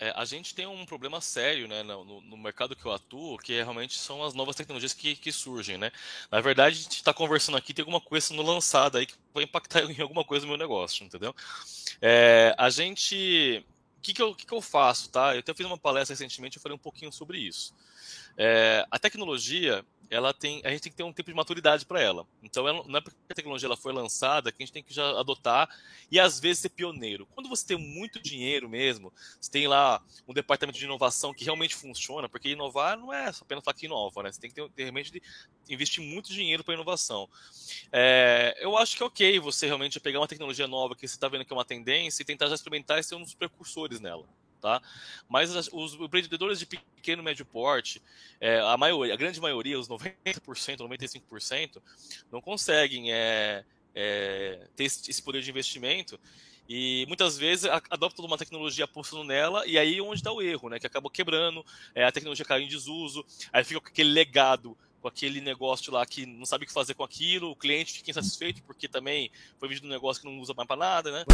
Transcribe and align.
é, 0.00 0.14
a 0.16 0.24
gente 0.24 0.54
tem 0.54 0.66
um 0.66 0.86
problema 0.86 1.20
sério 1.20 1.68
né, 1.68 1.82
no, 1.82 2.22
no, 2.22 2.36
mercado 2.38 2.74
que 2.74 2.86
eu 2.86 2.90
atuo, 2.90 3.36
que 3.36 3.52
é, 3.52 3.62
realmente 3.62 3.98
são 3.98 4.24
as 4.24 4.32
novas 4.32 4.56
tecnologias 4.56 4.94
que, 4.94 5.14
que 5.14 5.30
surgem. 5.30 5.76
Né? 5.76 5.92
Na 6.30 6.40
verdade, 6.40 6.78
a 6.78 6.82
gente 6.82 6.96
está 6.96 7.12
conversando 7.12 7.58
aqui, 7.58 7.74
tem 7.74 7.82
alguma 7.82 8.00
coisa 8.00 8.28
sendo 8.28 8.40
lançada 8.40 8.98
aí 8.98 9.04
que 9.04 9.14
vai 9.34 9.44
impactar 9.44 9.82
em 9.92 10.00
alguma 10.00 10.24
coisa 10.24 10.46
no 10.46 10.48
meu 10.48 10.58
negócio, 10.58 11.04
entendeu? 11.04 11.36
É, 12.00 12.54
a 12.56 12.70
gente. 12.70 13.62
O 13.98 14.00
que, 14.00 14.14
que, 14.14 14.22
eu, 14.22 14.34
que, 14.34 14.46
que 14.46 14.54
eu 14.54 14.62
faço? 14.62 15.10
Tá? 15.10 15.34
Eu 15.34 15.40
até 15.40 15.52
fiz 15.52 15.66
uma 15.66 15.76
palestra 15.76 16.14
recentemente, 16.14 16.56
eu 16.56 16.62
falei 16.62 16.74
um 16.74 16.78
pouquinho 16.78 17.12
sobre 17.12 17.38
isso. 17.38 17.74
É, 18.36 18.86
a 18.90 18.98
tecnologia, 18.98 19.84
ela 20.10 20.34
tem, 20.34 20.60
a 20.64 20.70
gente 20.70 20.82
tem 20.82 20.90
que 20.90 20.96
ter 20.96 21.04
um 21.04 21.12
tempo 21.12 21.30
de 21.30 21.36
maturidade 21.36 21.86
para 21.86 22.00
ela. 22.00 22.26
Então, 22.42 22.66
ela, 22.66 22.82
não 22.86 22.96
é 22.96 23.00
porque 23.00 23.16
a 23.28 23.34
tecnologia 23.34 23.68
ela 23.68 23.76
foi 23.76 23.92
lançada 23.92 24.50
que 24.50 24.60
a 24.60 24.66
gente 24.66 24.72
tem 24.72 24.82
que 24.82 24.92
já 24.92 25.08
adotar 25.18 25.68
e 26.10 26.18
às 26.18 26.40
vezes 26.40 26.58
ser 26.58 26.70
pioneiro. 26.70 27.26
Quando 27.26 27.48
você 27.48 27.64
tem 27.64 27.78
muito 27.78 28.20
dinheiro 28.20 28.68
mesmo, 28.68 29.12
você 29.40 29.50
tem 29.50 29.68
lá 29.68 30.02
um 30.26 30.34
departamento 30.34 30.78
de 30.78 30.84
inovação 30.84 31.32
que 31.32 31.44
realmente 31.44 31.76
funciona, 31.76 32.28
porque 32.28 32.48
inovar 32.48 32.98
não 32.98 33.12
é 33.12 33.30
só 33.32 33.44
apenas 33.44 33.62
falar 33.62 33.74
que 33.74 33.86
inova, 33.86 34.24
né? 34.24 34.32
Você 34.32 34.40
tem 34.40 34.50
que 34.50 34.68
ter, 34.70 34.82
realmente 34.82 35.12
de 35.12 35.22
investir 35.68 36.02
muito 36.02 36.32
dinheiro 36.32 36.64
para 36.64 36.74
inovação. 36.74 37.28
É, 37.92 38.56
eu 38.60 38.76
acho 38.76 38.96
que 38.96 39.02
é 39.04 39.06
ok 39.06 39.38
você 39.38 39.66
realmente 39.66 40.00
pegar 40.00 40.18
uma 40.18 40.28
tecnologia 40.28 40.66
nova 40.66 40.96
que 40.96 41.06
você 41.06 41.14
está 41.14 41.28
vendo 41.28 41.44
que 41.44 41.52
é 41.52 41.56
uma 41.56 41.64
tendência 41.64 42.22
e 42.22 42.26
tentar 42.26 42.48
já 42.48 42.56
experimentar 42.56 42.98
e 42.98 43.04
ser 43.04 43.14
um 43.14 43.22
dos 43.22 43.34
precursores 43.34 44.00
nela 44.00 44.26
tá? 44.60 44.80
Mas 45.28 45.68
os 45.72 45.94
empreendedores 45.94 46.58
de 46.58 46.66
pequeno 46.66 47.22
e 47.22 47.24
médio 47.24 47.44
porte, 47.44 48.00
é, 48.40 48.60
a 48.60 48.76
maioria, 48.76 49.14
a 49.14 49.16
grande 49.16 49.40
maioria, 49.40 49.78
os 49.78 49.88
90%, 49.88 50.78
95%, 50.78 51.82
não 52.30 52.40
conseguem 52.40 53.12
é, 53.12 53.64
é, 53.94 54.66
ter 54.76 54.84
esse 54.84 55.22
poder 55.22 55.42
de 55.42 55.50
investimento 55.50 56.18
e 56.68 57.04
muitas 57.08 57.36
vezes 57.36 57.68
adoptam 57.90 58.24
uma 58.24 58.38
tecnologia 58.38 58.84
apostando 58.84 59.24
nela 59.24 59.66
e 59.66 59.76
aí 59.76 59.98
é 59.98 60.02
onde 60.02 60.20
está 60.20 60.30
o 60.30 60.40
erro, 60.40 60.68
né? 60.68 60.78
Que 60.78 60.86
acaba 60.86 61.10
quebrando, 61.10 61.66
é, 61.94 62.04
a 62.04 62.12
tecnologia 62.12 62.44
cai 62.44 62.62
em 62.62 62.68
desuso, 62.68 63.26
aí 63.52 63.64
fica 63.64 63.80
com 63.80 63.88
aquele 63.88 64.10
legado 64.10 64.76
com 65.00 65.08
aquele 65.08 65.40
negócio 65.40 65.92
lá 65.92 66.04
que 66.04 66.26
não 66.26 66.44
sabe 66.44 66.64
o 66.64 66.66
que 66.66 66.72
fazer 66.72 66.94
com 66.94 67.02
aquilo, 67.02 67.50
o 67.50 67.56
cliente 67.56 67.94
fica 67.94 68.10
insatisfeito 68.10 68.62
porque 68.62 68.86
também 68.86 69.30
foi 69.58 69.68
vendido 69.68 69.86
um 69.86 69.90
negócio 69.90 70.22
que 70.22 70.28
não 70.28 70.38
usa 70.38 70.52
mais 70.54 70.68
para 70.68 70.76
nada, 70.76 71.10
né? 71.10 71.24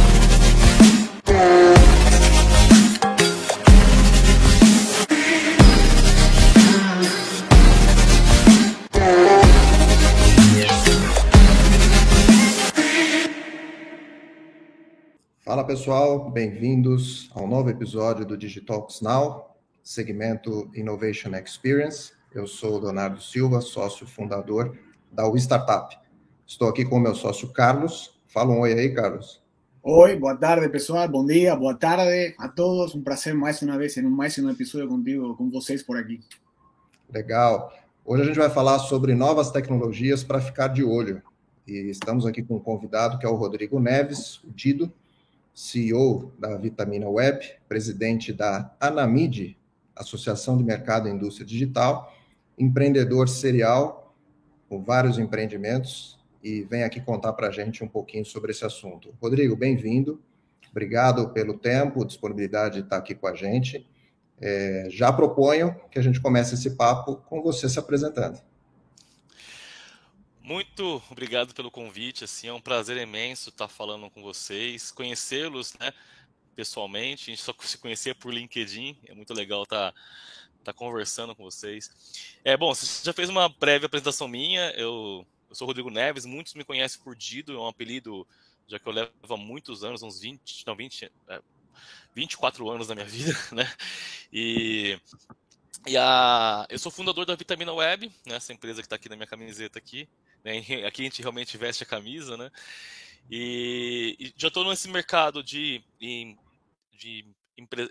Fala 15.47 15.63
pessoal, 15.63 16.29
bem-vindos 16.29 17.31
ao 17.33 17.47
novo 17.47 17.69
episódio 17.69 18.25
do 18.25 18.35
Digitalks 18.35 18.99
Now, 18.99 19.55
segmento 19.81 20.69
Innovation 20.75 21.33
Experience. 21.35 22.11
Eu 22.35 22.45
sou 22.45 22.77
Leonardo 22.81 23.21
Silva, 23.21 23.61
sócio 23.61 24.05
fundador 24.05 24.77
da 25.09 25.25
U 25.25 25.37
Startup. 25.37 25.97
Estou 26.45 26.67
aqui 26.67 26.83
com 26.83 26.97
o 26.97 26.99
meu 26.99 27.15
sócio 27.15 27.47
Carlos. 27.53 28.19
Fala 28.27 28.51
um 28.51 28.59
oi 28.59 28.73
aí, 28.73 28.93
Carlos. 28.93 29.41
Oi, 29.81 30.17
boa 30.17 30.35
tarde 30.35 30.67
pessoal, 30.67 31.07
bom 31.07 31.25
dia, 31.25 31.55
boa 31.55 31.75
tarde 31.75 32.35
a 32.37 32.49
todos. 32.49 32.93
Um 32.93 33.01
prazer 33.01 33.33
mais 33.33 33.61
uma 33.61 33.77
vez 33.77 33.95
em 33.95 34.01
mais 34.01 34.37
um 34.37 34.49
episódio 34.49 34.89
contigo, 34.89 35.33
com 35.37 35.49
vocês 35.49 35.81
por 35.81 35.95
aqui. 35.95 36.19
Legal. 37.09 37.71
Hoje 38.03 38.23
a 38.23 38.25
gente 38.25 38.37
vai 38.37 38.49
falar 38.49 38.79
sobre 38.79 39.15
novas 39.15 39.49
tecnologias 39.49 40.25
para 40.25 40.41
ficar 40.41 40.67
de 40.67 40.83
olho. 40.83 41.21
E 41.65 41.89
estamos 41.89 42.25
aqui 42.25 42.43
com 42.43 42.57
um 42.57 42.59
convidado 42.59 43.17
que 43.17 43.25
é 43.25 43.29
o 43.29 43.35
Rodrigo 43.35 43.79
Neves, 43.79 44.43
o 44.43 44.51
Dido 44.51 44.91
CEO 45.57 46.31
da 46.37 46.55
Vitamina 46.55 47.09
Web, 47.09 47.43
presidente 47.67 48.31
da 48.31 48.71
Anamid, 48.79 49.57
Associação 49.95 50.55
de 50.55 50.63
Mercado 50.63 51.07
e 51.07 51.11
Indústria 51.11 51.47
Digital, 51.47 52.15
empreendedor 52.55 53.27
serial, 53.27 54.15
com 54.69 54.83
vários 54.83 55.17
empreendimentos, 55.17 56.19
e 56.43 56.61
vem 56.61 56.83
aqui 56.83 57.01
contar 57.01 57.33
para 57.33 57.47
a 57.47 57.51
gente 57.51 57.83
um 57.83 57.87
pouquinho 57.87 58.23
sobre 58.23 58.51
esse 58.51 58.63
assunto. 58.63 59.15
Rodrigo, 59.19 59.55
bem-vindo. 59.55 60.21
Obrigado 60.69 61.29
pelo 61.29 61.57
tempo, 61.57 62.05
disponibilidade 62.05 62.75
de 62.75 62.81
estar 62.83 62.97
aqui 62.97 63.15
com 63.15 63.25
a 63.25 63.33
gente. 63.33 63.83
É, 64.39 64.85
já 64.91 65.11
proponho 65.11 65.75
que 65.89 65.97
a 65.97 66.03
gente 66.03 66.21
comece 66.21 66.53
esse 66.53 66.75
papo 66.75 67.15
com 67.27 67.41
você 67.41 67.67
se 67.67 67.79
apresentando. 67.79 68.39
Muito 70.47 71.03
obrigado 71.11 71.53
pelo 71.53 71.69
convite, 71.69 72.23
assim, 72.23 72.47
é 72.47 72.53
um 72.53 72.61
prazer 72.61 72.95
imenso 72.95 73.49
estar 73.49 73.67
falando 73.67 74.09
com 74.09 74.21
vocês, 74.21 74.93
conhecê-los, 74.93 75.73
né, 75.73 75.91
pessoalmente, 76.55 77.29
a 77.29 77.35
gente 77.35 77.43
só 77.43 77.53
se 77.59 77.77
conhecia 77.77 78.15
por 78.15 78.33
LinkedIn, 78.33 78.97
é 79.07 79.13
muito 79.13 79.33
legal 79.33 79.63
estar, 79.63 79.93
estar 80.57 80.71
conversando 80.71 81.35
com 81.35 81.43
vocês. 81.43 81.91
É, 82.45 82.55
bom, 82.55 82.73
você 82.73 83.03
já 83.03 83.11
fez 83.11 83.27
uma 83.27 83.49
breve 83.49 83.87
apresentação 83.87 84.25
minha, 84.25 84.71
eu, 84.77 85.27
eu 85.49 85.53
sou 85.53 85.67
Rodrigo 85.67 85.89
Neves, 85.89 86.23
muitos 86.25 86.53
me 86.53 86.63
conhecem 86.63 87.01
por 87.03 87.13
Dido, 87.13 87.53
é 87.53 87.59
um 87.59 87.67
apelido, 87.67 88.25
já 88.69 88.79
que 88.79 88.87
eu 88.87 88.93
levo 88.93 89.11
há 89.29 89.35
muitos 89.35 89.83
anos, 89.83 90.01
uns 90.01 90.21
20, 90.21 90.65
não, 90.65 90.77
20, 90.77 91.11
é, 91.27 91.41
24 92.15 92.69
anos 92.69 92.87
da 92.87 92.95
minha 92.95 93.03
vida, 93.11 93.37
né, 93.51 93.69
e... 94.31 94.97
E 95.85 95.95
a, 95.95 96.65
eu 96.69 96.79
sou 96.79 96.91
fundador 96.91 97.25
da 97.25 97.35
Vitamina 97.35 97.71
Web, 97.71 98.11
né, 98.25 98.35
essa 98.35 98.53
empresa 98.53 98.81
que 98.81 98.85
está 98.85 98.95
aqui 98.95 99.07
na 99.09 99.15
minha 99.15 99.27
camiseta 99.27 99.77
aqui. 99.77 100.07
Né? 100.47 100.85
Aqui 100.87 101.01
a 101.01 101.03
gente 101.03 101.21
realmente 101.21 101.57
veste 101.57 101.83
a 101.83 101.85
camisa, 101.85 102.37
né? 102.37 102.49
E, 103.29 104.15
e 104.17 104.33
já 104.37 104.47
estou 104.47 104.63
nesse 104.63 104.87
mercado 104.87 105.43
de, 105.43 105.83
de, 105.99 106.37
de, 106.93 107.25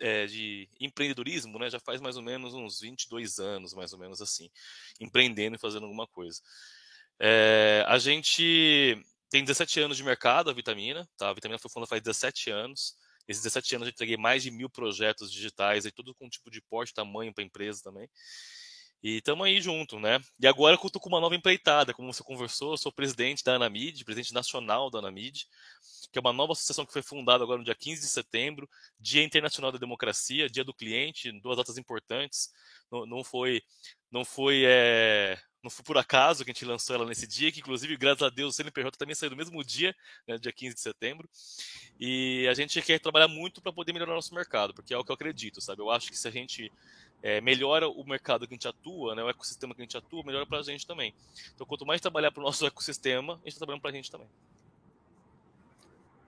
é, 0.01 0.25
de, 0.27 0.67
empreendedorismo, 0.81 1.59
né? 1.59 1.69
Já 1.69 1.79
faz 1.79 2.01
mais 2.01 2.17
ou 2.17 2.23
menos 2.23 2.55
uns 2.55 2.81
22 2.81 3.39
anos, 3.39 3.75
mais 3.75 3.93
ou 3.93 3.99
menos 3.99 4.23
assim, 4.23 4.49
empreendendo 4.99 5.57
e 5.57 5.59
fazendo 5.61 5.83
alguma 5.83 6.07
coisa. 6.07 6.41
É, 7.21 7.85
a 7.87 7.99
gente 7.99 8.97
tem 9.29 9.45
17 9.45 9.81
anos 9.81 9.99
de 9.99 10.03
mercado, 10.03 10.49
a 10.49 10.55
Vitamina, 10.55 11.07
tá? 11.19 11.29
A 11.29 11.35
Vitamina 11.35 11.59
foi 11.59 11.71
fundada 11.71 11.91
faz 11.91 12.01
17 12.01 12.51
anos. 12.51 12.97
Nesses 13.29 13.43
17 13.43 13.77
anos 13.77 13.89
eu 13.89 13.93
entreguei 13.93 14.17
mais 14.17 14.43
de 14.43 14.51
mil 14.51 14.71
projetos 14.71 15.31
digitais, 15.31 15.85
e 15.85 15.91
tudo 15.91 16.15
com 16.15 16.27
tipo 16.27 16.51
de 16.51 16.63
porte, 16.63 16.95
tamanho 16.95 17.35
para 17.35 17.45
empresa 17.45 17.83
também. 17.83 18.09
E 19.03 19.19
estamos 19.19 19.47
aí 19.47 19.61
junto, 19.61 20.01
né? 20.01 20.21
E 20.41 20.47
agora 20.47 20.77
eu 20.77 20.87
estou 20.87 21.01
com 21.01 21.09
uma 21.09 21.21
nova 21.21 21.37
empreitada, 21.37 21.93
como 21.95 22.13
você 22.13 22.23
conversou, 22.23 22.73
eu 22.73 22.77
sou 22.77 22.91
presidente 22.91 23.45
da 23.45 23.55
Anamid, 23.55 24.05
presidente 24.05 24.33
nacional 24.33 24.91
da 24.91 24.99
Anamid, 24.99 25.47
que 26.11 26.19
é 26.19 26.21
uma 26.21 26.33
nova 26.33 26.53
associação 26.53 26.87
que 26.87 26.93
foi 26.93 27.03
fundada 27.03 27.45
agora 27.45 27.59
no 27.59 27.65
dia 27.65 27.75
15 27.75 28.01
de 28.01 28.09
setembro, 28.09 28.69
Dia 28.99 29.23
Internacional 29.23 29.71
da 29.71 29.79
Democracia, 29.79 30.49
Dia 30.49 30.65
do 30.65 30.75
Cliente, 30.75 31.31
duas 31.41 31.57
datas 31.57 31.77
importantes. 31.77 32.51
Não, 32.91 33.05
não 33.07 33.25
foi, 33.25 33.63
não 34.11 34.25
foi, 34.25 34.65
é, 34.67 35.39
não 35.63 35.71
foi 35.71 35.85
por 35.85 35.99
acaso 35.99 36.45
que 36.45 36.51
a 36.51 36.55
gente 36.55 36.65
lançou 36.65 36.97
ela 36.97 37.05
nesse 37.05 37.27
dia, 37.27 37.53
que 37.53 37.61
inclusive, 37.61 37.97
graças 37.97 38.23
a 38.23 38.31
Deus, 38.31 38.55
o 38.55 38.57
CNPJ 38.57 38.97
também 38.97 39.15
saiu 39.15 39.31
no 39.31 39.37
mesmo 39.37 39.63
dia, 39.65 39.95
né, 40.27 40.39
dia 40.39 40.53
15 40.53 40.75
de 40.75 40.81
setembro. 40.81 41.29
E 41.99 42.47
a 42.49 42.55
gente 42.55 42.81
quer 42.83 42.99
trabalhar 42.99 43.29
muito 43.29 43.61
para 43.61 43.73
poder 43.73 43.93
melhorar 43.93 44.15
nosso 44.15 44.35
mercado, 44.35 44.73
porque 44.73 44.95
é 44.95 44.99
o 44.99 45.05
que 45.05 45.11
eu 45.11 45.15
acredito, 45.15 45.61
sabe? 45.61 45.83
Eu 45.83 45.91
acho 45.91 46.09
que 46.09 46.17
se 46.17 46.29
a 46.29 46.31
gente 46.31 46.73
é, 47.23 47.41
melhora 47.41 47.89
o 47.89 48.05
mercado 48.05 48.47
que 48.47 48.55
a 48.55 48.57
gente 48.57 48.69
atua, 48.69 49.15
né, 49.15 49.23
o 49.23 49.29
ecossistema 49.29 49.75
que 49.75 49.81
a 49.81 49.85
gente 49.85 49.97
atua, 49.97 50.23
melhora 50.25 50.47
para 50.47 50.59
a 50.59 50.63
gente 50.63 50.87
também. 50.87 51.15
Então, 51.55 51.67
quanto 51.67 51.87
mais 51.87 52.01
trabalhar 52.01 52.31
para 52.31 52.41
o 52.41 52.45
nosso 52.45 52.65
ecossistema, 52.67 53.35
a 53.35 53.37
gente 53.37 53.49
está 53.49 53.59
trabalhando 53.61 53.83
para 53.83 53.91
a 53.91 53.95
gente 53.95 54.11
também. 54.11 54.29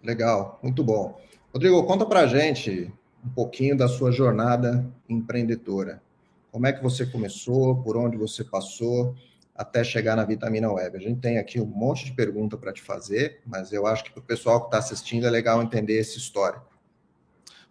Legal, 0.02 0.58
muito 0.62 0.82
bom. 0.84 1.20
Rodrigo, 1.52 1.84
conta 1.84 2.06
para 2.06 2.20
a 2.20 2.26
gente 2.26 2.92
um 3.24 3.28
pouquinho 3.30 3.76
da 3.76 3.88
sua 3.88 4.12
jornada 4.12 4.86
empreendedora. 5.08 6.02
Como 6.50 6.66
é 6.66 6.72
que 6.72 6.82
você 6.82 7.04
começou, 7.04 7.82
por 7.82 7.96
onde 7.96 8.16
você 8.16 8.42
passou, 8.42 9.14
até 9.54 9.82
chegar 9.82 10.16
na 10.16 10.24
Vitamina 10.24 10.72
Web? 10.72 10.96
A 10.96 11.00
gente 11.00 11.20
tem 11.20 11.38
aqui 11.38 11.60
um 11.60 11.66
monte 11.66 12.04
de 12.04 12.12
pergunta 12.12 12.56
para 12.56 12.72
te 12.72 12.80
fazer, 12.80 13.40
mas 13.44 13.72
eu 13.72 13.86
acho 13.86 14.04
que 14.04 14.10
para 14.10 14.20
o 14.20 14.24
pessoal 14.24 14.60
que 14.60 14.66
está 14.68 14.78
assistindo 14.78 15.26
é 15.26 15.30
legal 15.30 15.62
entender 15.62 15.98
essa 15.98 16.16
história. 16.16 16.60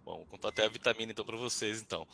Bom, 0.06 0.18
vou 0.18 0.26
contar 0.26 0.50
até 0.50 0.66
a 0.66 0.70
vitamina 0.70 1.12
então 1.12 1.26
para 1.26 1.38
vocês, 1.38 1.82
então. 1.82 2.08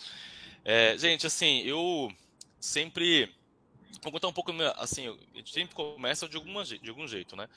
É, 0.66 0.98
gente, 0.98 1.28
assim, 1.28 1.62
eu 1.62 2.12
sempre. 2.60 3.34
Vou 4.02 4.12
contar 4.12 4.28
um 4.28 4.34
pouco, 4.34 4.52
assim, 4.78 5.08
a 5.08 5.38
gente 5.38 5.54
sempre 5.54 5.76
começa 5.76 6.28
de, 6.28 6.36
alguma, 6.36 6.64
de 6.66 6.90
algum 6.90 7.08
jeito, 7.08 7.36
né? 7.36 7.48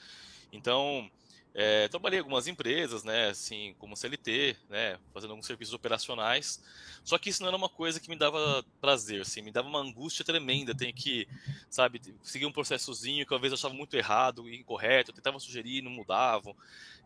Então, 0.51 1.09
é, 1.53 1.87
trabalhei 1.87 2.19
em 2.19 2.21
algumas 2.21 2.47
empresas, 2.47 3.03
né, 3.03 3.29
assim, 3.29 3.75
como 3.79 3.97
CLT, 3.97 4.55
né, 4.69 4.99
fazendo 5.11 5.31
alguns 5.31 5.47
serviços 5.47 5.73
operacionais. 5.73 6.63
Só 7.03 7.17
que 7.17 7.29
isso 7.29 7.41
não 7.41 7.47
era 7.47 7.57
uma 7.57 7.67
coisa 7.67 7.99
que 7.99 8.09
me 8.09 8.15
dava 8.15 8.63
prazer, 8.79 9.21
assim, 9.21 9.41
me 9.41 9.51
dava 9.51 9.67
uma 9.67 9.79
angústia 9.79 10.23
tremenda. 10.23 10.75
Tenho 10.75 10.93
que, 10.93 11.27
sabe, 11.69 11.99
seguir 12.21 12.45
um 12.45 12.51
processozinho 12.51 13.25
que 13.25 13.33
às 13.33 13.41
vezes 13.41 13.53
eu 13.53 13.57
achava 13.57 13.73
muito 13.73 13.95
errado, 13.97 14.47
incorreto, 14.47 15.09
eu 15.09 15.15
tentava 15.15 15.39
sugerir, 15.39 15.81
não 15.81 15.89
mudavam. 15.89 16.55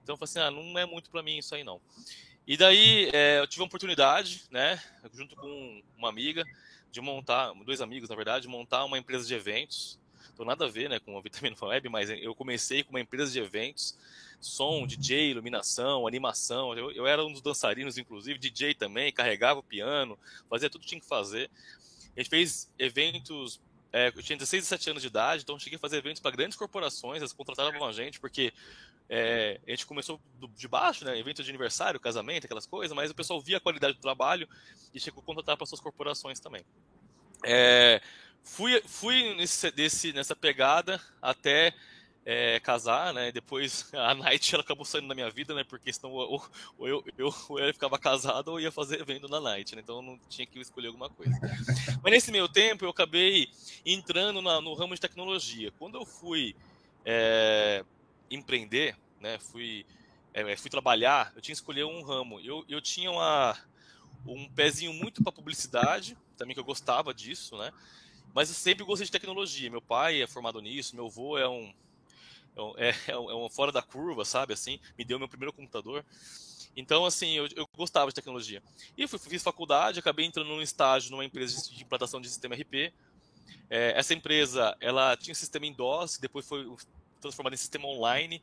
Então, 0.03 0.15
eu 0.15 0.17
falei 0.17 0.29
assim, 0.29 0.39
ah, 0.39 0.51
não 0.51 0.77
é 0.77 0.85
muito 0.85 1.09
para 1.09 1.23
mim 1.23 1.37
isso 1.37 1.55
aí 1.55 1.63
não. 1.63 1.79
E 2.51 2.57
daí 2.57 3.09
é, 3.13 3.39
eu 3.39 3.47
tive 3.47 3.63
a 3.63 3.65
oportunidade, 3.65 4.43
né, 4.51 4.77
junto 5.13 5.37
com 5.37 5.81
uma 5.97 6.09
amiga, 6.09 6.43
de 6.91 6.99
montar, 6.99 7.53
dois 7.63 7.79
amigos 7.79 8.09
na 8.09 8.15
verdade, 8.17 8.41
de 8.41 8.49
montar 8.49 8.83
uma 8.83 8.97
empresa 8.97 9.25
de 9.25 9.33
eventos. 9.33 9.97
então 10.33 10.45
nada 10.45 10.65
a 10.65 10.67
ver 10.67 10.89
né, 10.89 10.99
com 10.99 11.17
a 11.17 11.21
Vitamina 11.21 11.55
Web, 11.65 11.87
mas 11.87 12.09
eu 12.09 12.35
comecei 12.35 12.83
com 12.83 12.89
uma 12.89 12.99
empresa 12.99 13.31
de 13.31 13.39
eventos, 13.39 13.97
som, 14.41 14.85
DJ, 14.85 15.31
iluminação, 15.31 16.05
animação. 16.05 16.77
Eu, 16.77 16.91
eu 16.91 17.07
era 17.07 17.23
um 17.25 17.31
dos 17.31 17.41
dançarinos, 17.41 17.97
inclusive, 17.97 18.37
DJ 18.37 18.73
também, 18.73 19.13
carregava 19.13 19.61
o 19.61 19.63
piano, 19.63 20.19
fazia 20.49 20.69
tudo 20.69 20.81
que 20.81 20.87
tinha 20.87 20.99
que 20.99 21.07
fazer. 21.07 21.49
A 22.17 22.19
gente 22.19 22.29
fez 22.29 22.69
eventos 22.77 23.61
é, 23.93 24.07
eu 24.07 24.23
tinha 24.23 24.37
16, 24.37 24.63
17 24.63 24.89
anos 24.89 25.01
de 25.01 25.07
idade, 25.09 25.43
então 25.43 25.59
cheguei 25.59 25.75
a 25.75 25.79
fazer 25.79 25.97
eventos 25.97 26.21
para 26.21 26.31
grandes 26.31 26.57
corporações, 26.57 27.17
elas 27.17 27.33
contratavam 27.33 27.85
a 27.85 27.91
gente, 27.91 28.21
porque 28.21 28.53
é, 29.13 29.59
a 29.67 29.71
gente 29.71 29.85
começou 29.85 30.21
de 30.55 30.67
baixo, 30.69 31.03
né? 31.03 31.19
Evento 31.19 31.43
de 31.43 31.49
aniversário, 31.49 31.99
casamento, 31.99 32.45
aquelas 32.45 32.65
coisas, 32.65 32.95
mas 32.95 33.11
o 33.11 33.13
pessoal 33.13 33.41
via 33.41 33.57
a 33.57 33.59
qualidade 33.59 33.95
do 33.95 33.99
trabalho 33.99 34.47
e 34.93 35.01
chegou 35.01 35.21
a 35.21 35.25
contratar 35.25 35.57
para 35.57 35.65
suas 35.65 35.81
corporações 35.81 36.39
também. 36.39 36.63
É, 37.45 38.01
fui 38.41 38.81
fui 38.85 39.35
nesse, 39.35 39.69
desse, 39.71 40.13
nessa 40.13 40.33
pegada 40.33 41.01
até 41.21 41.73
é, 42.25 42.61
casar, 42.61 43.13
né? 43.13 43.33
Depois 43.33 43.91
a 43.93 44.15
Night 44.15 44.55
ela 44.55 44.63
acabou 44.63 44.85
saindo 44.85 45.09
da 45.09 45.13
minha 45.13 45.29
vida, 45.29 45.53
né? 45.53 45.65
Porque 45.65 45.91
senão 45.91 46.13
ou, 46.13 46.41
ou 46.77 46.87
eu, 46.87 47.03
eu, 47.17 47.35
ou 47.49 47.59
eu 47.59 47.73
ficava 47.73 47.99
casado 47.99 48.47
ou 48.47 48.61
ia 48.61 48.71
fazer 48.71 49.01
evento 49.01 49.27
na 49.27 49.41
Night, 49.41 49.75
né? 49.75 49.81
Então 49.83 50.01
não 50.01 50.17
tinha 50.29 50.47
que 50.47 50.57
escolher 50.57 50.87
alguma 50.87 51.09
coisa. 51.09 51.37
Mas 52.01 52.13
nesse 52.13 52.31
meio 52.31 52.47
tempo 52.47 52.85
eu 52.85 52.89
acabei 52.89 53.49
entrando 53.85 54.41
na, 54.41 54.61
no 54.61 54.73
ramo 54.73 54.95
de 54.95 55.01
tecnologia. 55.01 55.69
Quando 55.77 55.97
eu 55.97 56.05
fui 56.05 56.55
é, 57.03 57.83
empreender, 58.31 58.97
né? 59.19 59.37
Fui 59.37 59.85
é, 60.33 60.55
fui 60.55 60.69
trabalhar, 60.69 61.31
eu 61.35 61.41
tinha 61.41 61.53
que 61.53 61.59
escolher 61.59 61.83
um 61.83 62.01
ramo. 62.01 62.39
Eu, 62.39 62.63
eu 62.69 62.81
tinha 62.81 63.11
uma, 63.11 63.57
um 64.25 64.49
pezinho 64.49 64.93
muito 64.93 65.21
para 65.21 65.31
publicidade, 65.31 66.17
também 66.37 66.53
que 66.53 66.59
eu 66.59 66.65
gostava 66.65 67.13
disso, 67.13 67.57
né? 67.57 67.71
Mas 68.33 68.49
eu 68.49 68.55
sempre 68.55 68.85
gostei 68.85 69.05
de 69.05 69.11
tecnologia. 69.11 69.69
Meu 69.69 69.81
pai 69.81 70.21
é 70.21 70.27
formado 70.27 70.61
nisso, 70.61 70.95
meu 70.95 71.07
avô 71.07 71.37
é 71.37 71.47
um 71.47 71.73
é, 72.77 72.89
é, 73.07 73.11
é, 73.11 73.17
um 73.17 73.49
fora 73.49 73.71
da 73.71 73.81
curva, 73.81 74.23
sabe? 74.23 74.53
Assim, 74.53 74.79
me 74.97 75.03
deu 75.03 75.19
meu 75.19 75.27
primeiro 75.27 75.53
computador. 75.53 76.05
Então, 76.75 77.05
assim, 77.05 77.33
eu, 77.33 77.47
eu 77.55 77.67
gostava 77.75 78.09
de 78.09 78.15
tecnologia. 78.15 78.63
E 78.97 79.05
fui, 79.07 79.19
fiz 79.19 79.43
faculdade, 79.43 79.99
acabei 79.99 80.25
entrando 80.25 80.47
num 80.47 80.61
estágio 80.61 81.11
numa 81.11 81.25
empresa 81.25 81.69
de 81.69 81.83
implantação 81.83 82.21
de 82.21 82.29
sistema 82.29 82.55
RP. 82.55 82.93
É, 83.69 83.93
essa 83.97 84.13
empresa, 84.13 84.75
ela 84.79 85.17
tinha 85.17 85.33
um 85.33 85.35
sistema 85.35 85.65
em 85.65 85.73
DOS, 85.73 86.17
depois 86.17 86.47
foi 86.47 86.65
transformada 87.21 87.53
em 87.53 87.57
sistema 87.57 87.87
online. 87.87 88.41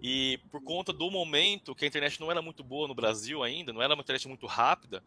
E 0.00 0.38
por 0.50 0.62
conta 0.62 0.92
do 0.92 1.10
momento 1.10 1.74
que 1.74 1.84
a 1.84 1.88
internet 1.88 2.20
não 2.20 2.30
era 2.30 2.40
muito 2.40 2.62
boa 2.62 2.86
no 2.86 2.94
Brasil 2.94 3.42
ainda, 3.42 3.72
não 3.72 3.82
era 3.82 3.94
uma 3.94 4.02
internet 4.02 4.28
muito 4.28 4.46
rápida, 4.46 5.02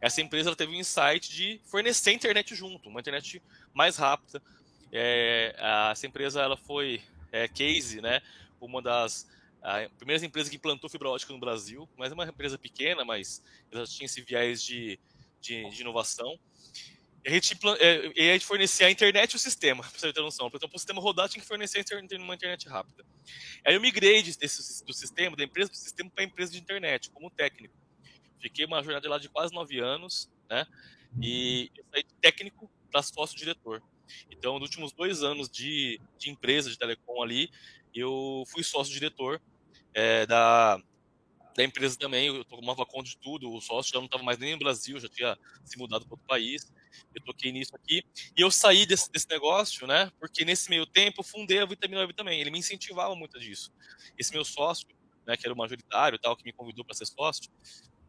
essa 0.00 0.22
empresa 0.22 0.56
teve 0.56 0.72
um 0.72 0.76
insight 0.76 1.30
de 1.30 1.60
fornecer 1.64 2.12
internet 2.12 2.54
junto, 2.54 2.88
uma 2.88 3.00
internet 3.00 3.42
mais 3.74 3.96
rápida. 3.96 4.42
É, 4.90 5.54
essa 5.92 6.06
empresa 6.06 6.40
ela 6.40 6.56
foi 6.56 7.02
é, 7.30 7.46
case, 7.46 8.00
né? 8.00 8.22
Uma 8.60 8.80
das 8.80 9.28
primeiras 9.98 10.22
empresas 10.22 10.48
que 10.48 10.56
implantou 10.56 10.88
fibra 10.88 11.10
ótica 11.10 11.32
no 11.34 11.38
Brasil, 11.38 11.86
mas 11.96 12.10
é 12.10 12.14
uma 12.14 12.24
empresa 12.24 12.56
pequena, 12.56 13.04
mas 13.04 13.42
ela 13.70 13.86
tinha 13.86 14.06
esse 14.06 14.22
viés 14.22 14.62
de, 14.62 14.98
de, 15.38 15.68
de 15.68 15.82
inovação. 15.82 16.38
A, 17.26 17.30
gente, 17.30 17.58
é, 17.78 18.30
a 18.30 18.32
gente 18.32 18.46
fornecia 18.46 18.86
a 18.86 18.90
internet 18.90 19.32
e 19.32 19.36
o 19.36 19.38
sistema, 19.38 19.82
para 19.88 19.98
você 19.98 20.12
ter 20.12 20.20
noção. 20.20 20.50
Então, 20.52 20.68
para 20.68 20.76
o 20.76 20.78
sistema 20.78 21.00
rodar, 21.00 21.28
tinha 21.28 21.42
que 21.42 21.48
fornecer 21.48 21.84
uma 22.18 22.34
internet 22.34 22.68
rápida. 22.68 23.04
Aí 23.64 23.74
eu 23.74 23.80
migrei 23.80 24.22
desse, 24.22 24.84
do 24.84 24.92
sistema, 24.92 25.36
da 25.36 25.44
empresa 25.44 25.70
do 25.70 25.76
sistema 25.76 26.10
para 26.10 26.24
a 26.24 26.26
empresa 26.26 26.52
de 26.52 26.58
internet, 26.58 27.10
como 27.10 27.30
técnico. 27.30 27.74
Fiquei 28.40 28.64
uma 28.64 28.82
jornada 28.82 29.08
lá 29.08 29.18
de 29.18 29.28
quase 29.28 29.52
nove 29.52 29.78
anos, 29.80 30.30
né? 30.48 30.66
E 31.20 31.70
eu 31.76 31.84
saí 31.90 32.02
de 32.02 32.14
técnico 32.14 32.70
para 32.90 33.02
sócio-diretor. 33.02 33.82
Então, 34.30 34.54
nos 34.54 34.68
últimos 34.68 34.92
dois 34.92 35.22
anos 35.22 35.48
de, 35.48 36.00
de 36.18 36.30
empresa 36.30 36.70
de 36.70 36.78
telecom 36.78 37.22
ali, 37.22 37.50
eu 37.94 38.44
fui 38.48 38.62
sócio-diretor 38.62 39.40
é, 39.92 40.24
da, 40.26 40.80
da 41.54 41.64
empresa 41.64 41.98
também. 41.98 42.28
Eu 42.28 42.44
tomava 42.44 42.86
conta 42.86 43.10
de 43.10 43.16
tudo. 43.18 43.52
O 43.52 43.60
sócio 43.60 43.92
já 43.92 43.98
não 43.98 44.06
estava 44.06 44.22
mais 44.22 44.38
nem 44.38 44.52
no 44.52 44.58
Brasil, 44.58 44.98
já 44.98 45.08
tinha 45.08 45.36
se 45.64 45.78
mudado 45.78 46.04
para 46.06 46.14
outro 46.14 46.26
país. 46.26 46.72
Eu 47.14 47.22
toquei 47.24 47.52
nisso 47.52 47.74
aqui. 47.74 48.02
E 48.36 48.40
eu 48.40 48.50
saí 48.50 48.86
desse, 48.86 49.10
desse 49.10 49.28
negócio, 49.28 49.86
né? 49.86 50.10
Porque 50.18 50.44
nesse 50.44 50.70
meio 50.70 50.86
tempo 50.86 51.20
eu 51.20 51.24
fundei 51.24 51.58
a 51.58 51.66
Vitamina 51.66 52.00
Web 52.00 52.14
também. 52.14 52.40
Ele 52.40 52.50
me 52.50 52.58
incentivava 52.58 53.14
muito 53.14 53.38
disso. 53.38 53.72
Esse 54.18 54.32
meu 54.32 54.44
sócio, 54.44 54.88
né, 55.26 55.36
que 55.36 55.46
era 55.46 55.54
o 55.54 55.56
majoritário 55.56 56.18
tal, 56.18 56.36
que 56.36 56.44
me 56.44 56.52
convidou 56.52 56.84
para 56.84 56.94
ser 56.94 57.06
sócio, 57.06 57.50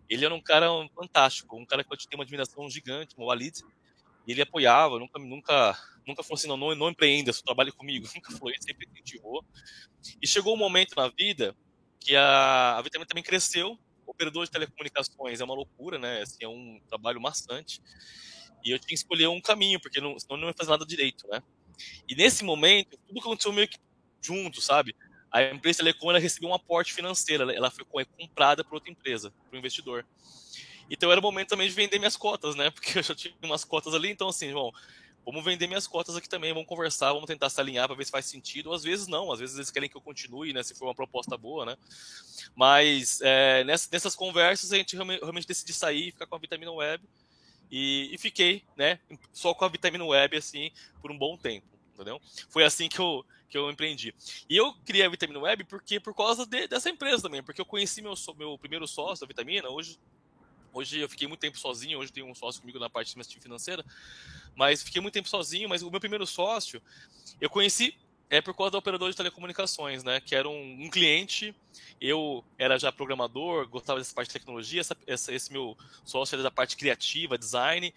ele 0.10 0.25
era 0.25 0.36
um 0.36 0.42
cara 0.42 0.68
fantástico, 0.94 1.57
um 1.57 1.66
cara 1.66 1.83
que 1.83 1.94
eu 1.94 1.98
tinha 1.98 2.18
uma 2.18 2.24
admiração 2.24 2.69
gigante, 2.69 3.16
o 3.18 3.25
Walid. 3.25 3.62
E 4.28 4.31
ele 4.33 4.42
apoiava, 4.42 5.00
nunca, 5.00 5.18
nunca, 5.19 5.80
nunca 6.06 6.22
falou 6.22 6.38
assim, 6.38 6.48
não, 6.48 6.57
não, 6.57 6.75
não 6.75 6.89
empreenda, 6.89 7.31
só 7.31 7.42
trabalhe 7.44 7.72
comigo. 7.72 8.07
Nunca 8.16 8.31
falou 8.34 8.51
isso, 8.51 8.63
sempre 8.63 8.88
incentivou. 8.92 9.44
E 10.22 10.27
chegou 10.27 10.54
um 10.54 10.57
momento 10.57 10.95
na 10.95 11.07
vida 11.07 11.56
que 12.00 12.16
a, 12.16 12.77
a 12.77 12.81
Vitamina 12.81 13.07
também 13.07 13.24
cresceu. 13.24 13.80
Operador 14.06 14.45
de 14.45 14.51
telecomunicações 14.51 15.39
é 15.39 15.44
uma 15.44 15.56
loucura, 15.56 15.98
né? 15.98 16.22
Assim, 16.22 16.44
é 16.44 16.48
um 16.48 16.80
trabalho 16.88 17.22
maçante. 17.22 17.81
E 18.63 18.72
eu 18.72 18.80
tinha 18.80 18.90
que 18.90 18.96
escolher 18.96 19.28
um 19.28 19.42
caminho, 19.42 19.80
porque 19.80 20.00
não, 20.00 20.18
senão 20.19 20.38
não 20.38 20.48
ia 20.48 20.54
fazer 20.54 20.72
nada 20.72 20.86
direito, 20.86 21.28
né? 21.28 21.42
E 22.08 22.16
nesse 22.16 22.44
momento, 22.44 22.98
tudo 23.08 23.19
aconteceu 23.19 23.52
meio 23.52 23.68
que 23.68 23.78
junto, 24.22 24.62
sabe? 24.62 24.96
A 25.31 25.44
empresa 25.44 25.80
Telecom 25.80 26.12
recebeu 26.12 26.50
um 26.50 26.54
aporte 26.54 26.94
financeiro, 26.94 27.50
ela 27.50 27.72
foi 27.72 27.86
comprada 28.18 28.63
por 28.63 28.75
outra 28.75 28.92
empresa, 28.92 29.31
por 29.31 29.56
um 29.56 29.60
investidor. 29.60 30.06
Então 30.90 31.10
era 31.10 31.19
o 31.19 31.24
momento 31.24 31.50
também 31.50 31.69
de 31.69 31.74
vender 31.74 31.98
minhas 31.98 32.18
cotas, 32.18 32.54
né? 32.54 32.69
Porque 32.72 33.00
eu 33.00 33.04
já 33.04 33.16
tinha 33.16 33.34
umas 33.42 33.63
cotas 33.63 33.94
ali, 33.94 34.10
então 34.10 34.28
assim, 34.28 34.52
bom, 34.52 34.72
vamos 35.25 35.44
vender 35.44 35.68
minhas 35.68 35.88
cotas 35.88 36.18
aqui 36.18 36.28
também, 36.28 36.54
vamos 36.54 36.68
conversar, 36.68 37.13
vamos 37.13 37.28
tentar 37.28 37.50
se 37.50 37.62
alinhar 37.62 37.88
para 37.88 37.96
ver 37.96 38.06
se 38.06 38.12
faz 38.12 38.25
sentido. 38.25 38.68
Ou 38.68 38.75
às 38.75 38.84
vezes 38.84 39.08
não, 39.08 39.31
às 39.31 39.40
vezes 39.40 39.56
eles 39.56 39.72
querem 39.72 39.90
que 39.90 39.96
eu 39.96 40.02
continue, 40.02 40.52
né? 40.52 40.62
Se 40.63 40.75
for 40.75 40.86
uma 40.86 40.96
proposta 40.96 41.38
boa, 41.38 41.66
né? 41.66 41.78
Mas 42.54 43.22
é, 43.22 43.63
nessas, 43.63 43.90
nessas 43.90 44.16
conversas 44.16 44.74
a 44.74 44.78
gente 44.78 44.96
realmente, 44.96 45.22
realmente 45.22 45.48
decidiu 45.48 45.74
sair, 45.74 46.12
ficar 46.12 46.28
com 46.28 46.36
a 46.36 46.40
Vitamina 46.40 46.72
Web 46.74 47.08
e, 47.72 48.14
e, 48.14 48.18
fiquei, 48.18 48.64
né? 48.76 49.00
Só 49.32 49.54
com 49.54 49.66
a 49.66 49.70
Vitamina 49.70 50.04
Web 50.06 50.38
assim 50.38 50.72
por 51.02 51.12
um 51.12 51.18
bom 51.18 51.38
tempo, 51.38 51.68
entendeu? 51.94 52.20
Foi 52.50 52.64
assim 52.64 52.90
que 52.90 53.00
eu 53.00 53.26
que 53.50 53.58
eu 53.58 53.70
empreendi. 53.70 54.16
E 54.50 54.56
eu 54.56 54.74
criei 54.86 55.06
a 55.06 55.10
Vitamina 55.10 55.40
Web 55.40 55.66
porque 55.66 56.00
por 56.00 56.16
causa 56.16 56.46
de, 56.46 56.68
dessa 56.68 56.90
empresa 56.90 57.24
também, 57.24 57.44
porque 57.44 57.60
eu 57.60 57.66
conheci 57.66 58.02
meu, 58.02 58.14
meu 58.38 58.58
primeiro 58.58 58.88
sócio 58.88 59.26
da 59.26 59.28
Vitamina, 59.28 59.70
hoje 59.70 60.00
Hoje 60.74 61.00
eu 61.00 61.10
fiquei 61.10 61.28
muito 61.28 61.42
tempo 61.42 61.60
sozinho, 61.60 62.00
hoje 62.00 62.14
tenho 62.14 62.28
um 62.28 62.34
sócio 62.34 62.62
comigo 62.62 62.80
na 62.80 62.90
parte 62.90 63.14
de 63.14 63.40
financeira, 63.42 63.84
mas 64.56 64.82
fiquei 64.82 65.02
muito 65.02 65.14
tempo 65.14 65.28
sozinho, 65.28 65.68
mas 65.68 65.82
o 65.82 65.92
meu 65.92 66.00
primeiro 66.00 66.26
sócio 66.26 66.82
eu 67.42 67.50
conheci 67.50 67.94
é 68.31 68.42
por 68.42 68.56
causa 68.56 68.72
da 68.72 68.78
operadora 68.78 69.12
de 69.12 69.18
telecomunicações, 69.18 70.06
né? 70.06 70.22
Que 70.22 70.33
era 70.33 70.48
um, 70.48 70.86
um 70.86 70.89
cliente, 70.89 71.54
eu 72.00 72.44
era 72.57 72.80
já 72.80 72.89
programador, 72.89 73.68
gostava 73.68 74.00
dessa 74.00 74.16
parte 74.16 74.30
de 74.30 74.33
tecnologia, 74.33 74.80
essa, 74.80 74.98
essa, 75.06 75.33
esse 75.33 75.51
meu 75.51 75.78
sócio 76.06 76.36
era 76.36 76.42
da 76.42 76.50
parte 76.50 76.78
criativa, 76.78 77.38
design, 77.38 77.94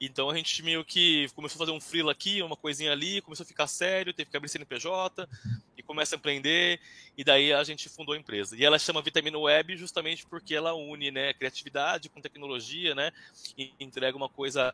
então 0.00 0.30
a 0.30 0.36
gente 0.36 0.62
meio 0.62 0.84
que 0.84 1.28
começou 1.34 1.56
a 1.56 1.66
fazer 1.66 1.76
um 1.76 1.80
freela 1.80 2.12
aqui, 2.12 2.40
uma 2.42 2.56
coisinha 2.56 2.92
ali, 2.92 3.20
começou 3.22 3.42
a 3.42 3.46
ficar 3.46 3.66
sério, 3.66 4.14
teve 4.14 4.30
que 4.30 4.36
abrir 4.36 4.48
CNPJ 4.48 5.28
e 5.76 5.82
começa 5.82 6.14
a 6.14 6.18
empreender, 6.18 6.80
e 7.18 7.24
daí 7.24 7.52
a 7.52 7.64
gente 7.64 7.88
fundou 7.88 8.14
a 8.14 8.18
empresa. 8.18 8.56
E 8.56 8.64
ela 8.64 8.78
chama 8.78 9.02
Vitamina 9.02 9.36
Web 9.36 9.76
justamente 9.76 10.24
porque 10.26 10.54
ela 10.54 10.74
une, 10.74 11.10
né, 11.10 11.34
criatividade 11.34 12.08
com 12.08 12.20
tecnologia, 12.20 12.94
né, 12.94 13.10
e 13.58 13.72
entrega 13.80 14.16
uma 14.16 14.28
coisa 14.28 14.72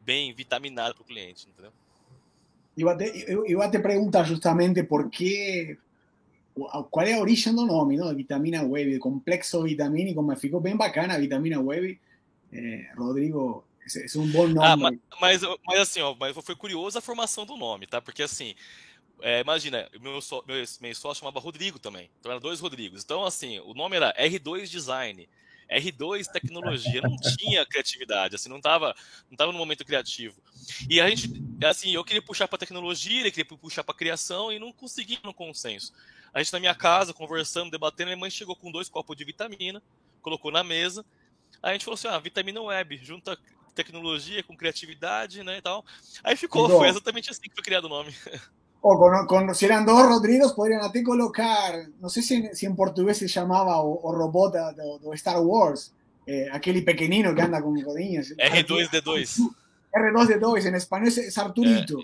bem 0.00 0.34
vitaminada 0.34 0.92
para 0.92 1.02
o 1.02 1.06
cliente, 1.06 1.48
entendeu? 1.48 1.72
Eu 2.76 2.88
até, 2.88 3.08
eu, 3.26 3.44
eu 3.46 3.62
até 3.62 3.78
perguntar 3.78 4.24
justamente 4.24 4.82
por 4.82 5.10
que 5.10 5.76
qual 6.90 7.06
é 7.06 7.14
a 7.14 7.20
origem 7.20 7.54
do 7.54 7.64
nome, 7.64 7.96
não? 7.96 8.14
Vitamina 8.14 8.62
Web, 8.62 8.98
complexo 8.98 9.62
vitamínico, 9.62 10.22
me 10.22 10.36
ficou 10.36 10.60
bem 10.60 10.76
bacana 10.76 11.18
Vitamina 11.18 11.60
Web. 11.60 11.98
Eh, 12.52 12.90
Rodrigo 12.96 13.64
esse, 13.86 14.04
esse 14.04 14.16
é 14.16 14.20
um 14.20 14.28
bom 14.28 14.46
nome. 14.46 14.66
Ah, 14.66 14.76
mas, 14.76 14.98
mas, 15.20 15.42
mas, 15.66 15.80
assim, 15.80 16.00
ó, 16.00 16.14
mas 16.18 16.36
foi 16.36 16.54
curioso 16.54 16.98
a 16.98 17.02
formação 17.02 17.44
do 17.46 17.56
nome, 17.56 17.86
tá? 17.86 18.00
Porque 18.00 18.22
assim, 18.22 18.54
é, 19.22 19.40
imagina, 19.40 19.88
meu, 20.00 20.20
so, 20.20 20.44
meu, 20.46 20.56
meu 20.80 20.94
sócio 20.94 21.20
chamava 21.20 21.40
Rodrigo 21.40 21.78
também. 21.78 22.10
Então 22.18 22.30
eram 22.30 22.40
dois 22.40 22.60
Rodrigos. 22.60 23.02
Então, 23.02 23.24
assim, 23.24 23.58
o 23.60 23.74
nome 23.74 23.96
era 23.96 24.14
R2 24.14 24.66
Design. 24.66 25.28
R2 25.70 26.26
tecnologia, 26.26 27.00
não 27.00 27.16
tinha 27.16 27.64
criatividade, 27.64 28.34
assim, 28.34 28.48
não 28.48 28.60
tava, 28.60 28.94
não 29.30 29.36
tava 29.36 29.52
no 29.52 29.58
momento 29.58 29.84
criativo. 29.84 30.40
E 30.88 31.00
a 31.00 31.08
gente, 31.08 31.30
assim, 31.64 31.92
eu 31.92 32.04
queria 32.04 32.22
puxar 32.22 32.48
para 32.48 32.58
tecnologia, 32.58 33.20
ele 33.20 33.30
queria 33.30 33.56
puxar 33.56 33.84
para 33.84 33.94
criação 33.94 34.52
e 34.52 34.58
não 34.58 34.72
conseguia 34.72 35.18
no 35.22 35.32
consenso. 35.32 35.92
A 36.32 36.42
gente 36.42 36.52
na 36.52 36.60
minha 36.60 36.74
casa, 36.74 37.14
conversando, 37.14 37.70
debatendo, 37.70 38.08
minha 38.08 38.16
mãe 38.16 38.30
chegou 38.30 38.56
com 38.56 38.70
dois 38.70 38.88
copos 38.88 39.16
de 39.16 39.24
vitamina, 39.24 39.82
colocou 40.22 40.50
na 40.50 40.62
mesa. 40.62 41.04
Aí 41.62 41.70
a 41.70 41.72
gente 41.72 41.84
falou 41.84 41.94
assim: 41.94 42.08
ah, 42.08 42.18
vitamina 42.18 42.60
web, 42.60 42.96
junta 43.02 43.38
tecnologia, 43.74 44.42
com 44.42 44.56
criatividade, 44.56 45.42
né, 45.42 45.58
e 45.58 45.62
tal. 45.62 45.84
Aí 46.22 46.36
ficou, 46.36 46.68
foi 46.68 46.88
exatamente 46.88 47.30
assim 47.30 47.42
que 47.42 47.54
foi 47.54 47.64
criado 47.64 47.84
o 47.84 47.88
nome. 47.88 48.14
O 48.82 48.98
con, 48.98 49.26
con, 49.26 49.54
si 49.54 49.66
eran 49.66 49.84
dos 49.84 50.06
Rodrigos, 50.06 50.54
podrían 50.54 50.80
até 50.82 51.02
colocar, 51.02 51.86
no 52.00 52.08
sé 52.08 52.22
si, 52.22 52.48
si 52.54 52.64
en 52.64 52.74
portugués 52.74 53.18
se 53.18 53.28
llamaba 53.28 53.82
o, 53.82 54.00
o 54.02 54.12
robot 54.12 54.54
de, 54.54 55.14
Star 55.16 55.38
Wars, 55.40 55.92
eh, 56.26 56.46
aquel 56.50 56.82
pequeñino 56.82 57.34
que 57.34 57.42
anda 57.42 57.60
con 57.60 57.78
rodillas. 57.82 58.34
R2D2. 58.36 59.50
R2D2, 59.92 60.66
en 60.66 60.74
español 60.76 61.08
es 61.08 61.36
Arturito. 61.36 61.98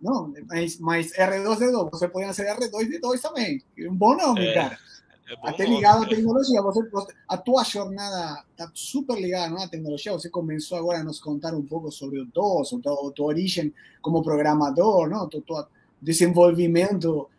Não, 0.00 0.32
mas, 0.46 0.78
mas 0.80 1.12
R2D2, 1.12 1.90
você 1.90 2.08
pode 2.08 2.26
fazer 2.26 2.54
R2D2 2.56 3.20
também. 3.20 3.62
Um 3.78 3.94
bom 3.94 4.16
nome, 4.16 4.46
é, 4.46 4.54
cara. 4.54 4.78
É 5.28 5.36
bom 5.36 5.48
Até 5.48 5.64
ligado 5.64 6.00
nome, 6.00 6.06
à 6.06 6.16
tecnologia. 6.16 6.62
Você, 6.62 6.80
a 7.28 7.36
tua 7.38 7.64
jornada 7.64 8.44
está 8.50 8.70
super 8.74 9.16
ligada 9.16 9.62
à 9.62 9.68
tecnologia. 9.68 10.12
Você 10.12 10.28
começou 10.28 10.76
agora 10.76 10.98
a 10.98 11.04
nos 11.04 11.20
contar 11.20 11.54
um 11.54 11.62
pouco 11.62 11.90
sobre 11.92 12.20
o 12.20 12.26
DOS, 12.26 12.74
a 12.74 13.10
tua 13.12 13.26
origem 13.26 13.72
como 14.00 14.22
programador, 14.22 15.08
não? 15.08 15.24
o 15.24 15.28
teu 15.28 15.40
desenvolvimento 16.02 17.30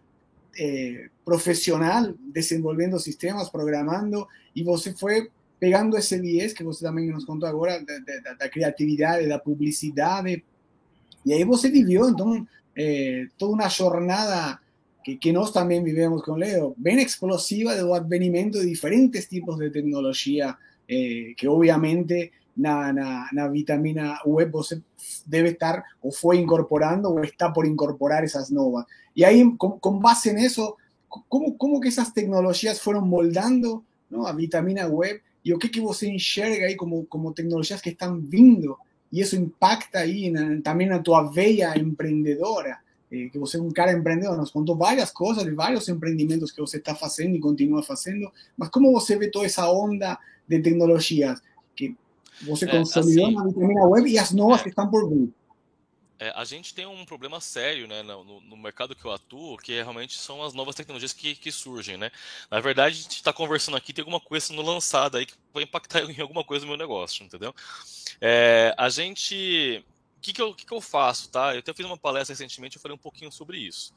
eh, 0.57 1.09
profissional, 1.25 2.13
desenvolvendo 2.33 2.97
sistemas, 2.97 3.49
programando, 3.49 4.27
e 4.55 4.63
você 4.63 4.93
foi 4.93 5.29
pegando 5.59 5.97
esse 5.97 6.19
viés 6.19 6.53
que 6.53 6.63
você 6.63 6.83
também 6.83 7.11
nos 7.11 7.25
contou 7.25 7.47
agora, 7.47 7.79
da, 7.83 7.99
da, 7.99 8.33
da 8.33 8.49
criatividade, 8.49 9.27
da 9.27 9.37
publicidade, 9.37 10.43
e 11.25 11.33
aí 11.33 11.43
você 11.43 11.69
viveu, 11.69 12.09
então, 12.09 12.45
eh, 12.75 13.27
toda 13.37 13.53
uma 13.53 13.69
jornada 13.69 14.59
que, 15.03 15.15
que, 15.15 15.31
nós 15.31 15.51
também 15.51 15.83
vivemos 15.83 16.21
com 16.23 16.33
Leo, 16.33 16.73
bem 16.77 17.01
explosiva 17.01 17.75
do 17.75 17.93
advenimento 17.93 18.59
de 18.59 18.69
diferentes 18.69 19.27
tipos 19.27 19.57
de 19.57 19.69
tecnologia, 19.69 20.55
eh, 20.87 21.33
que 21.37 21.47
obviamente 21.47 22.31
na, 22.55 22.93
na, 22.93 23.29
na, 23.31 23.47
vitamina 23.47 24.19
web 24.25 24.51
você 24.51 24.81
debe 25.25 25.49
estar 25.49 25.83
o 26.01 26.11
foi 26.11 26.37
incorporando 26.37 27.09
o 27.09 27.23
está 27.23 27.51
por 27.51 27.65
incorporar 27.65 28.23
esas 28.23 28.51
novas. 28.51 28.85
Y 29.15 29.23
ahí, 29.23 29.43
con, 29.57 29.79
con 29.79 29.99
base 29.99 30.31
en 30.31 30.39
eso, 30.39 30.77
¿cómo, 31.07 31.57
¿cómo, 31.57 31.79
que 31.79 31.89
esas 31.89 32.13
tecnologías 32.13 32.79
fueron 32.81 33.07
moldando 33.07 33.83
¿no? 34.09 34.27
a 34.27 34.33
vitamina 34.33 34.87
web 34.87 35.21
y 35.43 35.51
o 35.51 35.59
qué 35.59 35.69
que 35.69 35.81
você 35.81 36.07
enxerga 36.07 36.67
ahí 36.67 36.75
como, 36.75 37.05
como 37.07 37.33
tecnologías 37.33 37.81
que 37.81 37.91
están 37.91 38.29
vindo 38.29 38.77
y 39.11 39.21
eso 39.21 39.35
impacta 39.35 39.99
ahí 39.99 40.25
en, 40.25 40.63
también 40.63 40.91
a 40.91 41.03
tu 41.03 41.13
veia 41.31 41.75
emprendedora, 41.75 42.81
eh, 43.11 43.29
que 43.31 43.37
você 43.37 43.57
é 43.57 43.61
um 43.61 43.69
cara 43.69 43.91
empreendedor, 43.91 44.35
nos 44.35 44.49
contou 44.49 44.75
várias 44.75 45.11
coisas, 45.11 45.43
de 45.43 45.51
vários 45.51 45.87
empreendimentos 45.87 46.51
que 46.51 46.59
você 46.59 46.77
está 46.77 46.95
fazendo 46.95 47.35
e 47.35 47.39
continua 47.39 47.83
fazendo, 47.83 48.31
mas 48.57 48.69
como 48.69 48.91
você 48.91 49.15
vê 49.15 49.29
toda 49.29 49.45
essa 49.45 49.69
onda 49.69 50.17
de 50.47 50.59
tecnologias 50.59 51.39
você 52.41 52.67
consolidou 52.67 53.25
assim, 53.25 53.35
na 53.35 53.43
vitamina 53.45 53.85
web 53.85 54.09
e 54.09 54.17
as 54.17 54.31
novas 54.31 54.61
é, 54.61 54.63
que 54.63 54.69
estão 54.69 54.89
por 54.89 55.09
vir? 55.09 55.33
É, 56.19 56.31
a 56.35 56.45
gente 56.45 56.73
tem 56.73 56.85
um 56.85 57.05
problema 57.05 57.41
sério 57.41 57.87
né, 57.87 58.01
no, 58.01 58.23
no, 58.23 58.55
mercado 58.55 58.95
que 58.95 59.03
eu 59.03 59.11
atuo, 59.11 59.57
que 59.57 59.73
realmente 59.73 60.17
são 60.17 60.41
as 60.41 60.53
novas 60.53 60.73
tecnologias 60.73 61.11
que, 61.11 61.35
que 61.35 61.51
surgem. 61.51 61.97
Né? 61.97 62.11
Na 62.49 62.59
verdade, 62.59 62.97
a 62.97 63.01
gente 63.01 63.15
está 63.15 63.33
conversando 63.33 63.75
aqui, 63.75 63.91
tem 63.91 64.03
alguma 64.03 64.21
coisa 64.21 64.45
sendo 64.45 64.61
lançada 64.61 65.17
aí 65.17 65.25
que 65.25 65.33
vai 65.53 65.63
impactar 65.63 65.99
em 66.09 66.21
alguma 66.21 66.43
coisa 66.43 66.65
no 66.65 66.69
meu 66.69 66.77
negócio, 66.77 67.25
entendeu? 67.25 67.53
É, 68.21 68.73
a 68.77 68.87
gente. 68.89 69.83
O 70.17 70.21
que, 70.23 70.31
que, 70.31 70.41
eu, 70.41 70.55
que, 70.55 70.65
que 70.65 70.73
eu 70.73 70.79
faço, 70.79 71.29
tá? 71.29 71.53
Eu 71.53 71.59
até 71.59 71.73
fiz 71.73 71.85
uma 71.85 71.97
palestra 71.97 72.33
recentemente, 72.33 72.77
eu 72.77 72.81
falei 72.81 72.95
um 72.95 73.01
pouquinho 73.01 73.29
sobre 73.29 73.57
isso. 73.57 73.93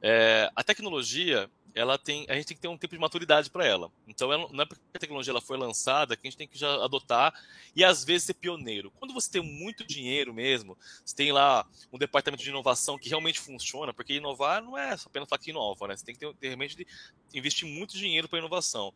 É, 0.00 0.50
a 0.56 0.64
tecnologia, 0.64 1.50
ela 1.78 1.96
tem, 1.96 2.26
a 2.28 2.34
gente 2.34 2.46
tem 2.46 2.56
que 2.56 2.60
ter 2.60 2.68
um 2.68 2.76
tempo 2.76 2.94
de 2.94 3.00
maturidade 3.00 3.48
para 3.50 3.64
ela. 3.64 3.90
Então, 4.06 4.32
ela, 4.32 4.48
não 4.50 4.62
é 4.62 4.66
porque 4.66 4.82
a 4.92 4.98
tecnologia 4.98 5.30
ela 5.30 5.40
foi 5.40 5.56
lançada 5.56 6.16
que 6.16 6.26
a 6.26 6.30
gente 6.30 6.36
tem 6.36 6.48
que 6.48 6.58
já 6.58 6.74
adotar 6.84 7.32
e 7.74 7.84
às 7.84 8.04
vezes 8.04 8.24
ser 8.24 8.34
pioneiro. 8.34 8.90
Quando 8.98 9.14
você 9.14 9.30
tem 9.30 9.42
muito 9.42 9.86
dinheiro 9.86 10.34
mesmo, 10.34 10.76
você 11.04 11.14
tem 11.14 11.30
lá 11.30 11.64
um 11.92 11.98
departamento 11.98 12.42
de 12.42 12.50
inovação 12.50 12.98
que 12.98 13.08
realmente 13.08 13.38
funciona, 13.38 13.94
porque 13.94 14.14
inovar 14.14 14.60
não 14.60 14.76
é 14.76 14.96
apenas 15.04 15.28
falar 15.28 15.38
que 15.38 15.50
inova, 15.50 15.86
né? 15.86 15.96
Você 15.96 16.04
tem 16.04 16.14
que 16.14 16.20
ter, 16.20 16.34
ter 16.34 16.48
realmente 16.48 16.86
investir 17.32 17.68
muito 17.68 17.96
dinheiro 17.96 18.28
para 18.28 18.40
inovação. 18.40 18.92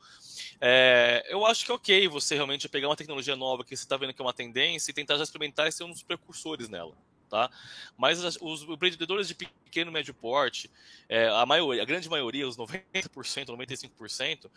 É, 0.61 1.25
eu 1.29 1.47
acho 1.47 1.65
que 1.65 1.71
é 1.71 1.75
ok 1.75 2.09
você 2.09 2.35
realmente 2.35 2.69
pegar 2.69 2.89
uma 2.89 2.97
tecnologia 2.97 3.37
nova 3.37 3.65
que 3.65 3.77
você 3.77 3.85
está 3.85 3.97
vendo 3.97 4.13
que 4.13 4.21
é 4.21 4.25
uma 4.25 4.35
tendência 4.35 4.91
e 4.91 4.95
tentar 4.95 5.17
já 5.17 5.23
experimentar 5.23 5.69
e 5.69 5.73
ser 5.73 5.85
um 5.85 5.91
dos 5.91 6.03
precursores 6.03 6.69
nela 6.69 6.97
tá? 7.33 7.51
Mas 7.97 8.23
os 8.43 8.63
empreendedores 8.63 9.27
de 9.27 9.35
pequeno 9.35 9.91
e 9.91 9.95
médio 9.95 10.13
porte, 10.13 10.71
é, 11.09 11.29
a 11.29 11.47
maioria, 11.47 11.81
a 11.81 11.87
grande 11.87 12.07
maioria, 12.07 12.47
os 12.47 12.59
90%, 12.59 13.47
95%, 13.47 14.51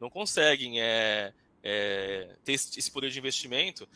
não 0.00 0.08
conseguem 0.08 0.80
é, 0.80 1.34
é, 1.62 2.34
ter 2.42 2.54
esse 2.54 2.90
poder 2.90 3.10
de 3.10 3.18
investimento 3.18 3.86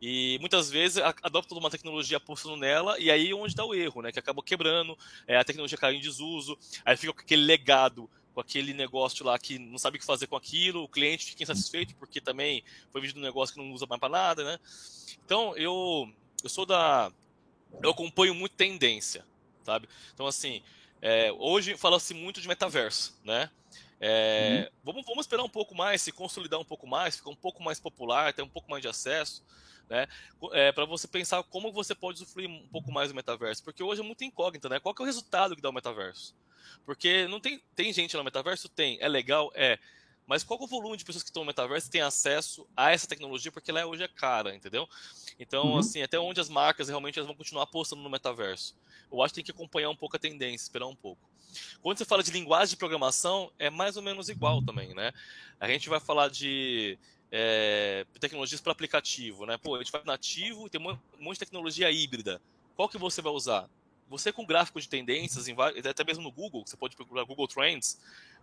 e 0.00 0.36
muitas 0.40 0.70
vezes 0.70 0.98
adoptam 1.22 1.56
uma 1.56 1.70
tecnologia 1.70 2.18
apostando 2.18 2.58
nela 2.58 3.00
e 3.00 3.10
aí 3.10 3.30
é 3.30 3.34
onde 3.34 3.54
está 3.54 3.64
o 3.64 3.74
erro, 3.74 4.02
né? 4.02 4.12
Que 4.12 4.18
acaba 4.18 4.42
quebrando, 4.42 4.96
é, 5.26 5.38
a 5.38 5.44
tecnologia 5.44 5.78
cai 5.78 5.94
em 5.94 6.00
desuso, 6.00 6.58
aí 6.84 6.98
fica 6.98 7.18
aquele 7.18 7.44
legado 7.44 8.10
com 8.34 8.42
aquele 8.42 8.74
negócio 8.74 9.24
lá 9.24 9.38
que 9.38 9.58
não 9.58 9.78
sabe 9.78 9.96
o 9.96 10.00
que 10.00 10.04
fazer 10.04 10.26
com 10.26 10.36
aquilo, 10.36 10.82
o 10.82 10.88
cliente 10.88 11.24
fica 11.24 11.44
insatisfeito 11.44 11.96
porque 11.96 12.20
também 12.20 12.62
foi 12.90 13.00
vendido 13.00 13.20
um 13.20 13.22
negócio 13.22 13.54
que 13.54 13.62
não 13.62 13.72
usa 13.72 13.86
mais 13.86 13.98
para 13.98 14.10
nada, 14.10 14.44
né? 14.44 14.58
Então, 15.24 15.56
eu, 15.56 16.06
eu 16.44 16.50
sou 16.50 16.66
da, 16.66 17.10
eu 17.82 17.90
acompanho 17.90 18.34
muito 18.34 18.54
tendência, 18.54 19.24
sabe? 19.64 19.88
Então, 20.14 20.26
assim, 20.26 20.62
é, 21.00 21.32
hoje 21.32 21.76
fala-se 21.76 22.14
muito 22.14 22.40
de 22.40 22.48
metaverso, 22.48 23.18
né? 23.24 23.50
É, 23.98 24.70
uhum. 24.84 24.92
vamos, 24.92 25.06
vamos 25.06 25.24
esperar 25.24 25.42
um 25.42 25.48
pouco 25.48 25.74
mais, 25.74 26.02
se 26.02 26.12
consolidar 26.12 26.60
um 26.60 26.64
pouco 26.64 26.86
mais, 26.86 27.16
ficar 27.16 27.30
um 27.30 27.36
pouco 27.36 27.62
mais 27.62 27.80
popular, 27.80 28.32
ter 28.32 28.42
um 28.42 28.48
pouco 28.48 28.70
mais 28.70 28.82
de 28.82 28.88
acesso, 28.88 29.42
né? 29.88 30.06
É, 30.52 30.72
para 30.72 30.84
você 30.84 31.08
pensar 31.08 31.42
como 31.44 31.72
você 31.72 31.94
pode 31.94 32.22
usufruir 32.22 32.48
um 32.48 32.68
pouco 32.68 32.92
mais 32.92 33.08
do 33.08 33.14
metaverso, 33.14 33.62
porque 33.62 33.82
hoje 33.82 34.00
é 34.00 34.04
muito 34.04 34.24
incógnita, 34.24 34.68
né? 34.68 34.80
Qual 34.80 34.94
é 34.98 35.02
o 35.02 35.06
resultado 35.06 35.56
que 35.56 35.62
dá 35.62 35.70
o 35.70 35.72
metaverso? 35.72 36.34
Porque 36.84 37.26
não 37.28 37.40
tem, 37.40 37.62
tem 37.74 37.92
gente 37.92 38.16
no 38.16 38.24
metaverso? 38.24 38.68
Tem. 38.68 38.98
É 39.00 39.08
legal? 39.08 39.50
É. 39.54 39.78
Mas 40.26 40.42
qual 40.42 40.58
é 40.60 40.64
o 40.64 40.66
volume 40.66 40.96
de 40.96 41.04
pessoas 41.04 41.22
que 41.22 41.30
estão 41.30 41.42
no 41.42 41.46
metaverso 41.46 41.90
tem 41.90 42.00
acesso 42.00 42.66
a 42.76 42.90
essa 42.90 43.06
tecnologia, 43.06 43.52
porque 43.52 43.70
ela 43.70 43.86
hoje 43.86 44.02
é 44.02 44.08
cara, 44.08 44.54
entendeu? 44.54 44.88
Então, 45.38 45.72
uhum. 45.72 45.78
assim, 45.78 46.02
até 46.02 46.18
onde 46.18 46.40
as 46.40 46.48
marcas 46.48 46.88
realmente 46.88 47.18
elas 47.18 47.26
vão 47.26 47.36
continuar 47.36 47.62
apostando 47.62 48.02
no 48.02 48.10
metaverso. 48.10 48.74
Eu 49.10 49.22
acho 49.22 49.32
que 49.32 49.36
tem 49.36 49.44
que 49.44 49.50
acompanhar 49.52 49.88
um 49.88 49.96
pouco 49.96 50.16
a 50.16 50.18
tendência, 50.18 50.64
esperar 50.64 50.86
um 50.86 50.96
pouco. 50.96 51.30
Quando 51.80 51.98
você 51.98 52.04
fala 52.04 52.22
de 52.22 52.32
linguagem 52.32 52.70
de 52.70 52.76
programação, 52.76 53.52
é 53.58 53.70
mais 53.70 53.96
ou 53.96 54.02
menos 54.02 54.28
igual 54.28 54.60
também, 54.62 54.94
né? 54.94 55.12
A 55.60 55.68
gente 55.68 55.88
vai 55.88 56.00
falar 56.00 56.28
de 56.28 56.98
é, 57.30 58.04
tecnologias 58.18 58.60
para 58.60 58.72
aplicativo, 58.72 59.46
né? 59.46 59.56
Pô, 59.56 59.76
a 59.76 59.78
gente 59.78 59.90
faz 59.90 60.04
nativo 60.04 60.66
e 60.66 60.70
tem 60.70 60.80
um 60.80 60.98
monte 61.18 61.34
de 61.34 61.40
tecnologia 61.40 61.90
híbrida. 61.90 62.40
Qual 62.74 62.88
que 62.88 62.98
você 62.98 63.22
vai 63.22 63.32
usar? 63.32 63.68
Você 64.08 64.32
com 64.32 64.46
gráfico 64.46 64.80
de 64.80 64.88
tendências, 64.88 65.46
até 65.88 66.04
mesmo 66.04 66.22
no 66.22 66.30
Google, 66.30 66.64
você 66.64 66.76
pode 66.76 66.94
procurar 66.94 67.24
Google 67.24 67.48
Trends, 67.48 67.98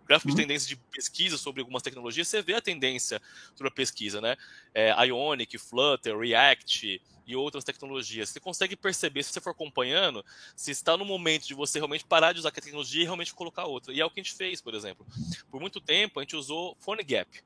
gráfico 0.06 0.30
uhum. 0.30 0.36
de 0.36 0.42
tendência 0.42 0.68
de 0.68 0.76
pesquisa 0.76 1.38
sobre 1.38 1.60
algumas 1.60 1.82
tecnologias, 1.82 2.28
você 2.28 2.42
vê 2.42 2.54
a 2.54 2.60
tendência 2.60 3.20
sobre 3.54 3.68
a 3.68 3.70
pesquisa, 3.70 4.20
né? 4.20 4.36
É, 4.74 4.90
Ionic, 5.06 5.56
Flutter, 5.58 6.18
React 6.18 7.00
e 7.26 7.36
outras 7.36 7.64
tecnologias. 7.64 8.28
Você 8.28 8.40
consegue 8.40 8.76
perceber, 8.76 9.22
se 9.22 9.32
você 9.32 9.40
for 9.40 9.50
acompanhando, 9.50 10.24
se 10.54 10.70
está 10.70 10.96
no 10.96 11.04
momento 11.04 11.46
de 11.46 11.54
você 11.54 11.78
realmente 11.78 12.04
parar 12.04 12.32
de 12.32 12.40
usar 12.40 12.50
aquela 12.50 12.64
tecnologia 12.64 13.02
e 13.02 13.04
realmente 13.04 13.34
colocar 13.34 13.64
outra. 13.64 13.92
E 13.92 14.00
é 14.00 14.04
o 14.04 14.10
que 14.10 14.20
a 14.20 14.22
gente 14.22 14.34
fez, 14.34 14.60
por 14.60 14.74
exemplo. 14.74 15.06
Por 15.50 15.60
muito 15.60 15.80
tempo, 15.80 16.20
a 16.20 16.22
gente 16.22 16.36
usou 16.36 16.76
PhoneGap, 16.80 17.42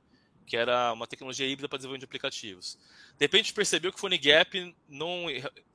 que 0.47 0.57
era 0.57 0.93
uma 0.93 1.07
tecnologia 1.07 1.47
híbrida 1.47 1.69
para 1.69 1.79
desenvolvimento 1.79 2.01
de 2.01 2.07
aplicativos. 2.07 2.77
De 3.17 3.25
repente, 3.25 3.41
a 3.41 3.45
gente 3.45 3.55
percebeu 3.55 3.93
que 3.93 3.99
o 3.99 4.01
PhoneGap 4.01 4.75
não, 4.89 5.27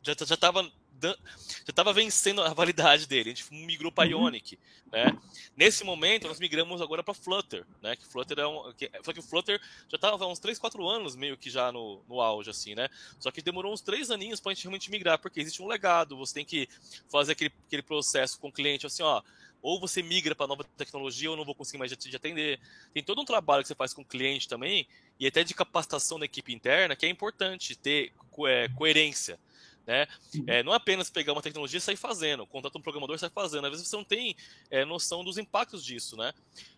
já 0.02 0.12
estava 0.14 0.70
já 1.10 1.70
estava 1.70 1.94
vencendo 1.94 2.42
a 2.42 2.54
validade 2.54 3.08
dele. 3.08 3.32
A 3.32 3.34
gente 3.34 3.54
migrou 3.54 3.92
para 3.92 4.10
uhum. 4.16 4.24
Ionic, 4.24 4.58
né? 4.92 5.18
Nesse 5.56 5.84
momento, 5.84 6.28
nós 6.28 6.40
migramos 6.40 6.82
agora 6.82 7.04
para 7.04 7.14
Flutter, 7.14 7.66
né? 7.82 7.96
Que 7.96 8.06
Flutter 8.06 8.40
é 8.40 8.48
um, 8.48 8.74
que, 8.74 8.90
só 9.04 9.14
que 9.14 9.20
o 9.20 9.24
Flutter 9.24 9.60
já 9.90 9.96
estava 9.96 10.24
há 10.24 10.28
uns 10.28 10.40
3, 10.40 10.58
4 10.58 10.88
anos 10.88 11.16
meio 11.16 11.38
que 11.38 11.50
já 11.50 11.72
no, 11.72 12.02
no 12.08 12.22
auge, 12.22 12.50
assim, 12.50 12.76
né? 12.76 12.90
Só 13.20 13.32
que 13.32 13.42
demorou 13.42 13.74
uns 13.74 13.82
3 13.82 14.12
aninhos 14.12 14.40
para 14.40 14.52
a 14.52 14.56
gente 14.56 14.64
realmente 14.64 14.92
migrar, 14.92 15.20
porque 15.20 15.40
existe 15.40 15.62
um 15.62 15.68
legado, 15.68 16.18
você 16.18 16.34
tem 16.34 16.46
que 16.46 16.68
fazer 17.10 17.34
aquele, 17.34 17.52
aquele 17.68 17.82
processo 17.82 18.40
com 18.40 18.48
o 18.48 18.52
cliente, 18.52 18.86
assim, 18.86 19.04
ó, 19.04 19.22
ou 19.64 19.80
você 19.80 20.04
migra 20.04 20.36
para 20.36 20.46
nova 20.46 20.66
tecnologia 20.78 21.32
ou 21.32 21.38
não 21.38 21.46
vou 21.46 21.56
conseguir 21.56 21.78
mais 21.78 21.96
te 21.96 22.14
atender. 22.14 22.60
Tem 22.94 23.02
todo 23.02 23.22
um 23.22 23.26
trabalho 23.26 23.64
que 23.64 23.70
você 23.70 23.76
faz 23.76 23.94
com 23.94 24.02
o 24.02 24.06
cliente 24.06 24.48
também, 24.48 24.86
e 25.18 25.26
até 25.26 25.42
de 25.42 25.54
capacitação 25.54 26.20
da 26.20 26.26
equipe 26.26 26.54
interna, 26.54 26.98
que 26.98 27.06
é 27.06 27.10
importante 27.10 27.74
ter 27.74 28.12
é, 28.46 28.68
coerência. 28.76 29.40
Né? 29.86 30.08
É, 30.48 30.64
não 30.64 30.74
é 30.74 30.78
apenas 30.78 31.10
pegar 31.10 31.34
uma 31.34 31.42
tecnologia 31.42 31.78
e 31.78 31.82
sair 31.82 31.98
fazendo, 31.98 32.48
contrata 32.48 32.78
um 32.78 32.82
programador 32.82 33.16
e 33.16 33.20
sair 33.20 33.32
fazendo. 33.32 33.66
Às 33.66 33.72
vezes 33.72 33.88
você 33.88 33.96
não 33.96 34.04
tem 34.04 34.36
é, 34.70 34.86
noção 34.86 35.24
dos 35.24 35.38
impactos 35.38 35.84
disso. 35.84 36.16
Né? 36.16 36.34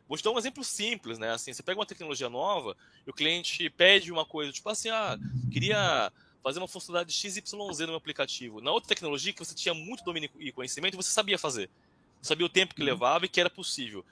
Vou 0.07 0.17
te 0.17 0.23
dar 0.23 0.31
um 0.31 0.37
exemplo 0.37 0.63
simples. 0.63 1.19
Né? 1.19 1.31
Assim, 1.31 1.53
você 1.53 1.63
pega 1.63 1.79
uma 1.79 1.85
tecnologia 1.85 2.29
nova 2.29 2.75
e 3.05 3.09
o 3.09 3.13
cliente 3.13 3.69
pede 3.69 4.11
uma 4.11 4.25
coisa, 4.25 4.51
tipo 4.51 4.69
assim, 4.69 4.89
ah, 4.89 5.17
queria 5.51 6.11
fazer 6.43 6.59
uma 6.59 6.67
funcionalidade 6.67 7.11
XYZ 7.11 7.51
no 7.53 7.73
meu 7.87 7.95
aplicativo. 7.95 8.61
Na 8.61 8.71
outra 8.71 8.89
tecnologia 8.89 9.33
que 9.33 9.43
você 9.43 9.55
tinha 9.55 9.73
muito 9.73 10.03
domínio 10.03 10.29
e 10.39 10.51
conhecimento, 10.51 10.95
você 10.95 11.11
sabia 11.11 11.39
fazer. 11.39 11.69
Sabia 12.21 12.45
o 12.45 12.49
tempo 12.49 12.73
que 12.73 12.81
uhum. 12.81 12.87
levava 12.87 13.25
e 13.25 13.29
que 13.29 13.39
era 13.39 13.49
possível. 13.49 14.05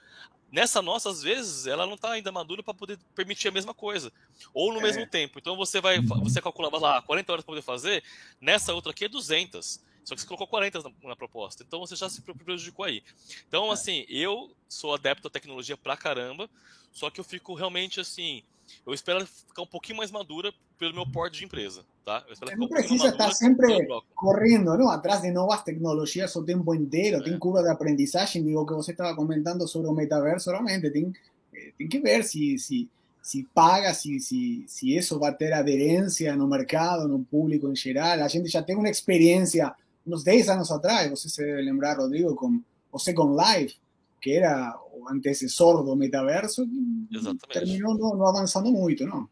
Nessa 0.54 0.80
nossa, 0.80 1.10
às 1.10 1.20
vezes, 1.20 1.66
ela 1.66 1.84
não 1.84 1.94
está 1.94 2.12
ainda 2.12 2.30
madura 2.30 2.62
para 2.62 2.72
poder 2.72 2.96
permitir 3.12 3.48
a 3.48 3.50
mesma 3.50 3.74
coisa. 3.74 4.12
Ou 4.54 4.72
no 4.72 4.78
é. 4.78 4.82
mesmo 4.84 5.04
tempo. 5.04 5.36
Então 5.40 5.56
você 5.56 5.80
vai, 5.80 5.98
uhum. 5.98 6.22
você 6.22 6.40
calculava 6.40 6.78
lá 6.78 7.02
40 7.02 7.32
horas 7.32 7.44
para 7.44 7.54
poder 7.54 7.62
fazer, 7.62 8.04
nessa 8.40 8.72
outra 8.72 8.92
aqui 8.92 9.06
é 9.06 9.08
200. 9.08 9.80
Só 10.04 10.14
que 10.14 10.20
você 10.20 10.26
colocou 10.28 10.46
40 10.46 10.80
na, 10.80 10.92
na, 11.08 11.16
proposta. 11.16 11.64
Então 11.66 11.80
você 11.80 11.96
já 11.96 12.08
se 12.08 12.22
prejudicou 12.22 12.84
aí. 12.84 13.02
Então, 13.48 13.68
é. 13.70 13.72
assim, 13.72 14.06
eu 14.08 14.54
sou 14.68 14.94
adepto 14.94 15.26
à 15.26 15.30
tecnologia 15.30 15.76
pra 15.76 15.96
caramba, 15.96 16.48
só 16.92 17.10
que 17.10 17.18
eu 17.18 17.24
fico 17.24 17.52
realmente 17.54 17.98
assim. 17.98 18.44
Eu 18.86 18.92
espero 18.92 19.26
ficar 19.26 19.62
um 19.62 19.66
pouquinho 19.66 19.98
mais 19.98 20.10
madura 20.10 20.52
pelo 20.78 20.94
meu 20.94 21.06
porte 21.06 21.38
de 21.38 21.44
empresa, 21.44 21.82
tá? 22.04 22.24
não 22.56 22.68
precisa 22.68 23.08
estar 23.08 23.32
sempre 23.32 23.86
correndo, 24.14 24.76
não, 24.76 24.88
atrás 24.88 25.22
de 25.22 25.30
novas 25.30 25.62
tecnologias 25.62 26.34
o 26.36 26.44
tempo 26.44 26.74
inteiro, 26.74 27.18
é. 27.18 27.22
tem 27.22 27.38
curva 27.38 27.62
de 27.62 27.70
aprendizagem, 27.70 28.44
digo 28.44 28.66
que 28.66 28.74
você 28.74 28.90
estava 28.92 29.14
comentando 29.14 29.66
sobre 29.68 29.88
o 29.88 29.94
metaverso, 29.94 30.50
realmente 30.50 30.90
tem, 30.90 31.12
eh, 31.54 31.72
tem 31.78 31.88
que 31.88 32.00
ver 32.00 32.24
se, 32.24 32.58
se, 32.58 32.88
se 33.22 33.46
paga, 33.54 33.94
se, 33.94 34.18
se, 34.20 34.64
se 34.66 34.96
isso 34.96 35.18
vai 35.18 35.34
ter 35.34 35.52
aderência 35.52 36.34
no 36.36 36.46
mercado, 36.46 37.08
no 37.08 37.24
público 37.24 37.68
em 37.70 37.76
geral. 37.76 38.22
A 38.22 38.28
gente 38.28 38.48
já 38.48 38.62
tem 38.62 38.76
uma 38.76 38.90
experiência 38.90 39.74
uns 40.06 40.22
10 40.22 40.48
anos 40.50 40.70
atrás, 40.70 41.10
você 41.10 41.28
se 41.28 41.42
deve 41.42 41.62
lembrar, 41.62 41.96
Rodrigo, 41.96 42.34
com 42.34 42.60
o 42.92 42.98
Second 42.98 43.34
Life, 43.34 43.76
que 44.24 44.32
era 44.32 44.74
o 44.94 45.06
antecessor 45.10 45.84
do 45.84 45.94
metaverso, 45.94 46.66
Exatamente. 47.12 47.46
terminou 47.52 47.94
não, 47.98 48.16
não 48.16 48.26
avançando 48.26 48.72
muito, 48.72 49.04
não? 49.04 49.28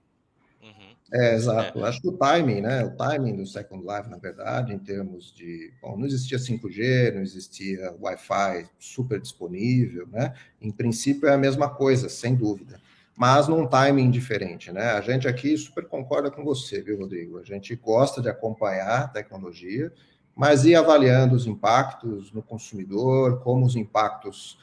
Uhum. 0.62 0.94
É, 1.14 1.34
exato. 1.34 1.78
É. 1.82 1.88
Acho 1.88 2.02
que 2.02 2.08
o 2.08 2.12
timing, 2.12 2.60
né? 2.60 2.84
O 2.84 2.94
timing 2.94 3.36
do 3.36 3.46
Second 3.46 3.82
Life, 3.82 4.10
na 4.10 4.18
verdade, 4.18 4.74
em 4.74 4.78
termos 4.78 5.34
de. 5.34 5.72
Bom, 5.80 5.96
não 5.96 6.04
existia 6.04 6.36
5G, 6.36 7.14
não 7.14 7.22
existia 7.22 7.96
Wi-Fi 7.98 8.68
super 8.78 9.18
disponível, 9.18 10.06
né? 10.08 10.34
Em 10.60 10.70
princípio 10.70 11.26
é 11.26 11.32
a 11.32 11.38
mesma 11.38 11.70
coisa, 11.70 12.10
sem 12.10 12.34
dúvida. 12.34 12.78
Mas 13.16 13.48
num 13.48 13.66
timing 13.66 14.10
diferente, 14.10 14.70
né? 14.70 14.90
A 14.90 15.00
gente 15.00 15.26
aqui 15.26 15.56
super 15.56 15.86
concorda 15.86 16.30
com 16.30 16.44
você, 16.44 16.82
viu, 16.82 16.98
Rodrigo? 16.98 17.38
A 17.38 17.44
gente 17.44 17.74
gosta 17.76 18.20
de 18.20 18.28
acompanhar 18.28 19.04
a 19.04 19.08
tecnologia, 19.08 19.90
mas 20.36 20.66
ir 20.66 20.74
avaliando 20.74 21.34
os 21.34 21.46
impactos 21.46 22.30
no 22.30 22.42
consumidor, 22.42 23.40
como 23.40 23.64
os 23.64 23.74
impactos 23.74 24.58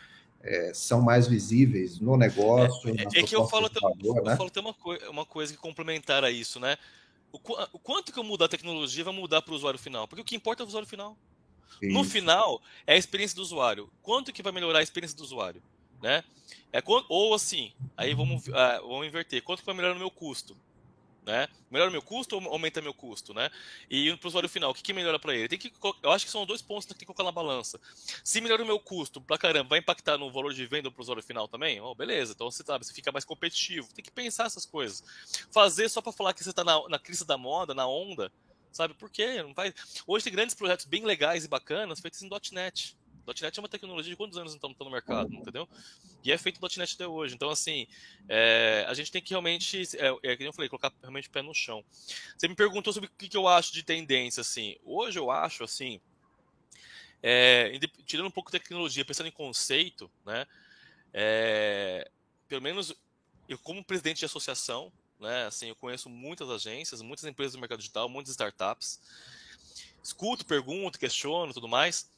é, 0.50 0.74
são 0.74 1.00
mais 1.00 1.27
visíveis 1.27 2.00
no 2.00 2.18
negócio. 2.18 2.89
É, 2.89 3.20
é 3.20 3.24
que 3.24 3.36
eu 3.36 3.48
falo, 3.48 3.70
valor, 3.79 4.24
né? 4.24 4.34
eu 4.34 4.38
falo 4.38 4.51
uma, 4.58 4.74
coi 4.74 4.98
uma 5.08 5.25
coisa 5.25 5.53
que 5.53 5.60
complementar 5.60 6.24
a 6.24 6.32
isso, 6.32 6.60
né? 6.60 6.75
O, 7.32 7.38
o, 7.38 7.79
quanto 7.79 8.12
que 8.12 8.18
eu 8.18 8.24
mudar 8.24 8.46
a 8.46 8.50
tecnologia 8.50 9.03
vai 9.03 9.13
mudar 9.13 9.44
para 9.44 9.53
o 9.53 9.56
usuário 9.56 9.79
final? 9.79 10.08
Porque 10.08 10.22
o 10.22 10.25
que 10.25 10.36
importa 10.36 10.63
é 10.63 10.65
o 10.65 10.68
usuário 10.68 10.89
final. 10.89 11.15
Isso. 11.79 11.94
No 11.94 12.03
final, 12.03 12.60
é 12.88 12.96
a 12.96 12.98
experiência 12.98 13.36
do 13.36 13.44
usuário. 13.44 13.91
Quanto 14.01 14.34
que 14.34 14.41
vai 14.41 14.51
melhorar 14.51 14.79
a 14.79 14.82
experiência 14.82 15.15
do 15.15 15.24
usuário? 15.24 15.62
Né? 16.01 16.24
É, 16.74 16.82
ou 17.08 17.36
assim, 17.36 17.72
aí 17.96 18.15
vamos, 18.15 18.48
uh, 18.48 18.82
vamos 18.82 19.06
inverter. 19.06 19.44
Quanto 19.44 19.60
que 19.60 19.65
vai 19.68 19.75
melhorar 19.75 19.94
no 19.94 20.00
meu 20.00 20.10
custo? 20.10 20.58
Né? 21.30 21.48
Melhora 21.70 21.92
meu 21.92 22.02
custo 22.02 22.36
ou 22.36 22.52
aumenta 22.52 22.82
meu 22.82 22.94
custo, 22.94 23.34
né? 23.34 23.52
E 23.90 24.16
para 24.18 24.26
o 24.26 24.30
usuário 24.30 24.50
final, 24.50 24.72
o 24.72 24.74
que, 24.74 24.82
que 24.82 24.94
melhora 24.94 25.20
para 25.20 25.36
ele? 25.36 25.48
Tem 25.48 25.60
que, 25.60 25.72
eu 26.02 26.12
acho 26.12 26.26
que 26.26 26.32
são 26.32 26.46
dois 26.46 26.62
pontos 26.62 26.86
que 26.86 26.94
tem 26.94 27.00
que 27.00 27.06
colocar 27.06 27.24
na 27.24 27.32
balança. 27.32 27.80
Se 28.24 28.42
melhora 28.42 28.64
o 28.64 28.66
meu 28.66 28.80
custo, 28.80 29.22
pra 29.22 29.38
caramba, 29.38 29.70
vai 29.70 29.80
impactar 29.80 30.18
no 30.18 30.32
valor 30.32 30.54
de 30.54 30.66
venda 30.66 30.90
para 30.90 31.00
o 31.00 31.04
usuário 31.04 31.22
final 31.24 31.48
também? 31.48 31.80
Oh, 31.80 31.94
beleza, 31.94 32.34
então 32.34 32.50
você 32.50 32.64
sabe, 32.64 32.84
você 32.84 32.94
fica 32.94 33.12
mais 33.12 33.24
competitivo. 33.24 33.88
Tem 33.94 34.04
que 34.04 34.12
pensar 34.12 34.48
essas 34.48 34.66
coisas. 34.66 35.04
Fazer 35.52 35.88
só 35.88 36.02
para 36.02 36.12
falar 36.12 36.34
que 36.34 36.44
você 36.44 36.50
está 36.50 36.64
na, 36.64 36.82
na 36.90 36.98
crise 36.98 37.26
da 37.26 37.38
moda, 37.38 37.76
na 37.76 37.88
onda, 37.88 38.32
sabe? 38.72 38.96
Por 38.96 39.10
quê? 39.10 39.44
Não. 39.44 39.54
Hoje 40.08 40.24
tem 40.24 40.34
grandes 40.34 40.56
projetos 40.56 40.86
bem 40.86 41.06
legais 41.06 41.46
e 41.46 41.48
bacanas 41.48 42.00
feitos 42.00 42.22
em 42.24 42.30
.NET. 42.52 42.98
.NET 43.34 43.58
é 43.58 43.62
uma 43.62 43.70
tecnologia 43.70 44.12
de 44.12 44.16
quantos 44.16 44.38
anos 44.38 44.54
então 44.54 44.72
está 44.72 44.84
no 44.84 44.92
mercado, 44.92 45.34
entendeu? 45.34 45.68
E 46.24 46.32
é 46.32 46.38
feito 46.38 46.60
.NET 46.62 46.96
até 46.96 47.08
hoje. 47.08 47.36
Então, 47.36 47.50
assim, 47.50 47.88
é, 48.28 48.86
a 48.88 48.94
gente 48.94 49.12
tem 49.12 49.22
que 49.22 49.32
realmente, 49.32 49.84
é, 49.98 50.32
é 50.32 50.38
que 50.38 50.44
eu 50.44 50.54
falei, 50.54 50.70
colocar 50.70 50.92
realmente 51.02 51.28
o 51.28 51.32
pé 51.32 51.42
no 51.42 51.54
chão. 51.54 51.84
Você 52.38 52.48
me 52.48 52.56
perguntou 52.56 52.92
sobre 52.94 53.08
o 53.08 53.12
que, 53.18 53.30
que 53.30 53.38
eu 53.38 53.48
acho 53.48 53.74
de 53.74 53.84
tendência, 53.84 54.42
assim. 54.42 54.76
Hoje 54.84 55.20
eu 55.20 55.32
acho, 55.32 55.64
assim, 55.64 56.00
é, 57.22 57.72
tirando 58.06 58.28
um 58.28 58.32
pouco 58.32 58.52
de 58.52 58.60
tecnologia, 58.60 59.06
pensando 59.06 59.28
em 59.28 59.32
conceito, 59.32 60.10
né? 60.26 60.46
É, 61.14 62.10
pelo 62.48 62.62
menos 62.62 62.94
eu 63.48 63.58
como 63.58 63.84
presidente 63.84 64.20
de 64.20 64.26
associação, 64.26 64.92
né? 65.20 65.46
Assim, 65.46 65.68
eu 65.68 65.76
conheço 65.76 66.10
muitas 66.10 66.50
agências, 66.50 67.02
muitas 67.02 67.26
empresas 67.26 67.54
do 67.54 67.60
mercado 67.60 67.80
digital, 67.80 68.08
muitas 68.08 68.32
startups. 68.32 69.00
Escuto, 70.03 70.46
pergunto, 70.46 71.00
questiono, 71.00 71.53
tudo 71.53 71.68
mais. 71.68 72.10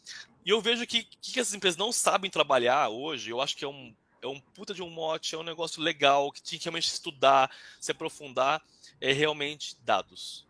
E 0.46 0.50
eu 0.50 0.62
vejo 0.62 0.86
que, 0.88 1.04
que 1.04 1.40
essas 1.40 1.54
empresas 1.54 1.78
não 1.78 1.92
sabem 1.92 2.32
trabalhar 2.32 2.90
hoje, 2.90 3.30
eu 3.30 3.42
acho 3.42 3.56
que 3.56 3.66
é 3.66 3.68
um, 3.68 3.94
é 4.22 4.28
um 4.28 4.40
puta 4.40 4.74
de 4.74 4.82
um 4.82 4.90
mote, 4.90 5.36
é 5.36 5.38
um 5.38 5.44
negócio 5.44 5.82
legal, 5.82 6.32
que 6.32 6.42
tinha 6.42 6.60
que 6.60 6.66
realmente 6.66 6.88
estudar, 6.88 7.52
se 7.80 7.92
aprofundar, 7.92 8.62
é 9.00 9.12
realmente 9.12 9.76
dados. 9.84 10.46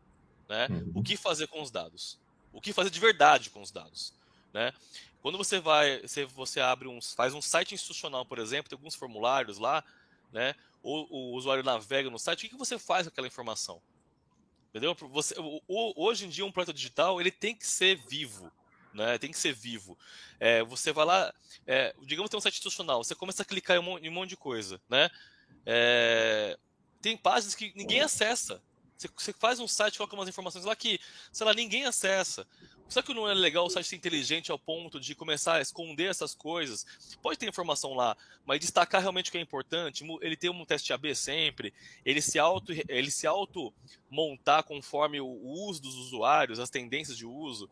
Né? 0.47 0.67
Uhum. 0.69 0.91
O 0.95 1.03
que 1.03 1.15
fazer 1.15 1.47
com 1.47 1.61
os 1.61 1.71
dados? 1.71 2.19
O 2.53 2.59
que 2.59 2.73
fazer 2.73 2.89
de 2.89 2.99
verdade 2.99 3.49
com 3.49 3.61
os 3.61 3.71
dados? 3.71 4.13
Né? 4.53 4.73
Quando 5.21 5.37
você 5.37 5.59
vai, 5.59 6.01
você, 6.01 6.25
você 6.25 6.59
abre 6.59 6.87
um, 6.87 6.99
faz 7.01 7.33
um 7.33 7.41
site 7.41 7.73
institucional, 7.73 8.25
por 8.25 8.39
exemplo, 8.39 8.69
tem 8.69 8.77
alguns 8.77 8.95
formulários 8.95 9.57
lá, 9.57 9.83
né? 10.31 10.55
Ou 10.81 11.07
o 11.11 11.35
usuário 11.35 11.63
navega 11.63 12.09
no 12.09 12.17
site, 12.17 12.39
o 12.39 12.41
que, 12.41 12.49
que 12.49 12.57
você 12.57 12.79
faz 12.79 13.05
com 13.05 13.09
aquela 13.09 13.27
informação? 13.27 13.79
Entendeu? 14.71 14.95
Você, 14.95 15.35
hoje 15.67 16.25
em 16.25 16.29
dia, 16.29 16.45
um 16.45 16.51
projeto 16.51 16.73
digital 16.73 17.19
ele 17.19 17.31
tem 17.31 17.53
que 17.55 17.67
ser 17.67 17.95
vivo 18.07 18.51
né? 18.93 19.17
Tem 19.17 19.31
que 19.31 19.39
ser 19.39 19.53
vivo. 19.53 19.97
É, 20.39 20.63
você 20.63 20.91
vai 20.91 21.05
lá, 21.05 21.33
é, 21.65 21.95
digamos 22.01 22.29
tem 22.29 22.37
um 22.37 22.41
site 22.41 22.55
institucional, 22.55 23.03
você 23.03 23.15
começa 23.15 23.41
a 23.43 23.45
clicar 23.45 23.77
em 23.77 23.79
um, 23.79 23.97
em 23.97 24.09
um 24.09 24.13
monte 24.13 24.29
de 24.29 24.37
coisa, 24.37 24.81
né? 24.89 25.09
É, 25.65 26.57
tem 27.01 27.17
páginas 27.17 27.55
que 27.55 27.73
ninguém 27.75 28.01
acessa. 28.01 28.61
Você, 28.97 29.09
você, 29.15 29.33
faz 29.33 29.59
um 29.59 29.67
site, 29.67 29.97
coloca 29.97 30.15
umas 30.15 30.29
informações 30.29 30.65
lá 30.65 30.75
que, 30.75 30.99
sei 31.31 31.45
lá, 31.45 31.53
ninguém 31.53 31.85
acessa. 31.85 32.47
Será 32.91 33.01
que 33.01 33.13
não 33.13 33.25
é 33.25 33.33
legal 33.33 33.65
o 33.65 33.69
site 33.69 33.87
ser 33.87 33.95
inteligente 33.95 34.51
ao 34.51 34.59
ponto 34.59 34.99
de 34.99 35.15
começar 35.15 35.55
a 35.55 35.61
esconder 35.61 36.09
essas 36.09 36.35
coisas? 36.35 36.85
Pode 37.21 37.39
ter 37.39 37.47
informação 37.47 37.93
lá, 37.93 38.17
mas 38.45 38.59
destacar 38.59 38.99
realmente 38.99 39.29
o 39.29 39.31
que 39.31 39.37
é 39.37 39.41
importante. 39.41 40.03
Ele 40.21 40.35
tem 40.35 40.49
um 40.49 40.65
teste 40.65 40.91
AB 40.91 41.15
sempre, 41.15 41.73
ele 42.03 42.21
se 42.21 42.37
auto, 42.37 42.73
ele 42.89 43.09
se 43.09 43.25
auto 43.25 43.73
montar 44.09 44.63
conforme 44.63 45.21
o 45.21 45.25
uso 45.25 45.81
dos 45.81 45.95
usuários, 45.95 46.59
as 46.59 46.69
tendências 46.69 47.15
de 47.15 47.25
uso. 47.25 47.69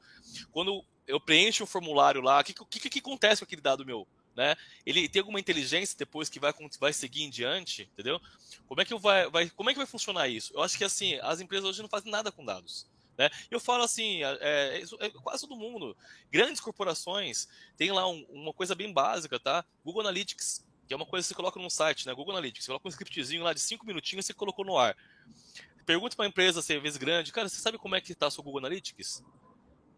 Quando 0.53 0.86
eu 1.05 1.19
preencho 1.19 1.65
o 1.65 1.67
formulário 1.67 2.21
lá, 2.21 2.39
o 2.39 2.43
que, 2.45 2.53
que, 2.53 2.89
que 2.89 2.99
acontece 2.99 3.41
com 3.41 3.45
aquele 3.45 3.62
dado 3.62 3.86
meu? 3.86 4.08
Né? 4.38 4.55
Ele 4.86 5.10
tem 5.10 5.19
alguma 5.19 5.41
inteligência 5.41 5.97
depois 5.97 6.29
que 6.29 6.39
vai, 6.39 6.53
vai 6.79 6.93
seguir 6.93 7.23
em 7.23 7.29
diante, 7.29 7.89
entendeu? 7.91 8.21
Como 8.69 8.79
é 8.79 8.86
que 8.86 8.95
vai, 8.97 9.29
vai, 9.29 9.49
como 9.49 9.69
é 9.69 9.73
que 9.73 9.79
vai 9.79 9.88
funcionar 9.88 10.29
isso? 10.29 10.53
Eu 10.53 10.63
acho 10.63 10.77
que 10.77 10.86
assim, 10.86 11.15
as 11.21 11.41
empresas 11.41 11.67
hoje 11.67 11.82
não 11.82 11.89
fazem 11.89 12.10
nada 12.10 12.32
com 12.32 12.45
dados. 12.45 12.88
Né? 13.19 13.29
Eu 13.51 13.60
falo 13.60 13.84
assim, 13.84 14.23
é, 14.23 14.38
é, 14.39 14.84
é, 15.01 15.10
quase 15.10 15.45
todo 15.45 15.60
mundo, 15.60 15.95
grandes 16.32 16.62
corporações 16.62 17.49
tem 17.75 17.91
lá 17.91 18.08
um, 18.08 18.25
uma 18.29 18.53
coisa 18.53 18.73
bem 18.73 18.93
básica, 18.93 19.38
tá? 19.38 19.65
Google 19.84 19.99
Analytics, 19.99 20.65
que 20.88 20.93
é 20.93 20.95
uma 20.95 21.05
coisa 21.05 21.25
que 21.25 21.27
você 21.27 21.36
coloca 21.36 21.60
num 21.60 21.69
site, 21.69 22.08
né? 22.08 22.13
Google 22.13 22.32
Analytics, 22.32 22.63
você 22.63 22.69
coloca 22.69 22.88
um 22.88 22.89
scriptzinho 22.89 23.43
lá 23.43 23.51
de 23.51 23.60
cinco 23.60 23.86
minutinhos 23.86 24.23
e 24.23 24.27
você 24.27 24.34
colocou 24.34 24.63
no 24.63 24.77
ar. 24.77 24.95
Pergunta 25.86 26.15
para 26.15 26.23
uma 26.23 26.29
empresa, 26.29 26.62
às 26.62 26.67
vezes 26.67 26.95
grande, 26.95 27.34
cara, 27.34 27.49
você 27.49 27.60
sabe 27.60 27.77
como 27.77 27.93
é 27.93 27.99
que 27.99 28.13
está 28.13 28.32
seu 28.32 28.41
Google 28.41 28.60
Analytics? 28.60 29.21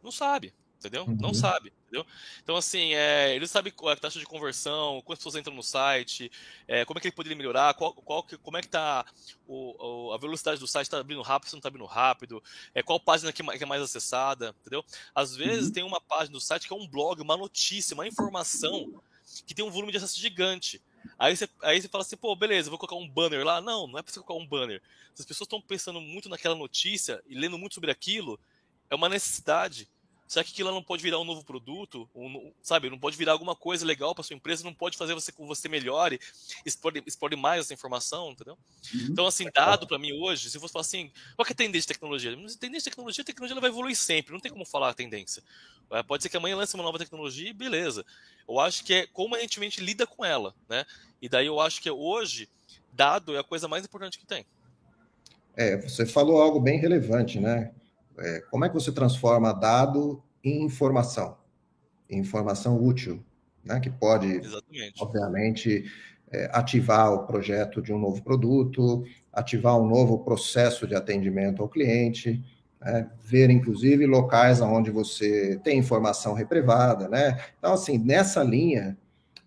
Não 0.02 0.12
sabe 0.12 0.52
entendeu? 0.82 1.06
Uhum. 1.06 1.16
Não 1.20 1.34
sabe, 1.34 1.72
entendeu? 1.84 2.06
Então, 2.44 2.56
assim, 2.56 2.94
é, 2.94 3.36
ele 3.36 3.48
sabe 3.48 3.72
a 3.86 3.96
taxa 3.96 4.20
de 4.20 4.26
conversão, 4.26 5.02
quantas 5.06 5.20
pessoas 5.20 5.36
entram 5.36 5.56
no 5.56 5.62
site, 5.62 6.32
é, 6.68 6.84
como 6.84 6.98
é 6.98 7.02
que 7.02 7.08
ele 7.08 7.16
poderia 7.16 7.38
melhorar, 7.38 7.76
qual, 7.76 7.94
qual, 7.94 8.26
como 8.42 8.58
é 8.58 8.62
que 8.62 8.68
tá 8.68 9.06
o, 9.48 10.08
o, 10.08 10.14
a 10.14 10.18
velocidade 10.18 10.60
do 10.60 10.68
site, 10.68 10.88
está 10.88 11.00
abrindo 11.00 11.22
rápido, 11.22 11.50
se 11.50 11.54
não 11.54 11.60
está 11.60 11.70
abrindo 11.70 11.86
rápido, 11.86 12.44
é, 12.74 12.82
qual 12.82 13.00
página 13.00 13.32
que, 13.32 13.44
que, 13.44 13.64
é 13.64 13.68
mais 13.68 13.82
acessada, 13.82 14.56
entendeu? 14.62 14.84
Às 15.14 15.36
vezes 15.36 15.68
uhum. 15.68 15.74
tem 15.74 15.84
uma 15.84 16.02
página 16.02 16.34
do 16.34 16.42
site 16.42 16.68
que 16.68 16.74
é 16.74 16.76
um 16.76 16.88
blog, 16.88 17.22
uma 17.22 17.38
notícia, 17.38 17.94
uma 17.94 18.08
informação 18.08 19.02
que 19.46 19.54
tem 19.54 19.64
um 19.64 19.70
volume 19.70 19.92
de 19.92 19.98
acesso 19.98 20.20
gigante. 20.20 20.82
Aí 21.18 21.36
você, 21.36 21.48
aí 21.62 21.82
você 21.82 21.88
fala 21.88 22.04
assim, 22.04 22.18
pô, 22.18 22.36
beleza, 22.36 22.70
vou 22.70 22.80
colocar 22.80 22.96
um 22.96 23.08
banner 23.08 23.46
lá. 23.46 23.62
Não, 23.62 23.88
não 23.88 23.98
é 23.98 24.02
para 24.02 24.12
você 24.12 24.20
colocar 24.20 24.44
um 24.44 24.48
banner. 24.48 24.82
Se 25.14 25.22
as 25.22 25.26
pessoas 25.26 25.46
estão 25.46 25.62
pensando 25.62 26.02
muito 26.02 26.30
naquela 26.30 26.56
notícia 26.56 27.22
e 27.28 27.36
lendo 27.36 27.58
muito 27.58 27.76
sobre 27.76 27.92
aquilo, 27.92 28.40
é 28.90 28.96
uma 28.96 29.10
necessidade. 29.10 29.88
Será 30.32 30.46
que 30.46 30.52
aquilo 30.52 30.72
não 30.72 30.82
pode 30.82 31.04
virar 31.04 31.20
um 31.20 31.26
novo 31.26 31.44
produto? 31.44 32.10
Um, 32.16 32.54
sabe, 32.62 32.90
não 32.90 32.98
pode 32.98 33.18
virar 33.18 33.34
alguma 33.34 33.54
coisa 33.54 33.86
legal 33.86 34.16
para 34.16 34.24
sua 34.24 34.34
empresa, 34.34 34.64
não 34.64 34.74
pode 34.74 34.98
fazer 34.98 35.14
você 35.14 35.30
com 35.30 35.46
você 35.46 35.68
melhore, 35.68 36.22
explore, 36.66 37.04
explore 37.06 37.36
mais 37.36 37.66
essa 37.66 37.74
informação, 37.74 38.32
entendeu? 38.32 38.58
Uhum. 38.94 39.08
Então, 39.10 39.28
assim, 39.28 39.50
dado 39.54 39.86
para 39.86 40.00
mim 40.00 40.14
hoje, 40.14 40.50
se 40.50 40.58
você 40.58 40.72
falar 40.72 40.84
assim, 40.84 41.12
qual 41.36 41.46
é 41.46 41.52
a 41.52 41.54
tendência 41.54 41.82
de 41.82 41.88
tecnologia? 41.88 42.32
Tendência 42.32 42.90
de 42.90 42.96
tecnologia, 42.96 43.22
a 43.24 43.26
tecnologia 43.26 43.54
ela 43.56 43.60
vai 43.60 43.70
evoluir 43.70 43.94
sempre, 43.94 44.32
não 44.32 44.40
tem 44.40 44.50
como 44.50 44.64
falar 44.64 44.92
a 44.92 44.94
tendência. 44.94 45.44
É, 45.92 46.02
pode 46.02 46.24
ser 46.24 46.30
que 46.30 46.38
amanhã 46.38 46.56
lance 46.56 46.76
uma 46.76 46.84
nova 46.86 46.98
tecnologia 46.98 47.50
e 47.50 47.54
beleza. 47.54 48.06
Eu 48.48 48.58
acho 48.58 48.86
que 48.86 48.94
é 48.94 49.08
como 49.08 49.36
a 49.36 49.40
gente, 49.42 49.60
a 49.60 49.64
gente 49.64 49.82
lida 49.82 50.08
com 50.08 50.24
ela, 50.24 50.56
né? 50.70 50.86
E 51.22 51.28
daí 51.28 51.48
eu 51.48 51.60
acho 51.60 51.82
que 51.82 51.92
hoje, 51.92 52.48
dado 52.94 53.36
é 53.36 53.40
a 53.40 53.44
coisa 53.44 53.68
mais 53.68 53.84
importante 53.84 54.18
que 54.18 54.26
tem. 54.26 54.46
É, 55.58 55.76
você 55.76 56.06
falou 56.06 56.42
algo 56.42 56.58
bem 56.58 56.80
relevante, 56.80 57.38
né? 57.38 57.74
É, 58.18 58.42
como 58.50 58.66
é 58.66 58.70
que 58.70 58.76
você 58.76 58.92
transforma 58.92 59.54
dado 59.54 60.22
em 60.44 60.64
informação, 60.64 61.38
em 62.10 62.20
informação 62.20 62.82
útil, 62.82 63.24
né, 63.64 63.80
que 63.80 63.90
pode, 63.90 64.28
Exatamente. 64.28 64.94
obviamente, 65.02 65.86
é, 66.32 66.50
ativar 66.54 67.14
o 67.14 67.26
projeto 67.26 67.82
de 67.82 67.94
um 67.94 68.00
novo 68.00 68.24
produto, 68.24 69.04
ativar 69.32 69.78
um 69.78 69.88
novo 69.88 70.20
processo 70.20 70.88
de 70.88 70.96
atendimento 70.96 71.62
ao 71.62 71.70
cliente, 71.70 72.44
né, 72.80 73.10
ver, 73.22 73.50
inclusive, 73.50 74.06
locais 74.06 74.62
onde 74.62 74.90
você 74.90 75.60
tem 75.64 75.78
informação 75.78 76.34
reprivada, 76.34 77.08
né? 77.08 77.40
Então, 77.60 77.74
assim, 77.74 77.98
nessa 77.98 78.44
linha, 78.44 78.98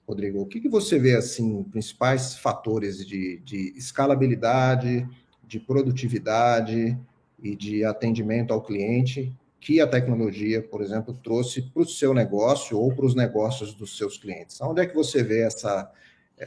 Rodrigo, 0.07 0.41
o 0.41 0.47
que, 0.47 0.61
que 0.61 0.69
você 0.69 0.99
vê 0.99 1.17
assim, 1.17 1.65
principais 1.65 2.37
fatores 2.37 3.05
de, 3.05 3.41
de 3.41 3.73
escalabilidade, 3.77 5.09
de 5.43 5.59
produtividade 5.59 6.99
e 7.45 7.55
de 7.55 7.85
atendimento 7.85 8.55
ao 8.55 8.63
cliente 8.63 9.31
que 9.61 9.81
a 9.81 9.87
tecnologia, 9.87 10.63
por 10.63 10.81
exemplo, 10.83 11.15
trouxe 11.15 11.61
para 11.61 11.83
o 11.83 11.87
seu 11.87 12.15
negócio 12.15 12.79
ou 12.79 12.95
para 12.95 13.05
os 13.05 13.15
negócios 13.15 13.75
dos 13.75 13.97
seus 13.97 14.17
clientes? 14.17 14.61
Onde 14.63 14.81
é 14.81 14.87
que 14.87 14.95
você 14.95 15.23
vê 15.23 15.43
essa, 15.43 15.93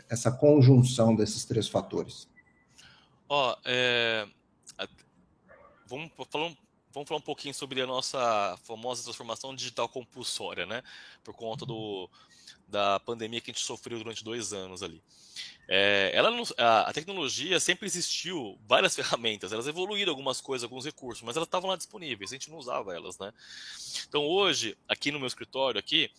essa 0.09 0.31
conjunção 0.31 1.15
desses 1.15 1.45
três 1.45 1.67
fatores? 1.67 2.27
Ó, 3.29 3.51
oh, 3.51 3.57
é... 3.65 4.27
vamos, 5.85 6.11
falar 6.31 6.45
um, 6.45 6.57
vamos 6.91 7.07
falar 7.07 7.19
um 7.19 7.23
pouquinho 7.23 7.53
sobre 7.53 7.81
a 7.81 7.87
nossa 7.87 8.57
famosa 8.63 9.03
transformação 9.03 9.55
digital 9.55 9.87
compulsória, 9.87 10.65
né? 10.65 10.81
Por 11.23 11.35
conta 11.35 11.65
do, 11.65 12.09
da 12.67 12.99
pandemia 12.99 13.41
que 13.41 13.51
a 13.51 13.53
gente 13.53 13.63
sofreu 13.63 13.97
durante 13.99 14.23
dois 14.23 14.53
anos 14.53 14.81
ali. 14.83 15.01
É, 15.69 16.11
ela 16.13 16.31
a, 16.57 16.89
a, 16.89 16.93
tecnologia 16.93 17.59
sempre 17.59 17.87
existiu, 17.87 18.57
várias 18.65 18.95
ferramentas, 18.95 19.51
elas 19.51 19.67
evoluíram 19.67 20.11
algumas 20.11 20.39
coisas, 20.39 20.63
alguns 20.63 20.85
recursos, 20.85 21.23
mas 21.23 21.35
elas 21.35 21.47
estavam 21.47 21.69
lá 21.69 21.75
disponíveis, 21.75 22.31
a 22.31 22.35
gente 22.35 22.49
não 22.49 22.57
usava 22.57 22.95
elas, 22.95 23.17
né? 23.19 23.33
Então 24.07 24.25
hoje, 24.25 24.77
aqui 24.87 25.11
no 25.11 25.19
meu 25.19 25.27
escritório, 25.27 25.77
aqui, 25.77 26.09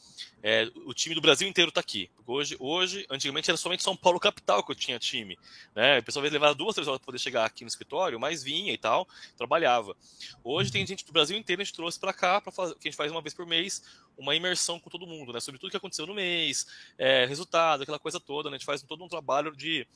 é, 0.43 0.71
o 0.85 0.93
time 0.93 1.15
do 1.15 1.21
Brasil 1.21 1.49
inteiro 1.49 1.71
está 1.71 1.81
aqui. 1.81 2.11
Hoje, 2.27 2.57
hoje, 2.59 3.07
antigamente 3.09 3.51
era 3.51 3.57
somente 3.57 3.83
São 3.83 3.97
Paulo 3.97 4.21
capital 4.21 4.63
que 4.63 4.71
eu 4.71 4.77
tinha 4.77 4.99
time, 4.99 5.39
né? 5.75 5.99
O 5.99 6.03
pessoal 6.03 6.25
levar 6.25 6.53
duas, 6.53 6.75
três 6.75 6.87
horas 6.87 6.99
para 6.99 7.07
poder 7.07 7.19
chegar 7.19 7.47
aqui 7.47 7.65
no 7.65 7.69
escritório, 7.69 8.21
mas 8.21 8.43
vinha 8.43 8.73
e 8.73 8.79
tal, 8.79 9.09
trabalhava. 9.37 9.97
Hoje 10.45 10.71
tem 10.71 10.87
gente 10.87 11.07
do 11.07 11.13
Brasil 11.13 11.37
inteiro, 11.39 11.63
a 11.63 11.65
gente 11.65 11.75
trouxe 11.75 11.99
para 11.99 12.13
cá, 12.13 12.41
para 12.41 12.53
fazer, 12.53 12.75
que 12.75 12.87
a 12.87 12.91
gente 12.91 12.97
faz 12.97 13.11
uma 13.11 13.23
vez 13.23 13.33
por 13.33 13.47
mês, 13.47 13.83
uma 14.17 14.35
imersão 14.35 14.81
com 14.81 14.91
todo 14.91 15.07
mundo, 15.07 15.33
né? 15.33 15.41
Sobre 15.41 15.61
tudo 15.61 15.71
que 15.71 15.77
aconteceu 15.77 16.07
no 16.07 16.15
mês, 16.15 16.67
é, 16.99 17.25
resultado, 17.25 17.83
aquela 17.83 17.99
coisa 17.99 18.19
toda, 18.21 18.51
né? 18.51 18.57
A 18.57 18.59
gente 18.59 18.67
faz 18.67 18.83
todo 18.83 19.03
um 19.03 19.09
trabalho 19.09 19.38
de 19.43 19.87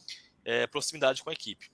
é, 0.44 0.66
proximidade 0.66 1.22
com 1.22 1.30
a 1.30 1.32
equipe. 1.32 1.70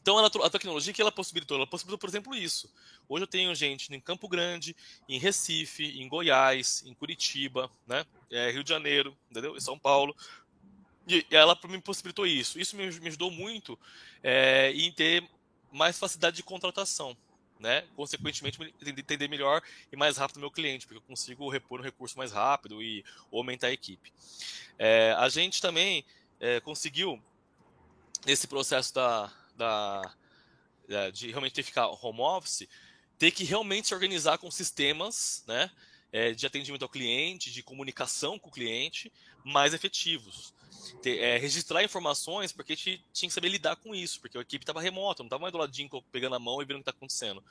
Então, 0.00 0.18
a, 0.18 0.50
tecnologia 0.50 0.92
que 0.92 1.00
ela 1.00 1.12
possibilitou? 1.12 1.56
Ela 1.56 1.66
possibilitou, 1.66 1.98
por 1.98 2.08
exemplo, 2.08 2.34
isso. 2.34 2.72
Hoje 3.08 3.24
eu 3.24 3.26
tenho 3.26 3.54
gente 3.54 3.92
em 3.92 4.00
Campo 4.00 4.28
Grande, 4.28 4.76
em 5.08 5.18
Recife, 5.18 5.84
em 6.00 6.08
Goiás, 6.08 6.82
em 6.86 6.94
Curitiba, 6.94 7.70
né? 7.86 8.04
É, 8.30 8.50
Rio 8.50 8.62
de 8.62 8.70
Janeiro, 8.70 9.16
entendeu? 9.30 9.56
Em 9.56 9.60
São 9.60 9.78
Paulo. 9.78 10.14
E 11.06 11.26
ela 11.30 11.58
me 11.68 11.80
possibilitou 11.80 12.26
isso. 12.26 12.60
Isso 12.60 12.76
me, 12.76 12.90
me 13.00 13.08
ajudou 13.08 13.30
muito 13.30 13.78
é, 14.22 14.72
em 14.72 14.92
ter 14.92 15.28
mais 15.72 15.98
facilidade 15.98 16.36
de 16.36 16.42
contratação 16.42 17.16
né? 17.62 17.84
Consequentemente, 17.94 18.58
entender 18.84 19.28
melhor 19.28 19.62
e 19.90 19.96
mais 19.96 20.16
rápido 20.16 20.38
o 20.38 20.40
meu 20.40 20.50
cliente, 20.50 20.84
porque 20.84 20.98
eu 20.98 21.02
consigo 21.02 21.48
repor 21.48 21.78
um 21.80 21.82
recurso 21.82 22.18
mais 22.18 22.32
rápido 22.32 22.82
e 22.82 23.04
aumentar 23.32 23.68
a 23.68 23.72
equipe. 23.72 24.12
É, 24.76 25.14
a 25.16 25.28
gente 25.28 25.62
também 25.62 26.04
é, 26.42 26.60
conseguiu, 26.60 27.22
nesse 28.26 28.46
processo 28.46 28.92
da, 28.92 29.32
da, 29.56 31.10
de 31.10 31.30
realmente 31.30 31.54
ter 31.54 31.62
que 31.62 31.68
ficar 31.68 31.86
home 31.86 32.20
office, 32.20 32.68
ter 33.16 33.30
que 33.30 33.44
realmente 33.44 33.88
se 33.88 33.94
organizar 33.94 34.36
com 34.36 34.50
sistemas, 34.50 35.44
né? 35.46 35.70
É, 36.10 36.32
de 36.32 36.44
atendimento 36.44 36.82
ao 36.82 36.90
cliente, 36.90 37.50
de 37.50 37.62
comunicação 37.62 38.38
com 38.38 38.50
o 38.50 38.52
cliente, 38.52 39.10
mais 39.42 39.72
efetivos 39.72 40.52
ter, 41.00 41.18
é, 41.18 41.38
registrar 41.38 41.82
informações, 41.82 42.52
porque 42.52 42.72
a 42.72 42.76
gente 42.76 43.04
tinha 43.12 43.28
que 43.28 43.34
saber 43.34 43.48
lidar 43.48 43.76
com 43.76 43.94
isso, 43.94 44.20
porque 44.20 44.36
a 44.36 44.40
equipe 44.40 44.62
estava 44.62 44.80
remota, 44.80 45.22
não 45.22 45.28
estava 45.28 45.42
mais 45.42 45.52
do 45.52 45.58
ladinho 45.58 45.88
pegando 46.10 46.34
a 46.34 46.38
mão 46.38 46.60
e 46.60 46.64
vendo 46.64 46.76
o 46.76 46.78
que 46.78 46.90
está 46.90 46.96
acontecendo. 46.96 47.42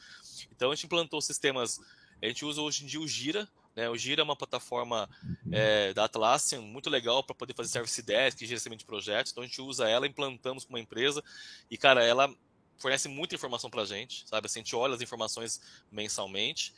Então 0.51 0.71
a 0.71 0.75
gente 0.75 0.85
implantou 0.85 1.21
sistemas, 1.21 1.79
a 2.21 2.27
gente 2.27 2.45
usa 2.45 2.61
hoje 2.61 2.83
em 2.83 2.87
dia 2.87 2.99
o 2.99 3.07
Gira, 3.07 3.47
né? 3.81 3.89
O 3.89 3.97
Gira 3.97 4.21
é 4.21 4.23
uma 4.23 4.35
plataforma 4.35 5.09
é, 5.51 5.93
da 5.93 6.05
Atlassian 6.05 6.61
muito 6.61 6.89
legal 6.89 7.23
para 7.23 7.35
poder 7.35 7.55
fazer 7.55 7.69
service 7.69 8.01
desk, 8.01 8.45
gerenciamento 8.45 8.81
de 8.81 8.85
projetos. 8.85 9.31
Então 9.31 9.43
a 9.43 9.47
gente 9.47 9.59
usa 9.59 9.89
ela, 9.89 10.05
implantamos 10.05 10.63
com 10.63 10.73
uma 10.73 10.79
empresa 10.79 11.23
e, 11.69 11.77
cara, 11.77 12.03
ela 12.03 12.33
fornece 12.77 13.07
muita 13.07 13.35
informação 13.35 13.69
para 13.69 13.81
a 13.81 13.85
gente, 13.85 14.27
sabe? 14.27 14.45
Assim, 14.45 14.59
a 14.59 14.63
gente 14.63 14.75
olha 14.75 14.93
as 14.93 15.01
informações 15.01 15.59
mensalmente. 15.91 16.73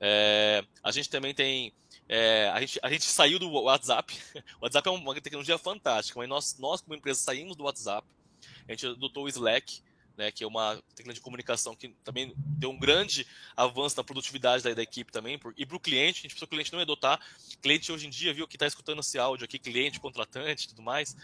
É, 0.00 0.64
a 0.82 0.92
gente 0.92 1.08
também 1.08 1.34
tem 1.34 1.72
é, 2.08 2.50
a, 2.52 2.60
gente, 2.60 2.78
a 2.82 2.90
gente 2.90 3.04
saiu 3.04 3.38
do 3.38 3.50
WhatsApp. 3.50 4.16
O 4.60 4.64
WhatsApp 4.64 4.88
é 4.88 4.92
uma 4.92 5.20
tecnologia 5.20 5.58
fantástica, 5.58 6.18
mas 6.18 6.28
nós, 6.28 6.58
nós 6.58 6.80
como 6.80 6.94
empresa, 6.94 7.20
saímos 7.20 7.56
do 7.56 7.64
WhatsApp. 7.64 8.06
A 8.68 8.72
gente 8.72 8.86
adotou 8.86 9.24
o 9.24 9.28
Slack, 9.28 9.82
né, 10.16 10.30
que 10.30 10.44
é 10.44 10.46
uma 10.46 10.82
tecnologia 10.94 11.14
de 11.14 11.20
comunicação 11.20 11.74
que 11.74 11.88
também 12.04 12.32
deu 12.36 12.70
um 12.70 12.78
grande 12.78 13.26
avanço 13.56 13.96
na 13.96 14.04
produtividade 14.04 14.62
da, 14.62 14.72
da 14.72 14.82
equipe 14.82 15.10
também. 15.10 15.38
Por, 15.38 15.54
e 15.56 15.66
para 15.66 15.76
o 15.76 15.80
cliente, 15.80 16.20
a 16.20 16.22
gente 16.22 16.30
precisa 16.30 16.44
o 16.44 16.48
cliente 16.48 16.72
não 16.72 16.80
adotar. 16.80 17.20
Cliente 17.60 17.90
hoje 17.90 18.06
em 18.06 18.10
dia, 18.10 18.32
viu, 18.32 18.46
que 18.46 18.56
está 18.56 18.66
escutando 18.66 19.00
esse 19.00 19.18
áudio 19.18 19.44
aqui, 19.44 19.58
cliente, 19.58 20.00
contratante 20.00 20.66
e 20.66 20.68
tudo 20.68 20.82
mais. 20.82 21.16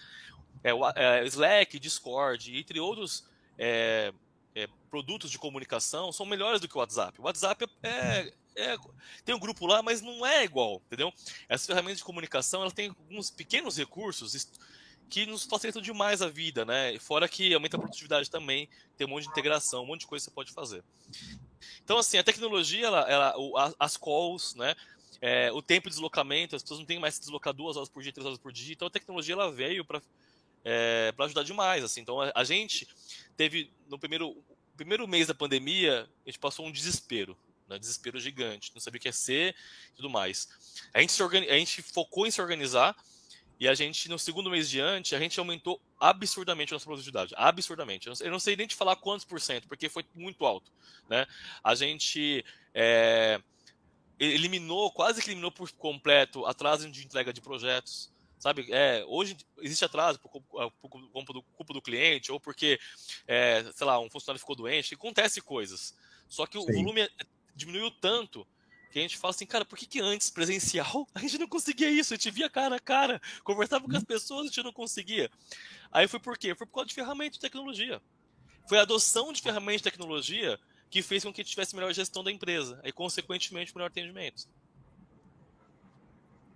É, 0.62 0.70
é, 0.96 1.24
Slack, 1.26 1.78
Discord, 1.78 2.56
entre 2.56 2.80
outros 2.80 3.24
é, 3.58 4.12
é, 4.54 4.68
produtos 4.90 5.30
de 5.30 5.38
comunicação, 5.38 6.12
são 6.12 6.26
melhores 6.26 6.60
do 6.60 6.68
que 6.68 6.76
o 6.76 6.80
WhatsApp. 6.80 7.20
O 7.20 7.24
WhatsApp 7.24 7.66
é, 7.82 8.32
é, 8.56 8.76
tem 9.24 9.34
um 9.34 9.38
grupo 9.38 9.66
lá, 9.66 9.82
mas 9.82 10.02
não 10.02 10.26
é 10.26 10.44
igual, 10.44 10.82
entendeu? 10.86 11.12
Essas 11.48 11.66
ferramentas 11.66 11.98
de 11.98 12.04
comunicação, 12.04 12.62
elas 12.62 12.72
têm 12.72 12.88
alguns 12.88 13.30
pequenos 13.30 13.76
recursos 13.76 14.34
que 15.10 15.26
nos 15.26 15.44
facilitam 15.44 15.82
demais 15.82 16.22
a 16.22 16.28
vida, 16.28 16.64
né? 16.64 16.96
Fora 17.00 17.28
que 17.28 17.52
aumenta 17.52 17.76
a 17.76 17.80
produtividade 17.80 18.30
também, 18.30 18.68
tem 18.96 19.06
um 19.06 19.10
monte 19.10 19.24
de 19.24 19.30
integração, 19.30 19.82
um 19.82 19.86
monte 19.86 20.02
de 20.02 20.06
coisa 20.06 20.24
que 20.24 20.30
você 20.30 20.34
pode 20.34 20.52
fazer. 20.52 20.84
Então, 21.84 21.98
assim, 21.98 22.16
a 22.16 22.22
tecnologia, 22.22 22.86
ela, 22.86 23.00
ela 23.10 23.74
as 23.78 23.96
calls, 23.96 24.54
né? 24.54 24.74
É, 25.20 25.52
o 25.52 25.60
tempo 25.60 25.88
de 25.88 25.94
deslocamento, 25.96 26.56
as 26.56 26.62
pessoas 26.62 26.80
não 26.80 26.86
têm 26.86 26.98
mais 26.98 27.16
que 27.16 27.20
deslocar 27.20 27.52
duas 27.52 27.76
horas 27.76 27.88
por 27.88 28.02
dia, 28.02 28.12
três 28.12 28.24
horas 28.24 28.38
por 28.38 28.52
dia. 28.52 28.72
Então, 28.72 28.88
a 28.88 28.90
tecnologia 28.90 29.34
ela 29.34 29.50
veio 29.50 29.84
para 29.84 30.00
é, 30.64 31.12
ajudar 31.18 31.42
demais, 31.42 31.82
assim. 31.82 32.00
Então, 32.00 32.20
a, 32.20 32.32
a 32.34 32.44
gente 32.44 32.88
teve 33.36 33.70
no 33.88 33.98
primeiro 33.98 34.36
primeiro 34.76 35.06
mês 35.06 35.26
da 35.26 35.34
pandemia, 35.34 36.08
a 36.24 36.30
gente 36.30 36.38
passou 36.38 36.64
um 36.64 36.72
desespero, 36.72 37.36
né? 37.68 37.78
Desespero 37.78 38.18
gigante, 38.18 38.70
não 38.74 38.80
sabia 38.80 38.96
o 38.96 39.00
que 39.00 39.08
ia 39.08 39.12
ser 39.12 39.54
e 39.92 39.96
tudo 39.96 40.08
mais. 40.08 40.48
A 40.94 41.00
gente, 41.02 41.12
se 41.12 41.22
organi... 41.22 41.50
a 41.50 41.58
gente 41.58 41.82
focou 41.82 42.26
em 42.26 42.30
se 42.30 42.40
organizar 42.40 42.96
e 43.60 43.68
a 43.68 43.74
gente, 43.74 44.08
no 44.08 44.18
segundo 44.18 44.50
mês 44.50 44.70
diante, 44.70 45.14
a 45.14 45.18
gente 45.18 45.38
aumentou 45.38 45.78
absurdamente 46.00 46.72
a 46.72 46.76
nossa 46.76 46.86
produtividade. 46.86 47.34
Absurdamente. 47.36 48.08
Eu 48.08 48.30
não 48.30 48.40
sei 48.40 48.56
nem 48.56 48.66
te 48.66 48.74
falar 48.74 48.96
quantos 48.96 49.26
por 49.26 49.38
cento, 49.38 49.68
porque 49.68 49.90
foi 49.90 50.02
muito 50.14 50.46
alto. 50.46 50.72
Né? 51.10 51.26
A 51.62 51.74
gente 51.74 52.42
é, 52.72 53.38
eliminou, 54.18 54.90
quase 54.90 55.20
que 55.20 55.28
eliminou 55.28 55.52
por 55.52 55.70
completo 55.72 56.46
atraso 56.46 56.90
de 56.90 57.04
entrega 57.04 57.34
de 57.34 57.42
projetos. 57.42 58.10
Sabe, 58.38 58.66
é, 58.72 59.04
hoje 59.06 59.36
existe 59.58 59.84
atraso 59.84 60.18
por, 60.18 60.40
por, 60.40 60.72
por, 60.80 61.32
do, 61.34 61.42
culpa 61.42 61.74
do 61.74 61.82
cliente 61.82 62.32
ou 62.32 62.40
porque, 62.40 62.80
é, 63.28 63.70
sei 63.74 63.86
lá, 63.86 64.00
um 64.00 64.08
funcionário 64.08 64.40
ficou 64.40 64.56
doente. 64.56 64.94
Acontece 64.94 65.42
coisas. 65.42 65.94
Só 66.26 66.46
que 66.46 66.58
Sim. 66.58 66.64
o 66.64 66.72
volume 66.72 67.02
é 67.02 67.10
diminuiu 67.54 67.90
tanto 67.90 68.46
que 68.90 68.98
a 68.98 69.02
gente 69.02 69.16
fala 69.16 69.30
assim, 69.30 69.46
cara, 69.46 69.64
por 69.64 69.78
que, 69.78 69.86
que 69.86 70.00
antes, 70.00 70.30
presencial, 70.30 71.06
a 71.14 71.20
gente 71.20 71.38
não 71.38 71.48
conseguia 71.48 71.90
isso? 71.90 72.12
A 72.12 72.16
gente 72.16 72.30
via 72.30 72.50
cara 72.50 72.76
a 72.76 72.80
cara, 72.80 73.20
conversava 73.44 73.86
com 73.86 73.96
as 73.96 74.04
pessoas, 74.04 74.42
a 74.42 74.46
gente 74.46 74.62
não 74.62 74.72
conseguia. 74.72 75.30
Aí 75.92 76.08
foi 76.08 76.18
por 76.18 76.36
quê? 76.36 76.54
Foi 76.54 76.66
por 76.66 76.74
causa 76.74 76.88
de 76.88 76.94
ferramentas 76.94 77.34
de 77.34 77.40
tecnologia. 77.40 78.00
Foi 78.68 78.78
a 78.78 78.82
adoção 78.82 79.32
de 79.32 79.40
ferramentas 79.40 79.82
de 79.82 79.90
tecnologia 79.90 80.58
que 80.90 81.02
fez 81.02 81.24
com 81.24 81.32
que 81.32 81.40
a 81.40 81.44
gente 81.44 81.52
tivesse 81.52 81.74
melhor 81.74 81.92
gestão 81.92 82.24
da 82.24 82.32
empresa 82.32 82.80
e, 82.84 82.92
consequentemente, 82.92 83.74
melhor 83.74 83.86
atendimento. 83.86 84.48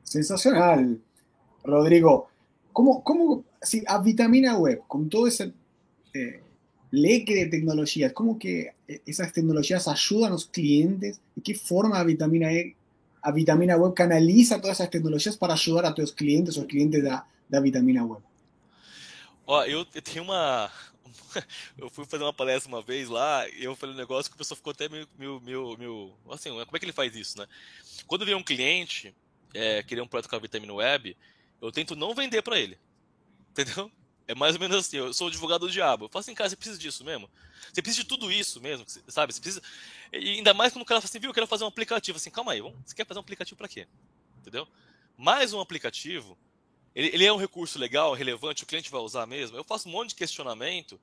Sensacional, 0.04 0.96
Rodrigo. 1.64 2.28
Como, 2.72 3.00
como 3.02 3.44
assim, 3.62 3.84
a 3.86 3.98
vitamina 3.98 4.58
web, 4.58 4.82
com 4.88 5.08
todo 5.08 5.28
esse 5.28 5.54
eh, 6.14 6.40
leque 6.94 7.34
de 7.34 7.46
tecnologías, 7.46 8.12
¿cómo 8.12 8.38
que 8.38 8.72
esas 9.04 9.32
tecnologías 9.32 9.88
ayudan 9.88 10.30
a 10.30 10.34
los 10.34 10.46
clientes? 10.46 11.20
¿De 11.34 11.42
qué 11.42 11.54
forma 11.54 11.98
a 11.98 12.04
Vitamina 12.04 12.52
E, 12.52 12.76
a 13.20 13.32
Vitamina 13.32 13.76
Web 13.76 13.94
canaliza 13.94 14.60
todas 14.60 14.78
essas 14.78 14.90
tecnologias 14.90 15.36
para 15.36 15.54
ajudar 15.54 15.86
a 15.86 15.94
clientes, 16.14 16.56
os 16.56 16.66
clientes 16.66 17.02
da, 17.02 17.26
da 17.48 17.60
Vitamina 17.60 18.04
Web? 18.04 18.22
Ó, 19.46 19.64
eu, 19.64 19.86
eu 19.94 20.02
tenho 20.02 20.24
uma, 20.24 20.70
eu 21.76 21.90
fui 21.90 22.04
fazer 22.04 22.22
uma 22.22 22.32
palestra 22.32 22.68
uma 22.68 22.82
vez 22.82 23.08
lá 23.08 23.48
e 23.48 23.64
eu 23.64 23.74
falei 23.74 23.94
um 23.94 23.98
negócio 23.98 24.30
que 24.30 24.36
o 24.36 24.38
pessoal 24.38 24.56
ficou 24.56 24.70
até 24.70 24.88
meio, 24.88 25.08
meio, 25.18 25.40
meio, 25.40 25.76
meio, 25.76 26.14
assim, 26.30 26.50
como 26.50 26.76
é 26.76 26.78
que 26.78 26.84
ele 26.84 26.92
faz 26.92 27.14
isso, 27.16 27.38
né? 27.38 27.46
Quando 28.06 28.24
vem 28.24 28.34
um 28.34 28.42
cliente 28.42 29.14
é, 29.52 29.82
querer 29.82 30.00
um 30.00 30.06
projeto 30.06 30.30
com 30.30 30.36
a 30.36 30.38
Vitamina 30.38 30.72
Web, 30.72 31.16
eu 31.60 31.72
tento 31.72 31.96
não 31.96 32.14
vender 32.14 32.42
para 32.42 32.58
ele, 32.58 32.78
entendeu? 33.50 33.90
É 34.26 34.34
mais 34.34 34.54
ou 34.54 34.60
menos 34.60 34.76
assim, 34.76 34.96
eu 34.96 35.12
sou 35.12 35.26
o 35.26 35.30
advogado 35.30 35.62
do 35.62 35.70
diabo. 35.70 36.06
Eu 36.06 36.08
falo 36.08 36.20
assim, 36.20 36.34
cara, 36.34 36.48
você 36.48 36.56
precisa 36.56 36.78
disso 36.78 37.04
mesmo? 37.04 37.28
Você 37.72 37.82
precisa 37.82 38.02
de 38.02 38.08
tudo 38.08 38.32
isso 38.32 38.60
mesmo, 38.60 38.84
sabe? 39.08 39.32
Você 39.32 39.40
precisa. 39.40 39.62
E 40.12 40.36
ainda 40.36 40.54
mais 40.54 40.72
quando 40.72 40.82
o 40.82 40.86
cara 40.86 41.00
fala 41.00 41.08
assim, 41.08 41.18
viu, 41.18 41.30
eu 41.30 41.34
quero 41.34 41.46
fazer 41.46 41.64
um 41.64 41.68
aplicativo. 41.68 42.16
Assim, 42.16 42.30
calma 42.30 42.52
aí, 42.52 42.60
vamos... 42.60 42.78
você 42.84 42.94
quer 42.94 43.06
fazer 43.06 43.18
um 43.18 43.22
aplicativo 43.22 43.56
para 43.56 43.68
quê? 43.68 43.86
Entendeu? 44.40 44.66
Mais 45.16 45.52
um 45.52 45.60
aplicativo, 45.60 46.38
ele, 46.94 47.08
ele, 47.08 47.24
é 47.24 47.32
um 47.32 47.36
recurso 47.36 47.78
legal, 47.78 48.14
relevante, 48.14 48.64
o 48.64 48.66
cliente 48.66 48.90
vai 48.90 49.00
usar 49.00 49.26
mesmo. 49.26 49.56
Eu 49.56 49.64
faço 49.64 49.88
um 49.88 49.92
monte 49.92 50.10
de 50.10 50.14
questionamento, 50.14 50.98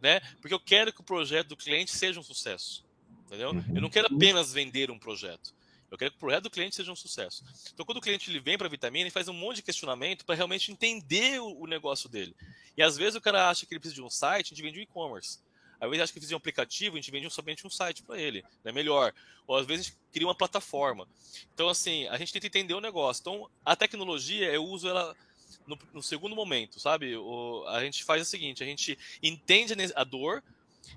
né? 0.00 0.20
Porque 0.40 0.54
eu 0.54 0.60
quero 0.60 0.92
que 0.92 1.00
o 1.00 1.04
projeto 1.04 1.48
do 1.48 1.56
cliente 1.56 1.90
seja 1.90 2.20
um 2.20 2.22
sucesso. 2.22 2.84
Entendeu? 3.26 3.52
Eu 3.74 3.80
não 3.80 3.90
quero 3.90 4.08
apenas 4.14 4.52
vender 4.52 4.90
um 4.90 4.98
projeto. 4.98 5.54
Eu 5.90 5.98
quero 5.98 6.10
que 6.12 6.16
o 6.16 6.20
projeto 6.20 6.44
do 6.44 6.50
cliente 6.50 6.76
seja 6.76 6.92
um 6.92 6.96
sucesso. 6.96 7.44
Então, 7.74 7.84
quando 7.84 7.98
o 7.98 8.00
cliente 8.00 8.30
ele 8.30 8.38
vem 8.38 8.56
para 8.56 8.66
a 8.66 8.70
Vitamina, 8.70 9.02
ele 9.02 9.10
faz 9.10 9.26
um 9.28 9.32
monte 9.32 9.56
de 9.56 9.62
questionamento 9.62 10.24
para 10.24 10.34
realmente 10.34 10.70
entender 10.70 11.40
o, 11.40 11.62
o, 11.62 11.66
negócio 11.66 12.08
dele. 12.08 12.34
E 12.76 12.82
às 12.82 12.96
vezes 12.96 13.16
o 13.16 13.20
cara 13.20 13.50
acha 13.50 13.66
que 13.66 13.74
ele 13.74 13.80
precisa 13.80 14.00
de 14.00 14.02
um 14.02 14.10
site, 14.10 14.46
a 14.46 14.48
gente 14.54 14.62
vende 14.62 14.78
um 14.78 14.82
e-commerce. 14.82 15.40
Às 15.80 15.88
vezes 15.88 16.02
acha 16.04 16.12
que 16.12 16.20
precisa 16.20 16.30
de 16.30 16.34
um 16.34 16.38
aplicativo, 16.38 16.96
a 16.96 17.00
gente 17.00 17.10
vende 17.10 17.28
somente 17.30 17.66
um 17.66 17.70
site 17.70 18.02
para 18.02 18.20
ele, 18.20 18.44
é 18.64 18.70
melhor. 18.70 19.12
Ou 19.46 19.56
às 19.56 19.66
vezes 19.66 19.86
a 19.86 19.88
gente 19.88 19.98
cria 20.12 20.26
uma 20.26 20.34
plataforma. 20.34 21.08
Então, 21.52 21.68
assim, 21.68 22.06
a 22.08 22.16
gente 22.18 22.32
tenta 22.32 22.46
entender 22.46 22.74
o 22.74 22.80
negócio. 22.80 23.20
Então, 23.20 23.50
a 23.64 23.74
tecnologia, 23.74 24.52
eu 24.52 24.64
uso 24.64 24.88
ela 24.88 25.16
no, 25.66 25.78
no 25.94 26.02
segundo 26.02 26.36
momento, 26.36 26.78
sabe? 26.78 27.16
O, 27.16 27.64
a 27.68 27.82
gente 27.82 28.04
faz 28.04 28.22
o 28.22 28.24
seguinte, 28.24 28.62
a 28.62 28.66
gente 28.66 28.98
entende 29.22 29.74
a 29.96 30.04
dor, 30.04 30.42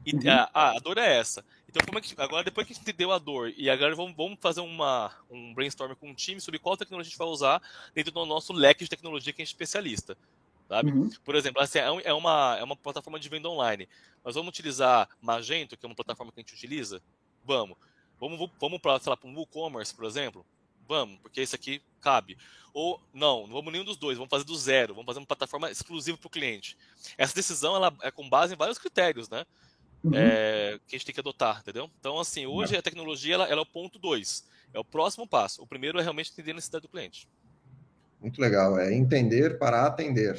e, 0.05 0.13
uhum. 0.13 0.21
a, 0.53 0.71
a 0.71 0.79
dor 0.79 0.97
é 0.97 1.17
essa. 1.17 1.43
Então, 1.73 1.87
como 1.87 1.97
é 1.97 2.01
que, 2.01 2.13
agora, 2.21 2.43
depois 2.43 2.67
que 2.67 2.71
a 2.71 2.75
gente 2.75 2.83
entendeu 2.83 3.11
a 3.11 3.17
dor, 3.17 3.51
e 3.57 3.67
agora 3.67 3.95
vamos, 3.95 4.15
vamos 4.15 4.37
fazer 4.39 4.61
uma, 4.61 5.11
um 5.27 5.55
brainstorm 5.55 5.95
com 5.95 6.11
um 6.11 6.13
time 6.13 6.39
sobre 6.39 6.59
qual 6.59 6.77
tecnologia 6.77 7.07
a 7.07 7.09
gente 7.09 7.17
vai 7.17 7.27
usar 7.27 7.59
dentro 7.95 8.11
do 8.11 8.23
nosso 8.27 8.53
leque 8.53 8.83
de 8.83 8.89
tecnologia 8.91 9.33
que 9.33 9.41
a 9.41 9.45
gente 9.45 9.53
é 9.53 9.55
especialista. 9.55 10.15
Sabe? 10.69 10.91
Uhum. 10.91 11.09
Por 11.25 11.33
exemplo, 11.33 11.59
assim, 11.59 11.79
é, 11.79 11.87
é, 12.03 12.13
uma, 12.13 12.57
é 12.59 12.63
uma 12.63 12.75
plataforma 12.75 13.19
de 13.19 13.27
venda 13.27 13.49
online. 13.49 13.89
Nós 14.23 14.35
vamos 14.35 14.49
utilizar 14.49 15.09
Magento, 15.19 15.75
que 15.75 15.83
é 15.83 15.89
uma 15.89 15.95
plataforma 15.95 16.31
que 16.31 16.41
a 16.41 16.43
gente 16.43 16.53
utiliza? 16.53 17.01
Vamos. 17.43 17.75
Vamos, 18.19 18.51
vamos 18.59 18.79
para, 18.79 18.99
sei 18.99 19.09
lá, 19.09 19.17
para 19.17 19.27
um 19.27 19.35
WooCommerce, 19.35 19.95
por 19.95 20.05
exemplo? 20.05 20.45
Vamos, 20.87 21.19
porque 21.21 21.41
esse 21.41 21.55
aqui 21.55 21.81
cabe. 21.99 22.37
Ou 22.71 23.01
não, 23.11 23.47
não 23.47 23.53
vamos 23.53 23.73
nenhum 23.73 23.83
dos 23.83 23.97
dois, 23.97 24.15
vamos 24.15 24.29
fazer 24.29 24.43
do 24.43 24.55
zero, 24.55 24.93
vamos 24.93 25.07
fazer 25.07 25.19
uma 25.19 25.25
plataforma 25.25 25.71
exclusiva 25.71 26.19
para 26.19 26.27
o 26.27 26.29
cliente. 26.29 26.77
Essa 27.17 27.33
decisão 27.33 27.75
ela 27.75 27.91
é 28.03 28.11
com 28.11 28.29
base 28.29 28.53
em 28.53 28.57
vários 28.57 28.77
critérios, 28.77 29.27
né? 29.27 29.43
Uhum. 30.03 30.11
é, 30.13 30.79
que 30.87 30.95
a 30.95 30.97
gente 30.97 31.05
tem 31.05 31.15
que 31.15 31.21
adotar, 31.21 31.59
entendeu? 31.59 31.89
Então, 31.99 32.19
assim, 32.19 32.45
hoje 32.45 32.75
a 32.75 32.81
tecnologia 32.81 33.35
ela, 33.35 33.45
ela 33.47 33.61
é 33.61 33.63
o 33.63 33.65
ponto 33.65 33.97
2, 33.97 34.45
é 34.73 34.79
o 34.79 34.83
próximo 34.83 35.27
passo. 35.27 35.61
O 35.61 35.67
primeiro 35.67 35.99
é 35.99 36.01
realmente 36.01 36.31
entender 36.31 36.51
a 36.51 36.55
necessidade 36.55 36.83
do 36.83 36.89
cliente. 36.89 37.27
Muito 38.21 38.39
legal, 38.39 38.79
é 38.79 38.93
entender 38.93 39.57
para 39.57 39.85
atender, 39.85 40.35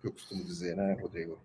que 0.00 0.08
eu 0.08 0.12
costumo 0.12 0.44
dizer, 0.44 0.74
né, 0.76 0.96
Rodrigo? 1.00 1.38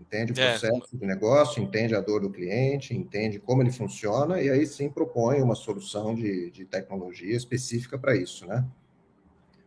Entende 0.00 0.32
o 0.32 0.40
é. 0.40 0.50
processo 0.50 0.94
é. 0.94 0.98
do 0.98 1.06
negócio, 1.06 1.62
entende 1.62 1.94
a 1.94 2.00
dor 2.00 2.20
do 2.20 2.30
cliente, 2.30 2.94
entende 2.94 3.38
como 3.38 3.62
ele 3.62 3.72
funciona 3.72 4.40
e 4.40 4.50
aí 4.50 4.66
sim 4.66 4.90
propõe 4.90 5.40
uma 5.40 5.54
solução 5.54 6.14
de, 6.14 6.50
de 6.50 6.64
tecnologia 6.64 7.34
específica 7.34 7.98
para 7.98 8.14
isso, 8.14 8.46
né? 8.46 8.64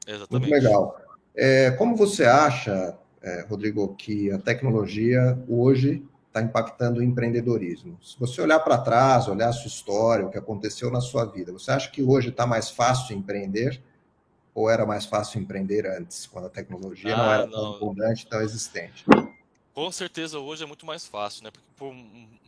Exatamente. 0.06 0.49
Muito 0.49 0.54
legal. 0.54 1.01
É, 1.36 1.71
como 1.71 1.95
você 1.95 2.25
acha, 2.25 2.97
é, 3.21 3.41
Rodrigo, 3.49 3.95
que 3.95 4.32
a 4.32 4.38
tecnologia 4.38 5.38
hoje 5.49 6.06
está 6.36 6.41
impactando 6.41 7.00
o 7.00 7.04
empreendedorismo. 7.04 7.98
Se 8.04 8.19
você 8.19 8.41
olhar 8.41 8.60
para 8.60 8.78
trás, 8.78 9.30
olhar 9.30 9.48
a 9.48 9.54
sua 9.54 9.67
história, 9.67 10.26
o 10.26 10.30
que 10.30 10.38
aconteceu 10.38 10.91
na 10.91 11.00
sua 11.00 11.24
vida, 11.24 11.54
você 11.54 11.71
acha 11.71 11.89
que 11.89 12.04
hoje 12.04 12.30
está 12.30 12.45
mais 12.45 12.69
fácil 12.69 13.15
empreender 13.15 13.82
ou 14.54 14.69
era 14.69 14.86
mais 14.86 15.06
fácil 15.06 15.39
empreender 15.39 15.86
antes, 15.86 16.28
quando 16.28 16.45
a 16.45 16.50
tecnologia 16.50 17.13
ah, 17.13 17.17
não 17.17 17.34
era 17.34 17.45
não. 17.45 17.52
tão 17.52 17.76
abundante, 17.76 18.28
tão 18.28 18.41
existente? 18.41 19.06
Com 19.74 19.91
certeza 19.91 20.39
hoje 20.39 20.63
é 20.63 20.65
muito 20.65 20.86
mais 20.86 21.06
fácil, 21.06 21.43
né? 21.43 21.52
Porque 21.52 21.67
por 21.78 21.93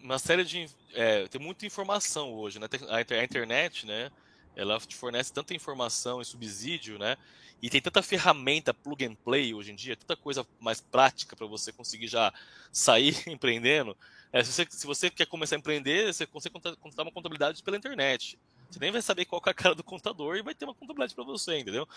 uma 0.01 0.19
série 0.19 0.43
de 0.43 0.69
é, 0.93 1.27
tem 1.27 1.39
muita 1.39 1.65
informação 1.65 2.33
hoje, 2.33 2.59
né? 2.59 2.67
A 2.89 3.23
internet, 3.23 3.85
né? 3.85 4.09
Ela 4.57 4.79
te 4.79 4.95
fornece 4.95 5.31
tanta 5.31 5.53
informação 5.53 6.19
e 6.19 6.25
subsídio, 6.25 6.97
né? 6.97 7.15
E 7.61 7.69
tem 7.69 7.79
tanta 7.79 8.01
ferramenta 8.01 8.73
plug 8.73 9.05
and 9.05 9.13
play 9.15 9.53
hoje 9.53 9.71
em 9.71 9.75
dia, 9.75 9.95
tanta 9.95 10.15
coisa 10.15 10.45
mais 10.59 10.81
prática 10.81 11.35
para 11.35 11.45
você 11.45 11.71
conseguir 11.71 12.07
já 12.07 12.33
sair 12.71 13.15
empreendendo. 13.29 13.95
É, 14.33 14.43
se, 14.43 14.51
você, 14.51 14.67
se, 14.69 14.87
você, 14.87 15.09
quer 15.11 15.27
começar 15.27 15.55
a 15.55 15.59
empreender, 15.59 16.11
você 16.11 16.25
consegue 16.25 16.53
contratar 16.59 17.05
uma 17.05 17.11
contabilidade 17.11 17.61
pela 17.61 17.77
internet. 17.77 18.37
Você 18.69 18.79
nem 18.79 18.91
vai 18.91 19.01
saber 19.01 19.25
qual 19.25 19.41
é 19.45 19.49
a 19.49 19.53
cara 19.53 19.75
do 19.75 19.83
contador 19.83 20.35
e 20.35 20.41
vai 20.41 20.53
ter 20.53 20.65
uma 20.65 20.73
contabilidade 20.73 21.15
para 21.15 21.23
você, 21.23 21.59
entendeu? 21.59 21.87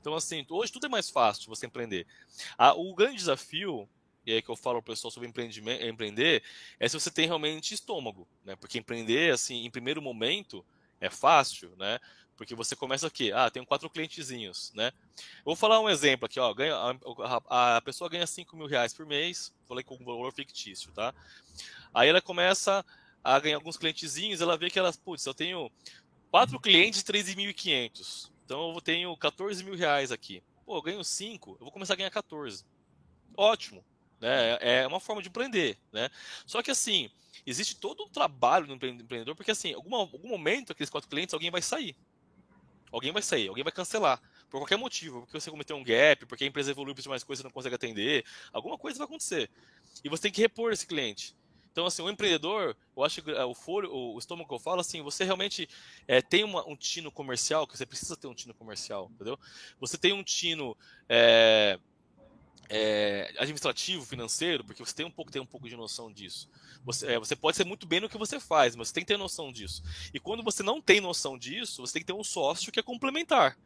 Então, 0.00 0.14
assim, 0.14 0.46
hoje 0.48 0.72
tudo 0.72 0.86
é 0.86 0.88
mais 0.88 1.10
fácil 1.10 1.48
você 1.48 1.66
empreender. 1.66 2.06
Ah, 2.56 2.74
o 2.74 2.94
grande 2.94 3.16
desafio, 3.16 3.88
e 4.24 4.32
aí 4.32 4.40
que 4.40 4.48
eu 4.48 4.56
falo 4.56 4.76
ao 4.76 4.82
pessoal 4.82 5.10
sobre 5.10 5.28
empreender, 5.28 6.42
é 6.80 6.88
se 6.88 6.98
você 6.98 7.10
tem 7.10 7.26
realmente 7.26 7.74
estômago, 7.74 8.26
né? 8.44 8.56
Porque 8.56 8.78
empreender, 8.78 9.32
assim, 9.32 9.66
em 9.66 9.70
primeiro 9.70 10.00
momento, 10.00 10.64
é 11.06 11.10
fácil, 11.10 11.74
né? 11.76 11.98
Porque 12.36 12.54
você 12.54 12.74
começa 12.74 13.06
aqui, 13.06 13.32
ah, 13.32 13.48
tenho 13.50 13.64
quatro 13.64 13.88
clientezinhos, 13.88 14.72
né? 14.74 14.90
Eu 15.16 15.44
vou 15.44 15.56
falar 15.56 15.80
um 15.80 15.88
exemplo 15.88 16.26
aqui, 16.26 16.40
ó. 16.40 16.52
Ganha, 16.52 16.74
a, 16.76 17.76
a, 17.76 17.82
pessoa 17.82 18.10
ganha 18.10 18.26
5 18.26 18.56
mil 18.56 18.66
reais 18.66 18.92
por 18.92 19.06
mês, 19.06 19.54
falei 19.66 19.84
com 19.84 19.94
um 19.94 20.04
valor 20.04 20.32
fictício, 20.32 20.90
tá? 20.92 21.14
Aí 21.92 22.08
ela 22.08 22.20
começa 22.20 22.84
a 23.22 23.38
ganhar 23.38 23.56
alguns 23.56 23.76
clientezinhos, 23.76 24.40
ela 24.40 24.56
vê 24.56 24.68
que 24.68 24.78
ela, 24.78 24.92
putz, 24.92 25.24
eu 25.24 25.34
tenho 25.34 25.70
quatro 26.30 26.58
clientes 26.58 27.04
de 27.04 27.12
3.500. 27.12 28.30
Então 28.44 28.74
eu 28.74 28.80
tenho 28.80 29.16
14 29.16 29.62
mil 29.62 29.76
reais 29.76 30.10
aqui. 30.10 30.42
Pô, 30.66 30.76
eu 30.76 30.82
ganho 30.82 31.04
5, 31.04 31.52
eu 31.52 31.58
vou 31.58 31.70
começar 31.70 31.92
a 31.92 31.96
ganhar 31.96 32.10
14. 32.10 32.64
Ótimo. 33.36 33.84
Né? 34.24 34.56
É 34.58 34.86
uma 34.86 34.98
forma 34.98 35.20
de 35.20 35.28
empreender, 35.28 35.76
né? 35.92 36.08
Só 36.46 36.62
que 36.62 36.70
assim, 36.70 37.10
existe 37.44 37.76
todo 37.76 38.04
um 38.04 38.08
trabalho 38.08 38.66
no 38.66 38.72
empreendedor, 38.72 39.36
porque 39.36 39.50
assim, 39.50 39.74
algum, 39.74 39.94
algum 39.94 40.26
momento 40.26 40.72
aqueles 40.72 40.88
quatro 40.88 41.10
clientes, 41.10 41.34
alguém 41.34 41.50
vai 41.50 41.60
sair. 41.60 41.94
Alguém 42.90 43.12
vai 43.12 43.20
sair, 43.20 43.48
alguém 43.48 43.62
vai 43.62 43.72
cancelar. 43.72 44.18
Por 44.48 44.60
qualquer 44.60 44.78
motivo, 44.78 45.20
porque 45.20 45.38
você 45.38 45.50
cometeu 45.50 45.76
um 45.76 45.84
gap, 45.84 46.24
porque 46.24 46.44
a 46.44 46.46
empresa 46.46 46.70
evoluiu 46.70 46.94
para 46.94 47.06
mais 47.06 47.22
coisas 47.22 47.42
e 47.42 47.44
não 47.44 47.50
consegue 47.50 47.74
atender, 47.74 48.24
alguma 48.50 48.78
coisa 48.78 48.96
vai 48.96 49.04
acontecer. 49.04 49.50
E 50.02 50.08
você 50.08 50.22
tem 50.22 50.32
que 50.32 50.40
repor 50.40 50.72
esse 50.72 50.86
cliente. 50.86 51.36
Então, 51.70 51.84
assim, 51.84 52.00
o 52.00 52.08
empreendedor, 52.08 52.74
eu 52.96 53.04
acho 53.04 53.20
que 53.20 53.30
é, 53.30 53.44
o 53.44 53.52
foro, 53.52 53.94
o 53.94 54.18
estômago 54.18 54.48
que 54.48 54.54
eu 54.54 54.58
falo, 54.58 54.80
assim, 54.80 55.02
você 55.02 55.22
realmente 55.22 55.68
é, 56.08 56.22
tem 56.22 56.44
uma, 56.44 56.66
um 56.66 56.76
tino 56.76 57.12
comercial, 57.12 57.66
que 57.66 57.76
você 57.76 57.84
precisa 57.84 58.16
ter 58.16 58.26
um 58.26 58.34
tino 58.34 58.54
comercial, 58.54 59.10
entendeu? 59.12 59.38
Você 59.80 59.98
tem 59.98 60.14
um 60.14 60.22
tino 60.22 60.74
é, 61.10 61.78
é, 62.68 63.32
administrativo, 63.38 64.04
financeiro, 64.04 64.64
porque 64.64 64.84
você 64.84 64.94
tem 64.94 65.06
um 65.06 65.10
pouco, 65.10 65.30
tem 65.30 65.42
um 65.42 65.46
pouco 65.46 65.68
de 65.68 65.76
noção 65.76 66.12
disso. 66.12 66.48
Você, 66.84 67.12
é, 67.12 67.18
você 67.18 67.34
pode 67.34 67.56
ser 67.56 67.64
muito 67.64 67.86
bem 67.86 68.00
no 68.00 68.08
que 68.08 68.18
você 68.18 68.38
faz, 68.40 68.76
mas 68.76 68.88
você 68.88 68.94
tem 68.94 69.04
que 69.04 69.08
ter 69.08 69.18
noção 69.18 69.52
disso. 69.52 69.82
E 70.12 70.20
quando 70.20 70.42
você 70.42 70.62
não 70.62 70.80
tem 70.80 71.00
noção 71.00 71.38
disso, 71.38 71.82
você 71.82 71.94
tem 71.94 72.02
que 72.02 72.06
ter 72.06 72.12
um 72.12 72.24
sócio 72.24 72.72
que 72.72 72.80
é 72.80 72.82
complementar. 72.82 73.56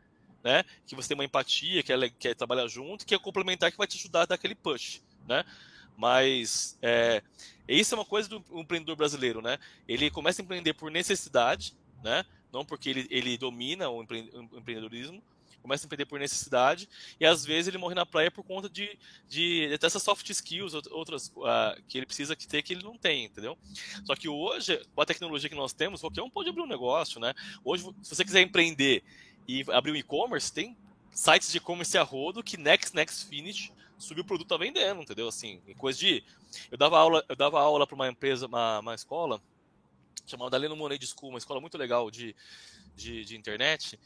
Né? 0.42 0.64
Que 0.86 0.94
você 0.94 1.08
tem 1.08 1.16
uma 1.16 1.24
empatia, 1.24 1.82
que 1.82 1.92
é, 1.92 2.08
quer 2.10 2.34
trabalhar 2.34 2.68
junto, 2.68 3.04
que 3.04 3.14
é 3.14 3.18
complementar, 3.18 3.72
que 3.72 3.78
vai 3.78 3.86
te 3.86 3.96
ajudar 3.96 4.22
a 4.22 4.26
dar 4.26 4.34
aquele 4.36 4.54
push. 4.54 5.02
Né? 5.26 5.44
Mas 5.96 6.78
é, 6.80 7.22
isso 7.66 7.94
é 7.94 7.98
uma 7.98 8.04
coisa 8.04 8.28
do 8.28 8.42
empreendedor 8.52 8.94
brasileiro, 8.94 9.42
né? 9.42 9.58
Ele 9.88 10.08
começa 10.10 10.40
a 10.40 10.44
empreender 10.44 10.72
por 10.74 10.92
necessidade, 10.92 11.74
né? 12.04 12.24
Não 12.52 12.64
porque 12.64 12.88
ele, 12.88 13.06
ele 13.10 13.36
domina 13.36 13.90
o 13.90 14.00
empreendedorismo, 14.02 15.20
começa 15.62 15.84
a 15.84 15.86
empreender 15.86 16.06
por 16.06 16.18
necessidade 16.18 16.88
e 17.20 17.26
às 17.26 17.44
vezes 17.44 17.68
ele 17.68 17.78
morre 17.78 17.94
na 17.94 18.06
praia 18.06 18.30
por 18.30 18.44
conta 18.44 18.68
de, 18.68 18.98
de 19.28 19.76
dessas 19.78 20.02
soft 20.02 20.28
skills, 20.30 20.74
outras 20.90 21.28
uh, 21.36 21.82
que 21.88 21.98
ele 21.98 22.06
precisa 22.06 22.34
ter 22.34 22.62
que 22.62 22.72
ele 22.72 22.82
não 22.82 22.96
tem, 22.96 23.24
entendeu? 23.24 23.56
Só 24.04 24.14
que 24.14 24.28
hoje, 24.28 24.80
com 24.94 25.02
a 25.02 25.06
tecnologia 25.06 25.48
que 25.48 25.54
nós 25.54 25.72
temos, 25.72 26.00
qualquer 26.00 26.22
um 26.22 26.30
pode 26.30 26.48
abrir 26.48 26.62
um 26.62 26.66
negócio, 26.66 27.20
né? 27.20 27.34
Hoje, 27.64 27.84
se 28.02 28.14
você 28.14 28.24
quiser 28.24 28.42
empreender 28.42 29.02
e 29.46 29.64
abrir 29.70 29.92
um 29.92 29.96
e-commerce, 29.96 30.52
tem 30.52 30.76
sites 31.10 31.50
de 31.50 31.58
e-commerce 31.58 31.96
a 31.98 32.02
rodo 32.02 32.42
que 32.42 32.56
next, 32.56 32.94
next, 32.94 33.26
finish, 33.26 33.72
subiu 33.98 34.22
o 34.22 34.26
produto 34.26 34.48
tá 34.48 34.56
vendendo, 34.56 35.02
entendeu? 35.02 35.28
Assim, 35.28 35.60
coisa 35.76 35.98
de. 35.98 36.22
Eu 36.70 36.78
dava 36.78 36.98
aula, 36.98 37.24
eu 37.28 37.36
dava 37.36 37.60
aula 37.60 37.86
para 37.86 37.94
uma 37.94 38.08
empresa, 38.08 38.46
uma, 38.46 38.78
uma 38.78 38.94
escola, 38.94 39.42
chamada 40.26 40.50
Daleno 40.50 40.76
Monet 40.76 41.04
School, 41.06 41.30
uma 41.30 41.38
escola 41.38 41.60
muito 41.60 41.76
legal 41.76 42.10
de, 42.10 42.34
de, 42.96 43.24
de 43.24 43.36
internet 43.36 43.98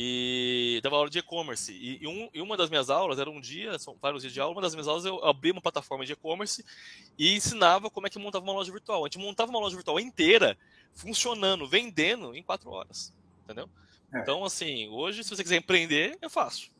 e 0.00 0.78
dava 0.80 0.94
aula 0.94 1.10
de 1.10 1.18
e-commerce. 1.18 1.72
E, 1.72 2.06
um, 2.06 2.30
e, 2.32 2.40
uma 2.40 2.56
das 2.56 2.70
minhas 2.70 2.88
aulas 2.88 3.18
era 3.18 3.28
um 3.28 3.40
dia, 3.40 3.76
são 3.80 3.96
vários 4.00 4.22
dias 4.22 4.32
de 4.32 4.40
aula, 4.40 4.54
uma 4.54 4.62
das 4.62 4.72
minhas 4.72 4.86
aulas 4.86 5.04
eu 5.04 5.24
abri 5.24 5.50
uma 5.50 5.60
plataforma 5.60 6.06
de 6.06 6.12
e-commerce 6.12 6.64
e 7.18 7.34
ensinava 7.34 7.90
como 7.90 8.06
é 8.06 8.10
que 8.10 8.16
montava 8.16 8.44
uma 8.44 8.52
loja 8.52 8.70
virtual. 8.70 9.02
A 9.02 9.08
gente 9.08 9.18
montava 9.18 9.50
uma 9.50 9.58
loja 9.58 9.74
virtual 9.74 9.98
inteira, 9.98 10.56
funcionando, 10.94 11.66
vendendo 11.66 12.32
em 12.32 12.44
quatro 12.44 12.70
horas. 12.70 13.12
Entendeu? 13.42 13.68
É. 14.14 14.20
Então, 14.20 14.44
assim, 14.44 14.86
hoje, 14.86 15.24
se 15.24 15.30
você 15.30 15.42
quiser 15.42 15.56
empreender, 15.56 16.16
é 16.22 16.28
fácil. 16.28 16.70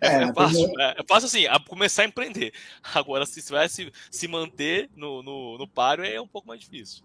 É, 0.00 0.06
é, 0.06 0.22
é 0.22 0.32
fácil, 0.32 0.80
é, 0.80 0.94
é, 0.98 1.04
fácil 1.06 1.26
assim, 1.26 1.46
a 1.46 1.60
começar 1.60 2.04
a 2.04 2.06
empreender. 2.06 2.54
Agora, 2.94 3.26
se 3.26 3.42
vai 3.52 3.68
se, 3.68 3.92
se 4.10 4.26
manter 4.26 4.88
no, 4.96 5.22
no, 5.22 5.58
no 5.58 5.68
páreo, 5.68 6.02
é 6.02 6.18
um 6.18 6.26
pouco 6.26 6.48
mais 6.48 6.62
difícil. 6.62 7.04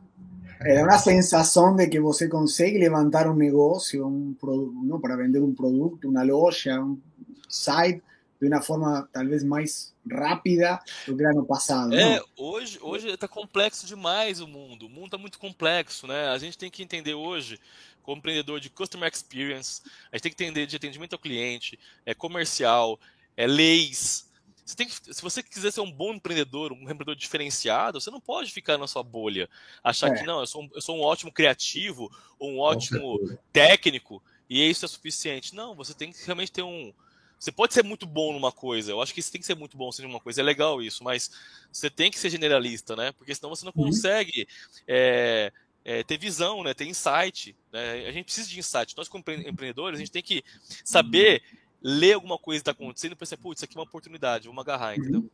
É 0.64 0.84
uma 0.84 0.98
sensação 0.98 1.76
de 1.76 1.88
que 1.88 2.00
você 2.00 2.28
consegue 2.28 2.78
levantar 2.78 3.28
um 3.28 3.36
negócio, 3.36 4.06
um 4.06 4.34
produto, 4.34 5.00
para 5.00 5.16
vender 5.16 5.40
um 5.40 5.54
produto, 5.54 6.08
uma 6.08 6.24
loja, 6.24 6.80
um 6.80 7.00
site, 7.50 8.02
de 8.40 8.48
uma 8.48 8.62
forma 8.62 9.08
talvez 9.12 9.44
mais 9.44 9.94
rápida 10.10 10.80
do 11.06 11.16
que 11.16 11.24
ano 11.24 11.46
passado. 11.46 11.94
É, 11.94 12.18
não? 12.18 12.26
hoje 12.38 12.80
hoje 12.82 13.08
está 13.10 13.28
complexo 13.28 13.86
demais 13.86 14.40
o 14.40 14.48
mundo. 14.48 14.88
O 14.88 14.90
mundo 14.90 15.06
está 15.06 15.18
muito 15.18 15.38
complexo, 15.38 16.08
né? 16.08 16.30
A 16.30 16.38
gente 16.38 16.58
tem 16.58 16.70
que 16.70 16.82
entender 16.82 17.14
hoje, 17.14 17.60
como 18.02 18.18
empreendedor 18.18 18.60
de 18.60 18.70
customer 18.70 19.12
experience, 19.12 19.82
a 20.12 20.18
gente 20.18 20.24
tem 20.24 20.32
que 20.32 20.44
entender 20.44 20.66
de 20.66 20.76
atendimento 20.76 21.14
ao 21.14 21.20
cliente, 21.20 21.78
é 22.06 22.14
comercial, 22.14 23.00
é 23.38 23.46
leis, 23.46 24.28
você 24.72 24.76
tem 24.78 24.88
que, 24.88 24.96
se 25.14 25.22
você 25.22 25.44
quiser 25.44 25.72
ser 25.72 25.82
um 25.82 25.92
bom 25.92 26.14
empreendedor, 26.14 26.72
um 26.72 26.82
empreendedor 26.82 27.16
diferenciado, 27.16 28.00
você 28.00 28.10
não 28.10 28.22
pode 28.22 28.52
ficar 28.52 28.78
na 28.78 28.88
sua 28.88 29.04
bolha, 29.04 29.50
achar 29.84 30.12
é. 30.12 30.18
que 30.18 30.24
não, 30.26 30.40
eu 30.40 30.48
sou, 30.48 30.64
um, 30.64 30.70
eu 30.74 30.82
sou 30.82 30.98
um 30.98 31.02
ótimo 31.02 31.32
criativo, 31.32 32.10
ou 32.40 32.52
um 32.52 32.60
ótimo 32.60 33.20
técnico, 33.52 34.24
e 34.50 34.70
isso 34.70 34.86
é 34.86 34.88
suficiente. 34.88 35.54
Não, 35.54 35.76
você 35.76 35.94
tem 35.94 36.12
que 36.12 36.26
realmente 36.26 36.52
ter 36.52 36.64
um. 36.64 36.94
Você 37.38 37.52
pode 37.52 37.74
ser 37.74 37.84
muito 37.84 38.06
bom 38.06 38.34
numa 38.34 38.52
coisa, 38.52 38.92
eu 38.92 39.02
acho 39.02 39.14
que 39.14 39.22
você 39.22 39.32
tem 39.32 39.42
que 39.42 39.48
ser 39.48 39.56
muito 39.56 39.76
bom 39.76 39.90
em 40.00 40.06
uma 40.06 40.20
coisa, 40.20 40.42
é 40.42 40.44
legal 40.44 40.82
isso, 40.82 41.04
mas 41.04 41.32
você 41.72 41.90
tem 41.90 42.12
que 42.12 42.20
ser 42.20 42.30
generalista, 42.30 42.96
né? 42.96 43.12
Porque 43.14 43.34
senão 43.34 43.50
você 43.50 43.66
não 43.66 43.74
uhum. 43.76 43.86
consegue 43.86 44.48
é, 44.88 45.52
é, 45.84 46.04
ter 46.04 46.18
visão, 46.18 46.64
né? 46.64 46.74
ter 46.74 46.86
insight. 46.86 47.56
Né? 47.72 48.08
A 48.08 48.12
gente 48.12 48.26
precisa 48.26 48.48
de 48.48 48.60
insight. 48.60 48.96
Nós, 48.96 49.08
como 49.08 49.24
empreendedores, 49.28 49.98
a 49.98 50.00
gente 50.00 50.12
tem 50.12 50.22
que 50.22 50.44
saber 50.86 51.42
ler 51.82 52.14
alguma 52.14 52.38
coisa 52.38 52.60
que 52.60 52.70
está 52.70 52.72
acontecendo 52.72 53.14
e 53.14 53.16
pensar, 53.16 53.38
putz, 53.38 53.60
isso 53.60 53.66
aqui 53.66 53.76
é 53.76 53.80
uma 53.80 53.86
oportunidade, 53.86 54.48
vamos 54.48 54.62
agarrar, 54.62 54.96
entendeu? 54.96 55.26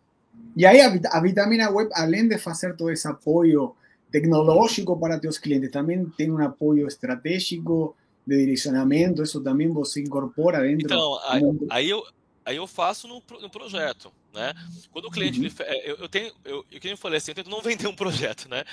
E 0.56 0.66
aí 0.66 0.82
a, 0.82 1.20
Vitamina 1.20 1.70
Web, 1.70 1.92
além 1.94 2.28
de 2.28 2.38
fazer 2.38 2.76
todo 2.76 2.92
esse 2.92 3.08
apoio 3.08 3.76
tecnológico 4.12 4.98
para 4.98 5.20
teus 5.20 5.38
clientes, 5.38 5.72
também 5.72 6.06
tem 6.18 6.32
um 6.32 6.38
apoio 6.40 6.88
estratégico 6.88 7.96
de 8.26 8.38
direcionamento, 8.38 9.24
isso 9.24 9.42
também 9.42 9.70
você 9.70 10.02
incorpora 10.02 10.62
dentro? 10.62 10.86
Então, 10.86 11.20
aí, 11.26 11.42
aí 11.70 11.90
eu, 11.90 12.04
aí 12.46 12.56
eu 12.56 12.68
faço 12.68 13.08
no, 13.08 13.22
no 13.42 13.50
projeto, 13.50 14.12
né? 14.34 14.54
Quando 14.92 15.06
o 15.06 15.12
cliente 15.12 15.40
uhum. 15.40 15.46
me, 15.46 15.52
eu, 15.84 15.96
eu 15.98 16.10
tenho, 16.10 16.34
eu, 16.46 16.66
eu, 16.72 16.80
eu 16.84 16.98
falei 16.98 17.18
assim, 17.18 17.32
eu 17.32 17.36
tento 17.36 17.50
não 17.50 17.62
vender 17.64 17.88
um 17.88 17.96
projeto, 17.96 18.50
né? 18.50 18.64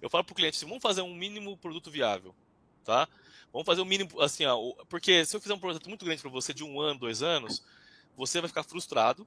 Eu 0.00 0.10
falo 0.10 0.24
para 0.24 0.32
o 0.32 0.36
cliente, 0.36 0.56
assim, 0.56 0.66
vamos 0.66 0.82
fazer 0.82 1.02
um 1.02 1.14
mínimo 1.14 1.56
produto 1.56 1.90
viável, 1.90 2.34
tá? 2.84 3.08
Vamos 3.52 3.66
fazer 3.66 3.80
o 3.80 3.84
mínimo, 3.84 4.20
assim, 4.20 4.44
ó, 4.46 4.56
porque 4.88 5.24
se 5.24 5.36
eu 5.36 5.40
fizer 5.40 5.54
um 5.54 5.58
projeto 5.58 5.88
muito 5.88 6.04
grande 6.04 6.22
para 6.22 6.30
você 6.30 6.54
de 6.54 6.62
um 6.62 6.80
ano, 6.80 7.00
dois 7.00 7.22
anos, 7.22 7.62
você 8.16 8.40
vai 8.40 8.48
ficar 8.48 8.62
frustrado, 8.62 9.26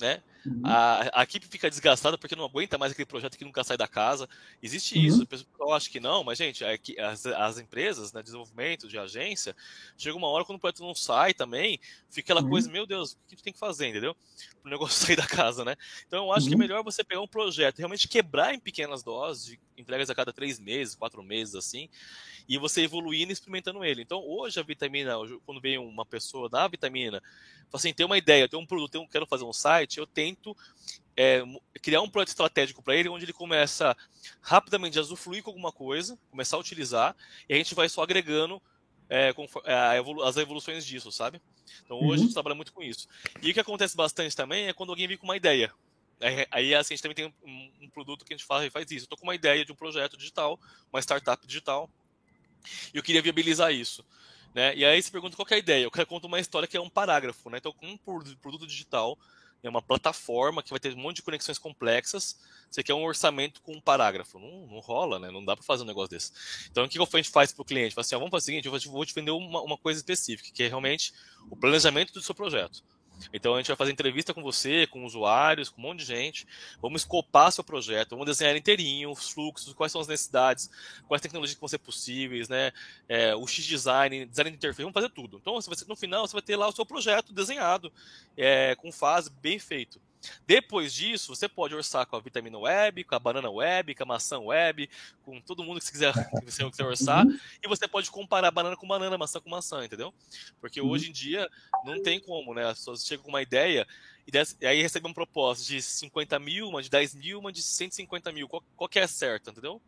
né? 0.00 0.22
Uhum. 0.44 0.60
A, 0.64 1.20
a, 1.20 1.22
equipe 1.22 1.46
fica 1.46 1.70
desgastada 1.70 2.18
porque 2.18 2.36
não 2.36 2.44
aguenta 2.44 2.76
mais 2.76 2.92
aquele 2.92 3.06
projeto 3.06 3.38
que 3.38 3.44
nunca 3.44 3.64
sai 3.64 3.76
da 3.76 3.88
casa. 3.88 4.28
Existe 4.62 4.98
uhum. 4.98 5.04
isso. 5.04 5.22
O 5.22 5.26
pessoal 5.26 5.72
acha 5.72 5.88
que 5.88 5.98
não, 6.00 6.22
mas, 6.22 6.36
gente, 6.36 6.62
é 6.62 6.78
as, 7.02 7.24
as 7.24 7.58
empresas, 7.58 8.12
né, 8.12 8.22
desenvolvimento 8.22 8.86
de 8.86 8.98
agência, 8.98 9.56
chega 9.96 10.16
uma 10.16 10.28
hora 10.28 10.44
quando 10.44 10.58
o 10.58 10.60
projeto 10.60 10.82
não 10.82 10.94
sai 10.94 11.32
também, 11.32 11.80
fica 12.10 12.26
aquela 12.26 12.42
uhum. 12.42 12.50
coisa, 12.50 12.70
meu 12.70 12.86
Deus, 12.86 13.12
o 13.12 13.18
que 13.26 13.36
tu 13.36 13.42
tem 13.42 13.52
que 13.52 13.58
fazer, 13.58 13.88
entendeu? 13.88 14.14
Para 14.62 14.68
o 14.68 14.70
negócio 14.70 14.98
sair 15.06 15.16
da 15.16 15.26
casa, 15.26 15.64
né? 15.64 15.76
Então, 16.06 16.26
eu 16.26 16.32
acho 16.32 16.46
que 16.46 16.52
é 16.52 16.56
uhum. 16.56 16.58
melhor 16.58 16.82
você 16.82 17.02
pegar 17.02 17.22
um 17.22 17.28
projeto, 17.28 17.78
realmente 17.78 18.06
quebrar 18.06 18.54
em 18.54 18.60
pequenas 18.60 19.02
doses, 19.02 19.46
de 19.46 19.60
entregas 19.76 20.10
a 20.10 20.14
cada 20.14 20.32
três 20.32 20.58
meses, 20.58 20.94
quatro 20.94 21.22
meses, 21.22 21.54
assim, 21.54 21.88
e 22.48 22.58
você 22.58 22.82
evoluindo 22.82 23.30
e 23.30 23.34
experimentando 23.34 23.84
ele. 23.84 24.02
Então, 24.02 24.22
hoje 24.24 24.58
a 24.60 24.62
vitamina, 24.62 25.14
quando 25.44 25.60
vem 25.60 25.78
uma 25.78 26.04
pessoa 26.04 26.48
da 26.48 26.66
vitamina, 26.68 27.22
assim, 27.72 27.92
tem 27.92 28.06
uma 28.06 28.18
ideia, 28.18 28.48
tem 28.48 28.58
um 28.58 28.66
produto, 28.66 28.92
tem 28.92 29.00
um, 29.00 29.06
quero 29.06 29.26
fazer 29.26 29.44
um 29.44 29.52
site, 29.52 29.98
eu 29.98 30.06
tento 30.06 30.56
é, 31.16 31.42
criar 31.82 32.02
um 32.02 32.08
projeto 32.08 32.28
estratégico 32.28 32.82
para 32.82 32.96
ele, 32.96 33.08
onde 33.08 33.24
ele 33.24 33.32
começa 33.32 33.96
rapidamente 34.40 34.98
a 34.98 35.02
usufruir 35.02 35.42
com 35.42 35.50
alguma 35.50 35.72
coisa, 35.72 36.18
começar 36.30 36.56
a 36.56 36.60
utilizar, 36.60 37.16
e 37.48 37.54
a 37.54 37.56
gente 37.56 37.74
vai 37.74 37.88
só 37.88 38.02
agregando 38.02 38.60
é, 39.08 39.34
é 39.64 40.02
as 40.24 40.36
evoluções 40.36 40.84
disso, 40.84 41.12
sabe? 41.12 41.40
Então 41.84 41.98
hoje 41.98 42.06
uhum. 42.06 42.14
a 42.14 42.18
gente 42.18 42.32
trabalha 42.32 42.54
muito 42.54 42.72
com 42.72 42.82
isso. 42.82 43.08
E 43.42 43.50
o 43.50 43.54
que 43.54 43.60
acontece 43.60 43.96
bastante 43.96 44.34
também 44.34 44.66
é 44.66 44.72
quando 44.72 44.90
alguém 44.90 45.08
vem 45.08 45.16
com 45.16 45.24
uma 45.24 45.36
ideia. 45.36 45.72
Aí, 46.50 46.74
assim, 46.74 46.94
a 46.94 46.96
gente 46.96 47.02
também 47.02 47.14
tem 47.14 47.34
um, 47.44 47.72
um 47.82 47.90
produto 47.90 48.24
que 48.24 48.32
a 48.32 48.36
gente 48.36 48.46
faz, 48.46 48.72
faz 48.72 48.90
isso. 48.90 49.02
Eu 49.02 49.04
estou 49.04 49.18
com 49.18 49.24
uma 49.24 49.34
ideia 49.34 49.64
de 49.64 49.72
um 49.72 49.74
projeto 49.74 50.16
digital, 50.16 50.58
uma 50.92 51.00
startup 51.00 51.46
digital, 51.46 51.90
e 52.92 52.96
eu 52.96 53.02
queria 53.02 53.20
viabilizar 53.20 53.72
isso. 53.72 54.04
Né? 54.54 54.74
E 54.76 54.84
aí 54.84 55.02
você 55.02 55.10
pergunta 55.10 55.36
qual 55.36 55.46
é 55.50 55.54
a 55.54 55.58
ideia. 55.58 55.84
Eu 55.84 56.06
contar 56.06 56.26
uma 56.26 56.40
história 56.40 56.68
que 56.68 56.76
é 56.76 56.80
um 56.80 56.88
parágrafo. 56.88 57.50
Né? 57.50 57.58
Então, 57.58 57.72
com 57.72 57.86
um 57.86 57.96
produto 57.96 58.66
digital, 58.66 59.18
é 59.62 59.68
uma 59.68 59.82
plataforma 59.82 60.62
que 60.62 60.70
vai 60.70 60.78
ter 60.78 60.94
um 60.94 61.00
monte 61.00 61.16
de 61.16 61.22
conexões 61.22 61.58
complexas. 61.58 62.38
Você 62.70 62.82
quer 62.82 62.94
um 62.94 63.02
orçamento 63.02 63.60
com 63.62 63.72
um 63.72 63.80
parágrafo. 63.80 64.38
Não, 64.38 64.66
não 64.66 64.78
rola, 64.78 65.18
né? 65.18 65.30
Não 65.30 65.44
dá 65.44 65.56
para 65.56 65.64
fazer 65.64 65.82
um 65.82 65.86
negócio 65.86 66.10
desse. 66.10 66.32
Então, 66.70 66.84
o 66.84 66.88
que 66.88 66.98
a 66.98 67.16
gente 67.16 67.30
faz 67.30 67.52
para 67.52 67.62
o 67.62 67.64
cliente? 67.64 67.94
Fala 67.94 68.02
assim, 68.02 68.14
ó, 68.14 68.18
vamos 68.18 68.30
fazer 68.30 68.42
o 68.42 68.46
seguinte, 68.46 68.66
eu 68.66 68.92
vou 68.92 69.04
te 69.04 69.14
vender 69.14 69.30
uma, 69.30 69.62
uma 69.62 69.78
coisa 69.78 69.98
específica, 69.98 70.50
que 70.52 70.62
é 70.62 70.68
realmente 70.68 71.12
o 71.50 71.56
planejamento 71.56 72.12
do 72.12 72.22
seu 72.22 72.34
projeto. 72.34 72.84
Então 73.32 73.54
a 73.54 73.58
gente 73.58 73.68
vai 73.68 73.76
fazer 73.76 73.92
entrevista 73.92 74.32
com 74.34 74.42
você, 74.42 74.86
com 74.86 75.04
usuários, 75.04 75.68
com 75.68 75.80
um 75.80 75.84
monte 75.84 76.00
de 76.00 76.04
gente. 76.06 76.46
Vamos 76.80 77.02
escopar 77.02 77.52
seu 77.52 77.64
projeto, 77.64 78.10
vamos 78.10 78.26
desenhar 78.26 78.56
inteirinho 78.56 79.10
os 79.10 79.30
fluxos, 79.30 79.72
quais 79.72 79.92
são 79.92 80.00
as 80.00 80.08
necessidades, 80.08 80.70
quais 81.06 81.22
tecnologias 81.22 81.54
que 81.54 81.60
vão 81.60 81.68
ser 81.68 81.78
possíveis, 81.78 82.48
né? 82.48 82.72
É, 83.08 83.34
o 83.34 83.46
X 83.46 83.64
design, 83.64 84.26
design 84.26 84.50
de 84.50 84.56
interface, 84.56 84.82
vamos 84.82 84.94
fazer 84.94 85.10
tudo. 85.10 85.38
Então 85.40 85.58
no 85.88 85.96
final 85.96 86.26
você 86.26 86.32
vai 86.32 86.42
ter 86.42 86.56
lá 86.56 86.68
o 86.68 86.72
seu 86.72 86.84
projeto 86.84 87.32
desenhado, 87.32 87.92
é, 88.36 88.74
com 88.76 88.90
fase 88.92 89.30
bem 89.30 89.58
feito. 89.58 90.00
Depois 90.46 90.92
disso, 90.92 91.34
você 91.34 91.48
pode 91.48 91.74
orçar 91.74 92.06
com 92.06 92.16
a 92.16 92.20
vitamina 92.20 92.58
web, 92.58 93.04
com 93.04 93.14
a 93.14 93.18
banana 93.18 93.50
web, 93.50 93.94
com 93.94 94.02
a 94.02 94.06
maçã 94.06 94.38
web, 94.38 94.88
com 95.22 95.40
todo 95.40 95.64
mundo 95.64 95.78
que 95.78 95.86
você 95.86 95.92
quiser, 95.92 96.12
que 96.40 96.50
você 96.50 96.70
quiser 96.70 96.84
orçar. 96.84 97.26
Uhum. 97.26 97.38
E 97.62 97.68
você 97.68 97.86
pode 97.88 98.10
comparar 98.10 98.50
banana 98.50 98.76
com 98.76 98.86
banana, 98.86 99.18
maçã 99.18 99.40
com 99.40 99.50
maçã, 99.50 99.84
entendeu? 99.84 100.12
Porque 100.60 100.80
uhum. 100.80 100.90
hoje 100.90 101.10
em 101.10 101.12
dia 101.12 101.48
não 101.84 102.02
tem 102.02 102.20
como, 102.20 102.54
né? 102.54 102.66
As 102.66 102.78
pessoas 102.78 103.04
chegam 103.04 103.24
com 103.24 103.30
uma 103.30 103.42
ideia 103.42 103.86
e, 104.26 104.66
aí 104.66 104.80
recebem 104.80 105.10
uma 105.10 105.14
proposta 105.14 105.64
de 105.64 105.82
50 105.82 106.38
mil, 106.38 106.68
uma 106.68 106.82
de 106.82 106.88
10 106.90 107.14
mil, 107.14 107.38
uma 107.38 107.52
de 107.52 107.62
150 107.62 108.32
mil. 108.32 108.48
Qual, 108.48 108.62
qual 108.76 108.88
que 108.88 108.98
é 108.98 109.06
certa, 109.06 109.50
entendeu? 109.50 109.80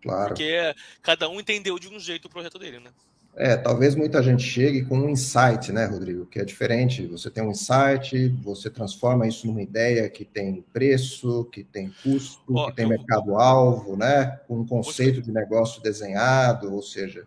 Claro. 0.00 0.28
Porque 0.28 0.74
cada 1.02 1.28
um 1.28 1.40
entendeu 1.40 1.78
de 1.78 1.88
um 1.88 1.98
jeito 1.98 2.26
o 2.26 2.30
projeto 2.30 2.58
dele, 2.58 2.80
né? 2.80 2.92
É, 3.36 3.56
talvez 3.56 3.94
muita 3.94 4.22
gente 4.22 4.42
chegue 4.42 4.84
com 4.84 4.98
um 4.98 5.08
insight, 5.08 5.72
né, 5.72 5.86
Rodrigo? 5.86 6.26
Que 6.26 6.40
é 6.40 6.44
diferente. 6.44 7.06
Você 7.06 7.30
tem 7.30 7.42
um 7.42 7.50
insight, 7.50 8.28
você 8.42 8.68
transforma 8.68 9.26
isso 9.26 9.46
numa 9.46 9.62
ideia 9.62 10.08
que 10.10 10.24
tem 10.24 10.62
preço, 10.72 11.44
que 11.46 11.62
tem 11.62 11.94
custo, 12.02 12.42
oh, 12.48 12.66
que 12.66 12.76
tem 12.76 12.86
mercado-alvo, 12.86 13.96
né? 13.96 14.40
Com 14.46 14.60
um 14.60 14.66
conceito 14.66 15.22
de 15.22 15.30
negócio 15.30 15.80
desenhado, 15.80 16.74
ou 16.74 16.82
seja, 16.82 17.26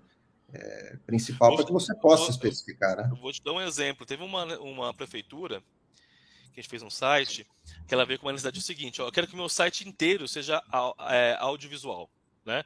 é, 0.54 0.98
principal 1.06 1.56
para 1.56 1.66
que 1.66 1.72
você 1.72 1.96
possa 1.96 2.30
especificar, 2.30 2.96
né? 2.96 3.08
Eu 3.10 3.18
vou 3.18 3.32
te 3.32 3.42
dar 3.42 3.54
um 3.54 3.62
exemplo. 3.62 4.06
Teve 4.06 4.24
uma, 4.24 4.46
uma 4.60 4.94
prefeitura 4.94 5.64
que 6.54 6.60
a 6.60 6.62
gente 6.62 6.70
fez 6.70 6.84
um 6.84 6.90
site 6.90 7.48
que 7.88 7.94
ela 7.94 8.06
veio 8.06 8.20
com 8.20 8.28
uma 8.28 8.34
necessidade 8.34 8.60
o 8.60 8.62
seguinte: 8.62 9.02
ó, 9.02 9.08
eu 9.08 9.12
quero 9.12 9.26
que 9.26 9.34
o 9.34 9.38
meu 9.38 9.50
site 9.50 9.88
inteiro 9.88 10.28
seja 10.28 10.62
é, 11.10 11.36
audiovisual, 11.40 12.10
né? 12.46 12.64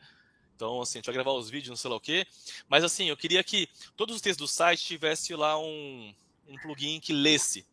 Então, 0.57 0.81
assim, 0.81 0.97
a 0.97 0.99
gente 0.99 1.05
vai 1.05 1.13
gravar 1.13 1.33
os 1.33 1.51
vídeos, 1.51 1.69
não 1.69 1.75
sei 1.75 1.89
lá 1.89 1.95
o 1.95 2.01
quê. 2.01 2.25
Mas, 2.67 2.83
assim, 2.83 3.05
eu 3.09 3.15
queria 3.15 3.43
que 3.43 3.69
todos 3.95 4.15
os 4.15 4.21
textos 4.21 4.49
do 4.49 4.51
site 4.51 4.83
tivesse 4.83 5.35
lá 5.35 5.57
um, 5.57 6.13
um 6.47 6.57
plugin 6.57 6.99
que 6.99 7.13
lesse 7.13 7.63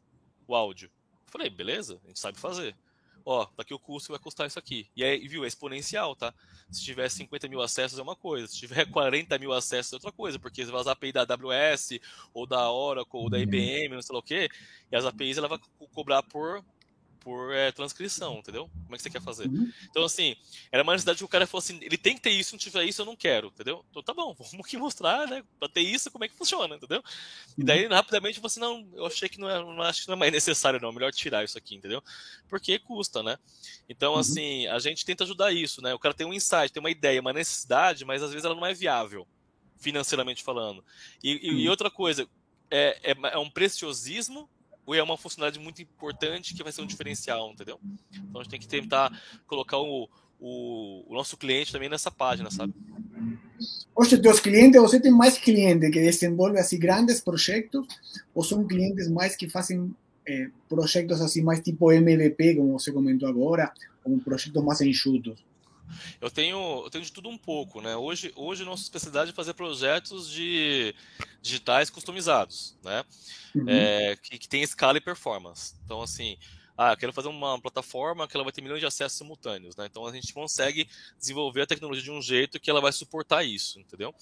o 0.47 0.55
áudio. 0.55 0.91
Eu 1.27 1.33
falei, 1.33 1.49
beleza, 1.49 1.99
a 2.05 2.09
gente 2.09 2.21
sabe 2.21 2.39
fazer. 2.39 2.77
Ó, 3.25 3.49
daqui 3.57 3.73
o 3.73 3.79
custo 3.79 4.13
vai 4.13 4.19
custar 4.19 4.47
isso 4.47 4.59
aqui. 4.59 4.87
E 4.95 5.03
aí, 5.03 5.27
viu, 5.27 5.47
é 5.47 5.49
exponencial, 5.49 6.15
tá? 6.15 6.35
Se 6.71 6.85
tiver 6.85 7.09
50 7.09 7.49
mil 7.49 7.63
acessos 7.63 7.99
é 7.99 8.03
uma 8.03 8.15
coisa, 8.15 8.47
se 8.47 8.59
tiver 8.59 8.85
40 8.93 9.39
mil 9.39 9.55
acessos 9.55 9.95
é 9.95 9.97
outra 9.97 10.13
coisa, 10.13 10.39
porque 10.39 10.63
você 10.63 10.71
vai 10.71 10.83
usar 10.83 10.91
a 10.91 10.93
API 10.93 11.11
da 11.11 11.23
AWS, 11.23 12.01
ou 12.35 12.47
da 12.47 12.71
Oracle, 12.71 13.19
ou 13.19 13.31
da 13.31 13.39
IBM, 13.39 13.95
não 13.95 14.03
sei 14.03 14.13
lá 14.13 14.19
o 14.19 14.23
quê, 14.23 14.51
e 14.93 14.95
as 14.95 15.07
APIs 15.07 15.39
ela 15.39 15.49
vai 15.49 15.59
cobrar 15.95 16.23
por 16.23 16.63
por 17.25 17.53
é, 17.55 17.73
transcrição, 17.73 18.39
entendeu? 18.39 18.69
Como 18.85 18.95
é 18.95 18.97
que 18.99 19.03
você 19.03 19.09
quer 19.09 19.23
fazer? 19.23 19.49
Uhum. 19.49 19.73
Então, 19.91 20.05
assim, 20.05 20.37
era 20.71 20.83
uma 20.83 20.93
necessidade 20.93 21.19
que 21.19 21.25
o 21.25 21.29
cara 21.29 21.47
falou 21.47 21.61
assim, 21.61 21.79
ele 21.81 21.97
tem 21.97 22.15
que 22.15 22.21
ter 22.21 22.31
isso, 22.31 22.51
se 22.51 22.55
não 22.55 22.59
tiver 22.59 22.85
isso, 22.85 23.01
eu 23.01 23.07
não 23.07 23.17
quero, 23.17 23.49
entendeu? 23.49 23.83
Então, 23.91 24.03
tá 24.03 24.13
bom, 24.13 24.35
vamos 24.39 24.67
aqui 24.67 24.77
mostrar, 24.77 25.27
né? 25.27 25.43
Pra 25.59 25.69
ter 25.69 25.81
isso, 25.81 26.11
como 26.11 26.25
é 26.25 26.29
que 26.29 26.37
funciona, 26.37 26.77
entendeu? 26.77 26.99
Uhum. 26.99 27.55
E 27.57 27.65
daí, 27.65 27.87
rapidamente, 27.87 28.39
você 28.39 28.59
assim, 28.59 28.61
não, 28.61 28.87
eu 28.95 29.07
achei 29.07 29.29
que 29.29 29.41
não, 29.41 29.49
é, 29.49 29.59
não 29.59 29.83
acho 29.83 30.03
que 30.03 30.09
não 30.09 30.15
é 30.15 30.19
mais 30.19 30.33
necessário, 30.33 30.79
não, 30.79 30.93
melhor 30.93 31.11
tirar 31.11 31.43
isso 31.43 31.57
aqui, 31.57 31.75
entendeu? 31.75 32.03
Porque 32.47 32.79
custa, 32.79 33.23
né? 33.23 33.39
Então, 33.89 34.13
uhum. 34.13 34.19
assim, 34.19 34.67
a 34.67 34.79
gente 34.79 35.05
tenta 35.05 35.25
ajudar 35.25 35.51
isso, 35.51 35.81
né? 35.81 35.95
O 35.95 35.99
cara 35.99 36.15
tem 36.15 36.27
um 36.27 36.35
insight, 36.35 36.73
tem 36.73 36.81
uma 36.81 36.91
ideia, 36.91 37.21
uma 37.21 37.33
necessidade, 37.33 38.05
mas 38.05 38.23
às 38.23 38.31
vezes 38.31 38.45
ela 38.45 38.55
não 38.55 38.67
é 38.67 38.75
viável, 38.75 39.27
financeiramente 39.79 40.43
falando. 40.43 40.85
E, 41.23 41.33
e, 41.33 41.63
e 41.63 41.65
uhum. 41.65 41.71
outra 41.71 41.91
coisa, 41.91 42.29
é, 42.71 43.13
é, 43.13 43.17
é 43.33 43.39
um 43.39 43.49
preciosismo 43.49 44.51
é 44.93 45.03
uma 45.03 45.17
funcionalidade 45.17 45.63
muito 45.63 45.81
importante 45.81 46.55
que 46.55 46.63
vai 46.63 46.73
ser 46.73 46.83
um 46.83 46.87
diferencial, 46.87 47.51
entendeu? 47.51 47.81
Então 48.13 48.41
a 48.41 48.45
gente 48.45 48.51
tem 48.51 48.61
que 48.61 48.69
tentar 48.69 49.11
colocar 49.47 49.79
o, 49.79 50.09
o, 50.41 51.05
o 51.09 51.15
nosso 51.15 51.37
cliente 51.37 51.73
também 51.73 51.89
nessa 51.89 52.11
página, 52.11 52.51
sabe? 52.51 52.75
Hoje, 53.97 54.19
teus 54.21 54.41
clientes, 54.41 54.81
você 54.81 55.01
tem 55.01 55.13
mais 55.13 55.39
clientes 55.39 55.91
que 55.91 56.01
desenvolvem 56.01 56.61
assim 56.61 56.79
grandes 56.79 57.21
projetos 57.21 57.87
ou 58.35 58.43
são 58.43 58.67
clientes 58.67 59.09
mais 59.09 59.37
que 59.37 59.49
fazem 59.49 59.95
eh, 60.27 60.49
projetos 60.69 61.21
assim 61.21 61.43
mais 61.43 61.61
tipo 61.61 61.93
MVP, 61.93 62.57
como 62.57 62.79
você 62.79 62.93
comentou 62.93 63.29
agora, 63.29 63.73
ou 64.05 64.19
projetos 64.19 64.63
mais 64.63 64.81
enxutos? 64.81 65.43
Eu 66.21 66.31
tenho, 66.31 66.83
eu 66.85 66.91
tenho 66.91 67.05
de 67.05 67.13
tudo 67.13 67.29
um 67.29 67.39
pouco, 67.39 67.81
né? 67.81 67.97
Hoje, 67.97 68.33
hoje 68.35 68.65
nossa 68.65 68.83
especialidade 68.83 69.31
é 69.31 69.35
fazer 69.35 69.55
projetos 69.55 70.31
de 70.31 70.95
digitais 71.43 71.91
customizados, 71.91 72.77
né? 72.83 73.05
Uhum. 73.55 73.65
É, 73.69 74.17
que, 74.17 74.39
que 74.39 74.49
tem 74.49 74.63
escala 74.63 74.99
e 74.99 75.01
performance. 75.01 75.75
Então, 75.85 76.03
assim, 76.03 76.37
ah, 76.77 76.93
eu 76.93 76.97
quero 76.97 77.13
fazer 77.13 77.29
uma 77.29 77.61
plataforma 77.61 78.27
que 78.27 78.37
ela 78.37 78.43
vai 78.43 78.53
ter 78.53 78.61
milhões 78.61 78.81
de 78.81 78.87
acessos 78.87 79.17
simultâneos, 79.17 79.77
né? 79.77 79.87
Então 79.87 80.05
a 80.07 80.13
gente 80.13 80.33
consegue 80.33 80.89
desenvolver 81.19 81.63
a 81.63 81.67
tecnologia 81.67 82.03
de 82.03 82.11
um 82.11 82.21
jeito 82.21 82.59
que 82.59 82.69
ela 82.69 82.81
vai 82.81 82.93
suportar 82.93 83.45
isso, 83.45 83.79
entendeu? 83.79 84.13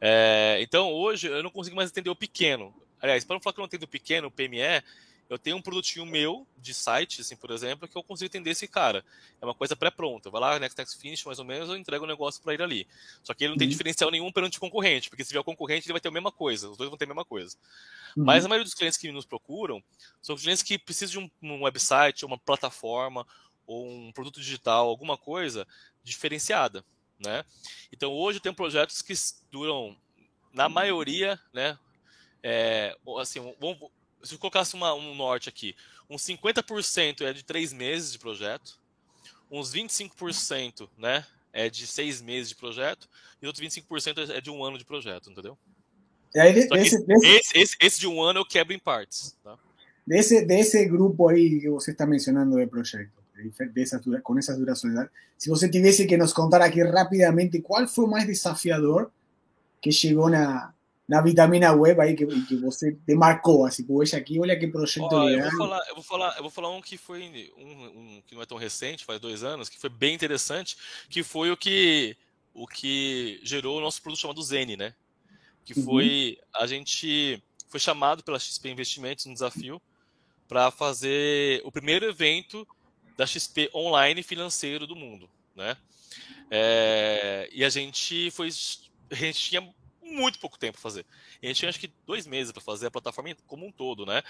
É, 0.00 0.58
então 0.60 0.92
hoje 0.92 1.26
eu 1.26 1.42
não 1.42 1.50
consigo 1.50 1.74
mais 1.74 1.90
entender 1.90 2.10
o 2.10 2.16
pequeno. 2.16 2.72
Aliás, 3.02 3.24
para 3.24 3.34
não 3.34 3.40
falar 3.40 3.54
que 3.54 3.60
eu 3.60 3.62
não 3.62 3.66
entendo 3.66 3.82
o 3.84 3.88
pequeno, 3.88 4.28
o 4.28 4.30
PME, 4.30 4.82
eu 5.30 5.38
tenho 5.38 5.56
um 5.56 5.62
produtinho 5.62 6.04
meu 6.04 6.44
de 6.58 6.74
site, 6.74 7.20
assim, 7.20 7.36
por 7.36 7.52
exemplo, 7.52 7.86
que 7.86 7.96
eu 7.96 8.02
consigo 8.02 8.26
entender 8.26 8.50
esse 8.50 8.66
cara. 8.66 9.04
É 9.40 9.44
uma 9.44 9.54
coisa 9.54 9.76
pré-pronta. 9.76 10.28
Vai 10.28 10.40
lá, 10.40 10.58
next, 10.58 10.76
next, 10.76 10.98
finish, 10.98 11.24
mais 11.24 11.38
ou 11.38 11.44
menos, 11.44 11.68
eu 11.68 11.76
entrego 11.76 12.04
o 12.04 12.08
negócio 12.08 12.42
para 12.42 12.52
ele 12.52 12.64
ali. 12.64 12.88
Só 13.22 13.32
que 13.32 13.44
ele 13.44 13.52
não 13.52 13.56
tem 13.56 13.68
uhum. 13.68 13.70
diferencial 13.70 14.10
nenhum 14.10 14.32
perante 14.32 14.58
o 14.58 14.60
concorrente, 14.60 15.08
porque 15.08 15.22
se 15.22 15.28
tiver 15.28 15.38
o 15.38 15.44
concorrente, 15.44 15.86
ele 15.86 15.92
vai 15.92 16.00
ter 16.00 16.08
a 16.08 16.10
mesma 16.10 16.32
coisa. 16.32 16.68
Os 16.68 16.76
dois 16.76 16.90
vão 16.90 16.98
ter 16.98 17.04
a 17.04 17.08
mesma 17.08 17.24
coisa. 17.24 17.56
Uhum. 18.16 18.24
Mas 18.24 18.44
a 18.44 18.48
maioria 18.48 18.64
dos 18.64 18.74
clientes 18.74 18.98
que 18.98 19.10
nos 19.12 19.24
procuram 19.24 19.80
são 20.20 20.36
clientes 20.36 20.64
que 20.64 20.76
precisam 20.76 21.22
de 21.22 21.30
um, 21.46 21.54
um 21.54 21.62
website, 21.62 22.24
uma 22.24 22.36
plataforma, 22.36 23.24
ou 23.68 23.88
um 23.88 24.10
produto 24.10 24.40
digital, 24.40 24.88
alguma 24.88 25.16
coisa 25.16 25.64
diferenciada, 26.02 26.84
né? 27.24 27.44
Então 27.92 28.12
hoje 28.12 28.38
eu 28.38 28.42
tenho 28.42 28.54
projetos 28.54 29.00
que 29.00 29.14
duram, 29.48 29.96
na 30.52 30.68
maioria, 30.68 31.38
né? 31.52 31.78
É, 32.42 32.96
assim, 33.20 33.38
vamos, 33.60 33.90
se 34.22 34.34
eu 34.34 34.38
colocasse 34.38 34.74
uma, 34.74 34.94
um 34.94 35.14
norte 35.14 35.48
aqui, 35.48 35.74
uns 36.08 36.22
50% 36.22 37.22
é 37.22 37.32
de 37.32 37.44
três 37.44 37.72
meses 37.72 38.12
de 38.12 38.18
projeto, 38.18 38.78
uns 39.50 39.72
25% 39.72 40.88
né, 40.98 41.24
é 41.52 41.68
de 41.68 41.86
seis 41.86 42.20
meses 42.20 42.50
de 42.50 42.56
projeto, 42.56 43.08
e 43.40 43.46
outros 43.46 43.64
25% 43.64 44.30
é 44.30 44.40
de 44.40 44.50
um 44.50 44.64
ano 44.64 44.78
de 44.78 44.84
projeto, 44.84 45.30
entendeu? 45.30 45.56
E 46.34 46.38
aí, 46.38 46.52
desse, 46.52 46.68
desse... 46.68 47.26
Esse, 47.26 47.58
esse, 47.58 47.76
esse, 47.80 48.00
de 48.00 48.06
um 48.06 48.22
ano 48.22 48.40
eu 48.40 48.44
quebro 48.44 48.72
em 48.72 48.78
partes. 48.78 49.36
Tá? 49.42 49.58
Desse, 50.06 50.44
desse 50.44 50.84
grupo 50.86 51.28
aí 51.28 51.60
que 51.60 51.68
você 51.68 51.90
está 51.90 52.06
mencionando 52.06 52.56
de 52.56 52.66
projeto, 52.66 53.10
dessa, 53.72 54.00
com 54.22 54.38
essas 54.38 54.56
durações, 54.58 54.94
se 55.36 55.48
você 55.48 55.68
tivesse 55.68 56.06
que 56.06 56.16
nos 56.16 56.32
contar 56.32 56.62
aqui 56.62 56.82
rapidamente 56.84 57.60
qual 57.60 57.86
foi 57.88 58.04
o 58.04 58.08
mais 58.08 58.26
desafiador 58.26 59.10
que 59.80 59.90
chegou 59.90 60.28
na, 60.28 60.72
na 61.10 61.20
vitamina 61.20 61.72
web 61.72 62.00
aí 62.00 62.14
que, 62.14 62.24
que 62.24 62.54
você 62.54 62.92
te 62.92 63.16
marcou, 63.16 63.66
assim, 63.66 63.84
poxa, 63.84 64.16
aqui, 64.16 64.38
olha 64.38 64.56
que 64.56 64.68
projeto 64.68 65.08
oh. 65.10 65.28
Eu 65.28 65.42
vou, 65.42 65.58
falar, 65.58 65.88
eu, 65.88 65.94
vou 65.96 66.04
falar, 66.04 66.36
eu 66.36 66.42
vou 66.42 66.50
falar 66.52 66.70
um 66.70 66.80
que 66.80 66.96
foi 66.96 67.50
um, 67.58 67.64
um, 67.64 68.22
que 68.24 68.36
não 68.36 68.42
é 68.42 68.46
tão 68.46 68.56
recente, 68.56 69.04
faz 69.04 69.18
dois 69.18 69.42
anos, 69.42 69.68
que 69.68 69.76
foi 69.76 69.90
bem 69.90 70.14
interessante, 70.14 70.76
que 71.08 71.24
foi 71.24 71.50
o 71.50 71.56
que 71.56 72.16
o 72.54 72.64
que 72.64 73.40
gerou 73.42 73.78
o 73.78 73.80
nosso 73.80 74.00
produto 74.00 74.20
chamado 74.20 74.40
Zene, 74.40 74.76
né? 74.76 74.94
Que 75.64 75.76
uhum. 75.76 75.84
foi 75.84 76.38
uhum. 76.38 76.62
a 76.62 76.66
gente 76.68 77.42
foi 77.68 77.80
chamado 77.80 78.22
pela 78.22 78.38
XP 78.38 78.70
Investimentos 78.70 79.26
um 79.26 79.32
desafio 79.32 79.82
para 80.46 80.70
fazer 80.70 81.60
o 81.64 81.72
primeiro 81.72 82.06
evento 82.06 82.66
da 83.16 83.26
XP 83.26 83.68
online 83.74 84.22
financeiro 84.22 84.86
do 84.86 84.94
mundo, 84.94 85.28
né? 85.56 85.76
É, 86.48 87.48
e 87.52 87.64
a 87.64 87.68
gente 87.68 88.30
foi 88.30 88.48
a 89.10 89.14
gente 89.16 89.40
tinha 89.40 89.74
muito 90.10 90.38
pouco 90.38 90.58
tempo 90.58 90.74
para 90.74 90.82
fazer. 90.82 91.06
E 91.42 91.46
a 91.46 91.48
gente 91.48 91.58
tinha 91.58 91.68
acho 91.68 91.80
que 91.80 91.92
dois 92.06 92.26
meses 92.26 92.52
para 92.52 92.62
fazer 92.62 92.86
a 92.86 92.90
plataforma 92.90 93.34
como 93.46 93.66
um 93.66 93.72
todo, 93.72 94.04
né? 94.04 94.22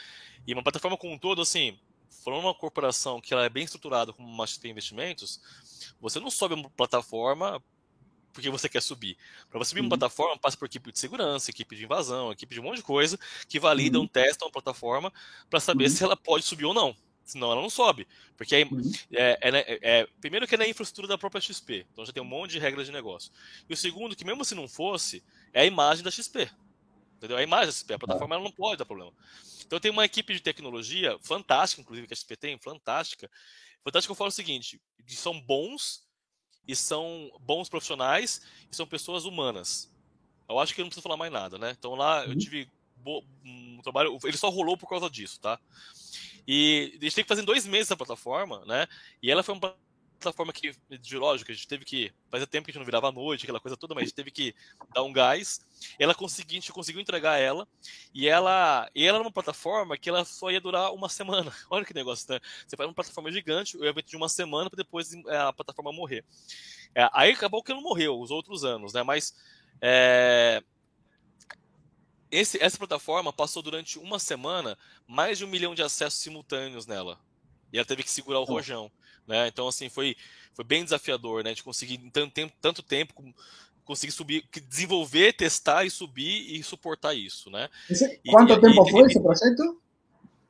E 0.46 0.52
uma 0.52 0.62
plataforma 0.62 0.96
como 0.96 1.14
um 1.14 1.18
todo, 1.18 1.42
assim, 1.42 1.78
falando 2.24 2.44
uma 2.44 2.54
corporação 2.54 3.20
que 3.20 3.32
ela 3.32 3.44
é 3.44 3.48
bem 3.48 3.64
estruturada 3.64 4.12
como 4.12 4.28
uma 4.28 4.46
XP 4.46 4.68
Investimentos, 4.68 5.40
você 6.00 6.20
não 6.20 6.30
sobe 6.30 6.54
uma 6.54 6.70
plataforma 6.70 7.62
porque 8.32 8.48
você 8.48 8.68
quer 8.68 8.80
subir. 8.80 9.16
Para 9.48 9.58
você 9.58 9.70
subir 9.70 9.80
uhum. 9.80 9.86
uma 9.86 9.98
plataforma, 9.98 10.38
passa 10.38 10.56
por 10.56 10.66
equipe 10.66 10.92
de 10.92 10.98
segurança, 10.98 11.50
equipe 11.50 11.74
de 11.74 11.84
invasão, 11.84 12.30
equipe 12.30 12.54
de 12.54 12.60
um 12.60 12.64
monte 12.64 12.76
de 12.76 12.82
coisa 12.82 13.18
que 13.48 13.58
validam, 13.58 14.02
uhum. 14.02 14.08
testam 14.08 14.48
a 14.48 14.52
plataforma 14.52 15.12
para 15.48 15.58
saber 15.58 15.84
uhum. 15.84 15.90
se 15.90 16.04
ela 16.04 16.16
pode 16.16 16.44
subir 16.44 16.64
ou 16.64 16.74
não 16.74 16.94
senão 17.30 17.52
ela 17.52 17.60
não 17.60 17.70
sobe. 17.70 18.06
Porque 18.36 18.56
é, 18.56 18.64
uhum. 18.64 18.92
é, 19.12 19.38
é, 19.42 19.78
é, 19.82 20.06
primeiro 20.20 20.46
que 20.46 20.54
é 20.54 20.58
na 20.58 20.66
infraestrutura 20.66 21.08
da 21.08 21.18
própria 21.18 21.40
XP, 21.40 21.86
então 21.92 22.04
já 22.04 22.12
tem 22.12 22.22
um 22.22 22.26
monte 22.26 22.52
de 22.52 22.58
regras 22.58 22.86
de 22.86 22.92
negócio. 22.92 23.32
E 23.68 23.72
o 23.72 23.76
segundo, 23.76 24.16
que 24.16 24.24
mesmo 24.24 24.44
se 24.44 24.54
não 24.54 24.68
fosse, 24.68 25.22
é 25.52 25.62
a 25.62 25.66
imagem 25.66 26.04
da 26.04 26.10
XP. 26.10 26.50
Entendeu? 27.16 27.36
A 27.36 27.42
imagem 27.42 27.66
da 27.66 27.72
XP, 27.72 27.94
a 27.94 27.98
plataforma 27.98 28.34
ela 28.34 28.44
não 28.44 28.52
pode 28.52 28.78
dar 28.78 28.84
problema. 28.84 29.12
Então 29.66 29.78
tem 29.78 29.90
uma 29.90 30.04
equipe 30.04 30.32
de 30.32 30.40
tecnologia 30.40 31.18
fantástica, 31.20 31.82
inclusive, 31.82 32.06
que 32.06 32.14
a 32.14 32.16
XP 32.16 32.36
tem, 32.36 32.58
fantástica. 32.58 33.30
Fantástica 33.84 34.12
eu 34.12 34.16
falo 34.16 34.28
o 34.28 34.32
seguinte, 34.32 34.80
são 35.06 35.40
bons 35.40 36.04
e 36.66 36.74
são 36.74 37.30
bons 37.40 37.68
profissionais 37.68 38.42
e 38.70 38.76
são 38.76 38.86
pessoas 38.86 39.24
humanas. 39.24 39.90
Eu 40.48 40.58
acho 40.58 40.74
que 40.74 40.80
eu 40.80 40.84
não 40.84 40.88
preciso 40.88 41.02
falar 41.02 41.16
mais 41.16 41.32
nada, 41.32 41.58
né? 41.58 41.74
Então 41.78 41.94
lá 41.94 42.24
eu 42.24 42.30
uhum. 42.30 42.38
tive 42.38 42.68
um 43.44 43.80
trabalho, 43.82 44.18
ele 44.24 44.36
só 44.36 44.48
rolou 44.48 44.76
por 44.76 44.88
causa 44.88 45.08
disso, 45.08 45.40
tá? 45.40 45.58
E 46.46 46.98
a 47.00 47.04
gente 47.04 47.14
tem 47.14 47.24
que 47.24 47.28
fazer 47.28 47.42
em 47.42 47.46
dois 47.46 47.66
meses 47.66 47.90
a 47.90 47.96
plataforma, 47.96 48.64
né? 48.66 48.86
E 49.22 49.30
ela 49.30 49.42
foi 49.42 49.54
uma 49.54 49.74
plataforma 50.20 50.52
que, 50.52 50.72
de 51.00 51.16
lógico, 51.16 51.50
a 51.50 51.54
gente 51.54 51.66
teve 51.66 51.84
que. 51.84 52.12
Fazia 52.30 52.46
tempo 52.46 52.66
que 52.66 52.70
a 52.70 52.72
gente 52.72 52.78
não 52.78 52.84
virava 52.84 53.08
à 53.08 53.12
noite, 53.12 53.44
aquela 53.44 53.58
coisa 53.58 53.76
toda, 53.76 53.94
mas 53.94 54.02
a 54.02 54.04
gente 54.06 54.14
teve 54.14 54.30
que 54.30 54.54
dar 54.94 55.02
um 55.02 55.12
gás. 55.12 55.60
Ela 55.98 56.14
conseguiu, 56.14 56.58
a 56.58 56.60
gente 56.60 56.72
conseguiu 56.72 57.00
entregar 57.00 57.38
ela. 57.38 57.66
E 58.14 58.28
ela, 58.28 58.88
e 58.94 59.04
ela 59.04 59.18
era 59.18 59.24
uma 59.24 59.32
plataforma 59.32 59.96
que 59.96 60.08
ela 60.08 60.24
só 60.24 60.50
ia 60.50 60.60
durar 60.60 60.92
uma 60.92 61.08
semana. 61.08 61.52
Olha 61.70 61.84
que 61.84 61.94
negócio, 61.94 62.32
né? 62.32 62.38
Você 62.66 62.76
faz 62.76 62.88
uma 62.88 62.94
plataforma 62.94 63.32
gigante, 63.32 63.76
o 63.76 63.84
evento 63.84 64.06
de 64.06 64.16
uma 64.16 64.28
semana 64.28 64.68
para 64.68 64.76
depois 64.76 65.12
é, 65.12 65.36
a 65.38 65.52
plataforma 65.52 65.92
morrer. 65.92 66.24
É, 66.94 67.08
aí 67.12 67.32
acabou 67.32 67.62
que 67.62 67.72
não 67.72 67.80
morreu 67.80 68.20
os 68.20 68.30
outros 68.30 68.64
anos, 68.64 68.92
né? 68.92 69.02
Mas. 69.02 69.34
É, 69.82 70.62
esse, 72.30 72.62
essa 72.62 72.78
plataforma 72.78 73.32
passou 73.32 73.62
durante 73.62 73.98
uma 73.98 74.18
semana 74.18 74.78
mais 75.06 75.38
de 75.38 75.44
um 75.44 75.48
milhão 75.48 75.74
de 75.74 75.82
acessos 75.82 76.20
simultâneos 76.20 76.86
nela. 76.86 77.18
E 77.72 77.78
ela 77.78 77.86
teve 77.86 78.02
que 78.02 78.10
segurar 78.10 78.40
o 78.40 78.42
oh. 78.42 78.46
rojão. 78.46 78.90
Né? 79.26 79.48
Então, 79.48 79.68
assim, 79.68 79.88
foi, 79.88 80.16
foi 80.54 80.64
bem 80.64 80.84
desafiador, 80.84 81.44
né? 81.44 81.54
De 81.54 81.62
conseguir 81.62 81.94
em 81.94 82.10
tanto 82.10 82.32
tempo, 82.32 82.52
tanto 82.60 82.82
tempo 82.82 83.34
conseguir 83.84 84.12
subir, 84.12 84.48
desenvolver, 84.68 85.32
testar 85.32 85.84
e 85.84 85.90
subir 85.90 86.54
e 86.54 86.62
suportar 86.62 87.14
isso, 87.14 87.50
né? 87.50 87.68
Esse, 87.88 88.20
quanto 88.28 88.52
e, 88.52 88.60
tempo 88.60 88.88
e, 88.88 88.90
foi 88.90 89.02
e, 89.02 89.06
esse 89.06 89.20
projeto? 89.20 89.80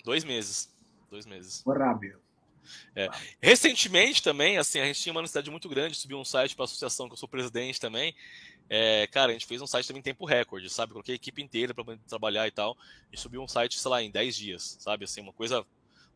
Dois 0.04 0.24
meses. 0.24 0.68
Dois 1.10 1.26
meses. 1.26 1.62
Foi 1.62 1.78
rápido. 1.78 2.18
É. 2.94 3.08
Recentemente 3.40 4.22
também, 4.22 4.58
assim, 4.58 4.80
a 4.80 4.84
gente 4.84 5.00
tinha 5.00 5.12
uma 5.12 5.22
necessidade 5.22 5.50
muito 5.50 5.68
grande 5.68 5.94
de 5.94 6.00
subir 6.00 6.14
um 6.14 6.24
site 6.24 6.54
para 6.54 6.64
a 6.64 6.66
associação 6.66 7.08
que 7.08 7.14
eu 7.14 7.18
sou 7.18 7.28
presidente 7.28 7.80
também. 7.80 8.14
É, 8.68 9.06
cara, 9.08 9.30
a 9.30 9.32
gente 9.32 9.46
fez 9.46 9.60
um 9.60 9.66
site 9.66 9.86
também 9.86 10.00
em 10.00 10.04
tempo 10.04 10.24
recorde, 10.24 10.70
sabe? 10.70 10.92
Coloquei 10.92 11.14
a 11.14 11.16
equipe 11.16 11.42
inteira 11.42 11.74
para 11.74 11.96
trabalhar 12.08 12.46
e 12.46 12.50
tal. 12.50 12.76
E 13.12 13.16
subiu 13.16 13.42
um 13.42 13.48
site, 13.48 13.78
sei 13.78 13.90
lá, 13.90 14.02
em 14.02 14.10
10 14.10 14.36
dias, 14.36 14.76
sabe? 14.78 15.04
Assim, 15.04 15.20
uma 15.20 15.32
coisa 15.32 15.66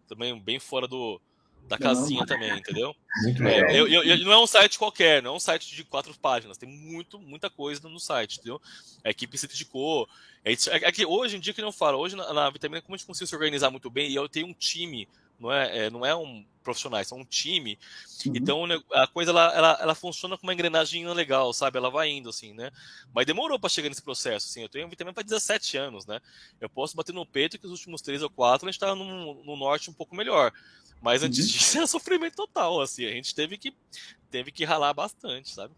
também 0.06 0.38
bem 0.38 0.60
fora 0.60 0.86
do, 0.86 1.20
da 1.68 1.78
casinha 1.78 2.20
não. 2.20 2.26
também, 2.26 2.56
entendeu? 2.56 2.94
Muito 3.22 3.42
é. 3.42 3.76
Eu, 3.76 3.88
eu, 3.88 4.02
eu, 4.02 4.18
não 4.18 4.32
é 4.32 4.38
um 4.38 4.46
site 4.46 4.78
qualquer, 4.78 5.22
não 5.22 5.32
é 5.32 5.36
um 5.36 5.40
site 5.40 5.74
de 5.74 5.84
quatro 5.84 6.14
páginas, 6.18 6.58
tem 6.58 6.68
muito, 6.68 7.18
muita 7.18 7.48
coisa 7.48 7.88
no 7.88 7.98
site, 7.98 8.36
entendeu? 8.36 8.60
A 9.02 9.10
equipe 9.10 9.36
se 9.38 9.48
dedicou. 9.48 10.08
É, 10.44 10.52
é, 10.52 10.92
que 10.92 11.06
hoje 11.06 11.36
em 11.36 11.40
dia 11.40 11.54
que 11.54 11.62
não 11.62 11.72
falo, 11.72 11.98
hoje 11.98 12.14
na, 12.14 12.32
na 12.32 12.50
Vitamina, 12.50 12.82
como 12.82 12.94
a 12.94 12.98
gente 12.98 13.06
conseguiu 13.06 13.26
se 13.26 13.34
organizar 13.34 13.70
muito 13.70 13.90
bem, 13.90 14.10
e 14.10 14.14
eu 14.14 14.28
tenho 14.28 14.46
um 14.46 14.54
time 14.54 15.08
não 15.44 15.52
é, 15.52 15.78
é, 15.78 15.90
não 15.90 16.06
é 16.06 16.16
um 16.16 16.44
profissionais, 16.62 17.06
são 17.06 17.18
um 17.18 17.24
time. 17.24 17.78
Uhum. 18.26 18.32
Então 18.34 18.64
a 18.92 19.06
coisa 19.06 19.30
ela, 19.30 19.54
ela, 19.54 19.78
ela, 19.82 19.94
funciona 19.94 20.38
com 20.38 20.44
uma 20.44 20.54
engrenagem 20.54 21.06
legal, 21.08 21.52
sabe? 21.52 21.76
Ela 21.76 21.90
vai 21.90 22.08
indo 22.08 22.30
assim, 22.30 22.54
né? 22.54 22.70
Mas 23.14 23.26
demorou 23.26 23.58
para 23.58 23.68
chegar 23.68 23.90
nesse 23.90 24.02
processo, 24.02 24.48
assim. 24.48 24.62
Eu 24.62 24.68
tenho 24.68 24.88
também 24.96 25.12
para 25.12 25.22
17 25.22 25.76
anos, 25.76 26.06
né? 26.06 26.20
Eu 26.58 26.68
posso 26.70 26.96
bater 26.96 27.12
no 27.12 27.26
peito 27.26 27.58
que 27.58 27.66
os 27.66 27.72
últimos 27.72 28.00
três 28.00 28.22
ou 28.22 28.30
quatro 28.30 28.66
a 28.66 28.72
gente 28.72 28.80
está 28.80 28.94
no, 28.94 29.44
no 29.44 29.56
norte 29.56 29.90
um 29.90 29.92
pouco 29.92 30.16
melhor. 30.16 30.50
Mas 31.02 31.22
antes 31.22 31.38
uhum. 31.40 31.52
disso 31.52 31.76
era 31.76 31.86
sofrimento 31.86 32.36
total, 32.36 32.80
assim. 32.80 33.04
A 33.04 33.10
gente 33.10 33.34
teve 33.34 33.58
que 33.58 33.74
teve 34.30 34.50
que 34.50 34.64
ralar 34.64 34.94
bastante, 34.94 35.50
sabe? 35.50 35.74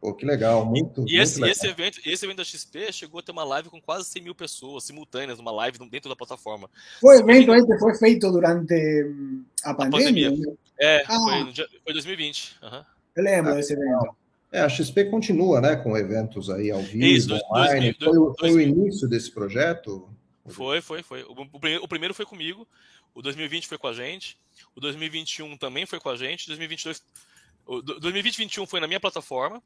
Pô, 0.00 0.14
que 0.14 0.24
legal, 0.24 0.64
muito. 0.64 1.04
E 1.06 1.18
esse, 1.18 1.38
muito 1.38 1.52
esse, 1.52 1.66
evento, 1.66 2.00
esse 2.06 2.24
evento 2.24 2.38
da 2.38 2.44
XP 2.44 2.90
chegou 2.90 3.20
a 3.20 3.22
ter 3.22 3.32
uma 3.32 3.44
live 3.44 3.68
com 3.68 3.80
quase 3.80 4.08
100 4.08 4.22
mil 4.22 4.34
pessoas 4.34 4.84
simultâneas, 4.84 5.38
uma 5.38 5.52
live 5.52 5.78
dentro 5.90 6.08
da 6.08 6.16
plataforma. 6.16 6.70
O 7.02 7.12
evento 7.12 7.52
gente... 7.54 7.78
foi 7.78 7.94
feito 7.94 8.32
durante 8.32 8.74
hum, 9.04 9.44
a 9.62 9.74
pandemia? 9.74 10.28
A 10.28 10.30
pandemia. 10.30 10.56
É, 10.80 11.04
ah. 11.06 11.18
foi, 11.18 11.52
dia, 11.52 11.68
foi 11.84 11.92
2020. 11.92 12.56
Uhum. 12.62 12.84
Eu 13.14 13.24
lembro 13.24 13.52
ah, 13.52 13.54
desse 13.56 13.74
evento. 13.74 14.16
É, 14.50 14.62
a 14.62 14.68
XP 14.70 15.04
continua, 15.04 15.60
né, 15.60 15.76
com 15.76 15.96
eventos 15.96 16.48
aí 16.48 16.70
ao 16.70 16.80
vivo, 16.80 17.04
Isso, 17.04 17.34
online. 17.50 17.92
2000, 17.92 18.34
foi, 18.38 18.50
foi 18.50 18.52
o 18.52 18.60
início 18.60 19.06
desse 19.06 19.30
projeto? 19.30 20.08
Foi, 20.46 20.80
foi, 20.80 21.02
foi. 21.02 21.22
O, 21.24 21.34
o, 21.82 21.88
primeiro 21.88 22.14
foi 22.14 22.24
comigo, 22.24 22.66
o 23.14 23.20
2020 23.20 23.68
foi 23.68 23.76
com 23.76 23.86
a 23.86 23.92
gente, 23.92 24.38
o 24.74 24.80
2021 24.80 25.58
também 25.58 25.84
foi 25.84 26.00
com 26.00 26.08
a 26.08 26.16
gente, 26.16 26.46
2022... 26.46 27.02
O 27.66 27.82
2020 27.82 28.66
foi 28.66 28.80
na 28.80 28.88
minha 28.88 28.98
plataforma, 28.98 29.62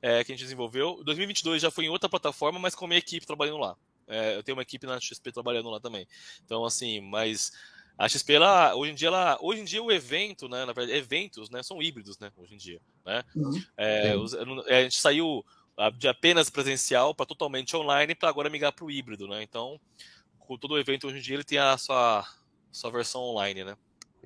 é, 0.00 0.22
que 0.24 0.32
a 0.32 0.34
gente 0.34 0.44
desenvolveu. 0.44 1.02
2022 1.04 1.62
já 1.62 1.70
foi 1.70 1.84
em 1.84 1.88
outra 1.88 2.08
plataforma, 2.08 2.58
mas 2.58 2.74
com 2.74 2.84
a 2.84 2.88
minha 2.88 2.98
equipe 2.98 3.26
trabalhando 3.26 3.58
lá. 3.58 3.76
É, 4.06 4.36
eu 4.36 4.42
tenho 4.42 4.56
uma 4.56 4.62
equipe 4.62 4.86
na 4.86 4.98
XP 4.98 5.32
trabalhando 5.32 5.68
lá 5.68 5.80
também. 5.80 6.06
Então, 6.44 6.64
assim, 6.64 7.00
mas 7.00 7.52
a 7.96 8.08
XP, 8.08 8.34
ela, 8.34 8.74
hoje 8.74 8.92
em 8.92 8.94
dia, 8.94 9.08
ela, 9.08 9.38
hoje 9.40 9.60
em 9.60 9.64
dia 9.64 9.82
o 9.82 9.92
evento, 9.92 10.48
né, 10.48 10.64
na 10.64 10.72
verdade, 10.72 10.96
eventos, 10.96 11.50
né, 11.50 11.62
são 11.62 11.82
híbridos, 11.82 12.18
né, 12.18 12.30
hoje 12.36 12.54
em 12.54 12.56
dia, 12.56 12.80
né? 13.04 13.24
Uhum. 13.34 13.62
É, 13.76 14.16
os, 14.16 14.34
é, 14.66 14.78
a 14.78 14.82
gente 14.82 14.98
saiu 14.98 15.44
de 15.96 16.08
apenas 16.08 16.50
presencial 16.50 17.14
para 17.14 17.26
totalmente 17.26 17.76
online 17.76 18.14
para 18.14 18.28
agora 18.28 18.50
migrar 18.50 18.72
para 18.72 18.84
o 18.84 18.90
híbrido, 18.90 19.28
né? 19.28 19.42
Então, 19.42 19.80
todo 20.60 20.72
o 20.72 20.78
evento 20.78 21.06
hoje 21.06 21.18
em 21.18 21.20
dia 21.20 21.36
ele 21.36 21.44
tem 21.44 21.58
a 21.58 21.76
sua, 21.76 22.26
sua 22.72 22.90
versão 22.90 23.20
online, 23.20 23.64
né? 23.64 23.76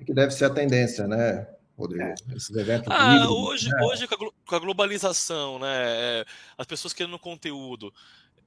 Que 0.03 0.13
deve 0.13 0.31
ser 0.31 0.45
a 0.45 0.49
tendência, 0.49 1.07
né? 1.07 1.47
Rodrigo? 1.77 2.03
É. 2.03 2.15
Esses 2.35 2.55
eventos 2.55 2.87
ah, 2.91 3.27
hoje, 3.29 3.69
né? 3.69 3.81
hoje 3.83 4.07
com 4.07 4.55
a 4.55 4.59
globalização, 4.59 5.59
né? 5.59 5.67
É, 5.69 6.25
as 6.57 6.67
pessoas 6.67 6.93
querendo 6.93 7.17
conteúdo. 7.17 7.93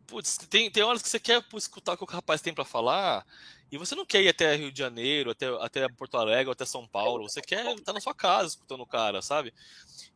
putz, 0.07 0.37
tem, 0.37 0.71
tem 0.71 0.83
horas 0.83 1.03
que 1.03 1.09
você 1.09 1.19
quer 1.19 1.45
escutar 1.55 1.95
o 1.95 1.97
que 1.97 2.05
o 2.05 2.07
rapaz 2.07 2.41
tem 2.41 2.55
para 2.55 2.65
falar 2.65 3.27
e 3.71 3.77
você 3.77 3.97
não 3.97 4.07
quer 4.07 4.23
ir 4.23 4.29
até 4.29 4.55
Rio 4.55 4.71
de 4.71 4.79
Janeiro, 4.79 5.31
até, 5.31 5.47
até 5.61 5.89
Porto 5.89 6.17
Alegre, 6.17 6.53
até 6.53 6.65
São 6.65 6.87
Paulo. 6.87 7.29
Você 7.29 7.43
quer 7.43 7.75
estar 7.75 7.93
na 7.93 8.01
sua 8.01 8.15
casa 8.15 8.51
escutando 8.51 8.83
o 8.83 8.87
cara, 8.87 9.21
sabe? 9.21 9.53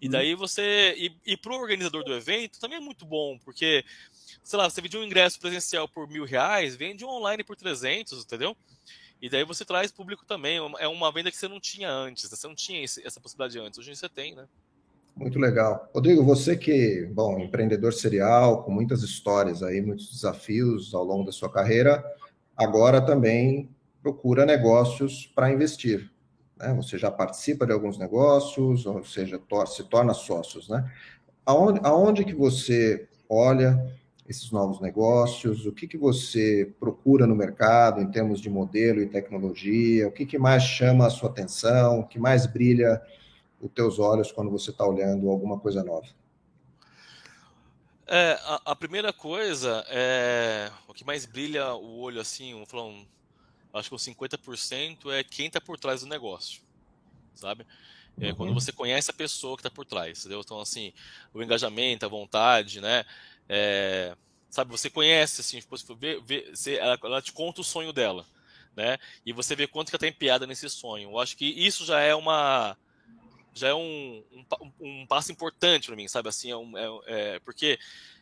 E 0.00 0.06
uhum. 0.06 0.12
daí 0.12 0.34
você. 0.34 0.94
E, 0.96 1.32
e 1.32 1.36
pro 1.36 1.56
organizador 1.56 2.04
do 2.04 2.14
evento 2.14 2.60
também 2.60 2.78
é 2.78 2.80
muito 2.80 3.04
bom, 3.04 3.38
porque, 3.44 3.84
sei 4.44 4.56
lá, 4.56 4.70
você 4.70 4.80
vende 4.80 4.96
um 4.96 5.02
ingresso 5.02 5.40
presencial 5.40 5.88
por 5.88 6.08
mil 6.08 6.24
reais, 6.24 6.76
vende 6.76 7.04
um 7.04 7.08
online 7.08 7.42
por 7.42 7.56
300, 7.56 8.22
entendeu? 8.22 8.56
E 9.20 9.28
daí 9.28 9.44
você 9.44 9.64
traz 9.64 9.92
público 9.92 10.24
também. 10.24 10.58
É 10.78 10.88
uma 10.88 11.12
venda 11.12 11.30
que 11.30 11.36
você 11.36 11.48
não 11.48 11.60
tinha 11.60 11.90
antes, 11.90 12.30
né? 12.30 12.36
você 12.36 12.46
não 12.46 12.54
tinha 12.54 12.82
esse, 12.82 13.06
essa 13.06 13.20
possibilidade 13.20 13.58
antes. 13.58 13.78
Hoje 13.78 13.94
você 13.94 14.08
tem, 14.08 14.34
né? 14.34 14.46
Muito 15.14 15.38
legal. 15.38 15.90
Rodrigo, 15.94 16.24
você 16.24 16.56
que, 16.56 17.06
bom, 17.12 17.38
empreendedor 17.38 17.92
serial, 17.92 18.62
com 18.62 18.70
muitas 18.70 19.02
histórias 19.02 19.62
aí, 19.62 19.82
muitos 19.82 20.10
desafios 20.10 20.94
ao 20.94 21.04
longo 21.04 21.24
da 21.24 21.32
sua 21.32 21.52
carreira, 21.52 22.02
agora 22.56 23.04
também 23.04 23.68
procura 24.02 24.46
negócios 24.46 25.26
para 25.34 25.50
investir. 25.50 26.10
Né? 26.56 26.72
Você 26.74 26.96
já 26.96 27.10
participa 27.10 27.66
de 27.66 27.72
alguns 27.72 27.98
negócios, 27.98 28.86
ou 28.86 29.04
seja, 29.04 29.38
se 29.66 29.84
torna 29.84 30.14
sócios, 30.14 30.68
né? 30.68 30.90
Aonde, 31.44 31.80
aonde 31.82 32.24
que 32.24 32.34
você 32.34 33.08
olha 33.28 33.78
esses 34.30 34.50
novos 34.52 34.80
negócios? 34.80 35.66
O 35.66 35.72
que, 35.72 35.88
que 35.88 35.98
você 35.98 36.72
procura 36.78 37.26
no 37.26 37.34
mercado 37.34 38.00
em 38.00 38.10
termos 38.10 38.40
de 38.40 38.48
modelo 38.48 39.02
e 39.02 39.06
tecnologia? 39.06 40.06
O 40.06 40.12
que, 40.12 40.24
que 40.24 40.38
mais 40.38 40.62
chama 40.62 41.06
a 41.06 41.10
sua 41.10 41.28
atenção? 41.28 42.00
O 42.00 42.06
que 42.06 42.18
mais 42.18 42.46
brilha 42.46 43.02
os 43.60 43.70
teus 43.72 43.98
olhos 43.98 44.30
quando 44.30 44.50
você 44.50 44.70
está 44.70 44.86
olhando 44.86 45.28
alguma 45.28 45.58
coisa 45.58 45.82
nova? 45.82 46.06
É, 48.06 48.38
a, 48.42 48.62
a, 48.66 48.76
primeira 48.76 49.12
coisa 49.12 49.84
é 49.88 50.70
o 50.88 50.94
que 50.94 51.04
mais 51.04 51.26
brilha 51.26 51.74
o 51.74 51.98
olho 51.98 52.20
assim, 52.20 52.64
falar 52.66 52.84
um, 52.84 53.04
acho 53.72 53.88
que 53.88 53.94
uns 53.94 54.04
50% 54.04 55.12
é 55.12 55.22
quem 55.22 55.46
está 55.46 55.60
por 55.60 55.78
trás 55.78 56.00
do 56.00 56.08
negócio, 56.08 56.60
sabe? 57.34 57.64
É, 58.20 58.30
uhum. 58.30 58.34
Quando 58.34 58.54
você 58.54 58.72
conhece 58.72 59.10
a 59.10 59.14
pessoa 59.14 59.56
que 59.56 59.60
está 59.60 59.70
por 59.70 59.84
trás, 59.84 60.20
entendeu? 60.20 60.40
Então, 60.40 60.60
assim, 60.60 60.92
o 61.32 61.40
engajamento, 61.40 62.04
a 62.04 62.08
vontade, 62.08 62.80
né? 62.80 63.04
É, 63.52 64.16
sabe, 64.48 64.70
você 64.70 64.88
conhece, 64.88 65.40
assim, 65.40 65.60
você, 65.68 65.84
vê, 65.96 66.20
vê, 66.24 66.50
você 66.54 66.76
ela, 66.76 66.96
ela, 67.02 67.20
te 67.20 67.32
conta 67.32 67.60
o 67.60 67.64
sonho 67.64 67.92
dela, 67.92 68.24
né? 68.76 68.96
E 69.26 69.32
você 69.32 69.56
vê 69.56 69.66
quanto 69.66 69.90
que 69.90 69.96
ela 69.96 70.00
tem 70.00 70.12
piada 70.12 70.46
nesse 70.46 70.70
sonho. 70.70 71.10
Eu 71.10 71.18
acho 71.18 71.36
que 71.36 71.46
isso 71.46 71.84
já 71.84 72.00
é 72.00 72.14
uma 72.14 72.76
já 73.52 73.68
é 73.68 73.74
um, 73.74 74.22
um, 74.32 74.72
um 74.80 75.06
passo 75.08 75.32
importante 75.32 75.88
para 75.88 75.96
mim, 75.96 76.06
sabe? 76.06 76.28
Assim, 76.28 76.52
é, 76.52 76.56
um, 76.56 76.78
é, 76.78 77.34
é 77.34 77.38
porque 77.40 77.76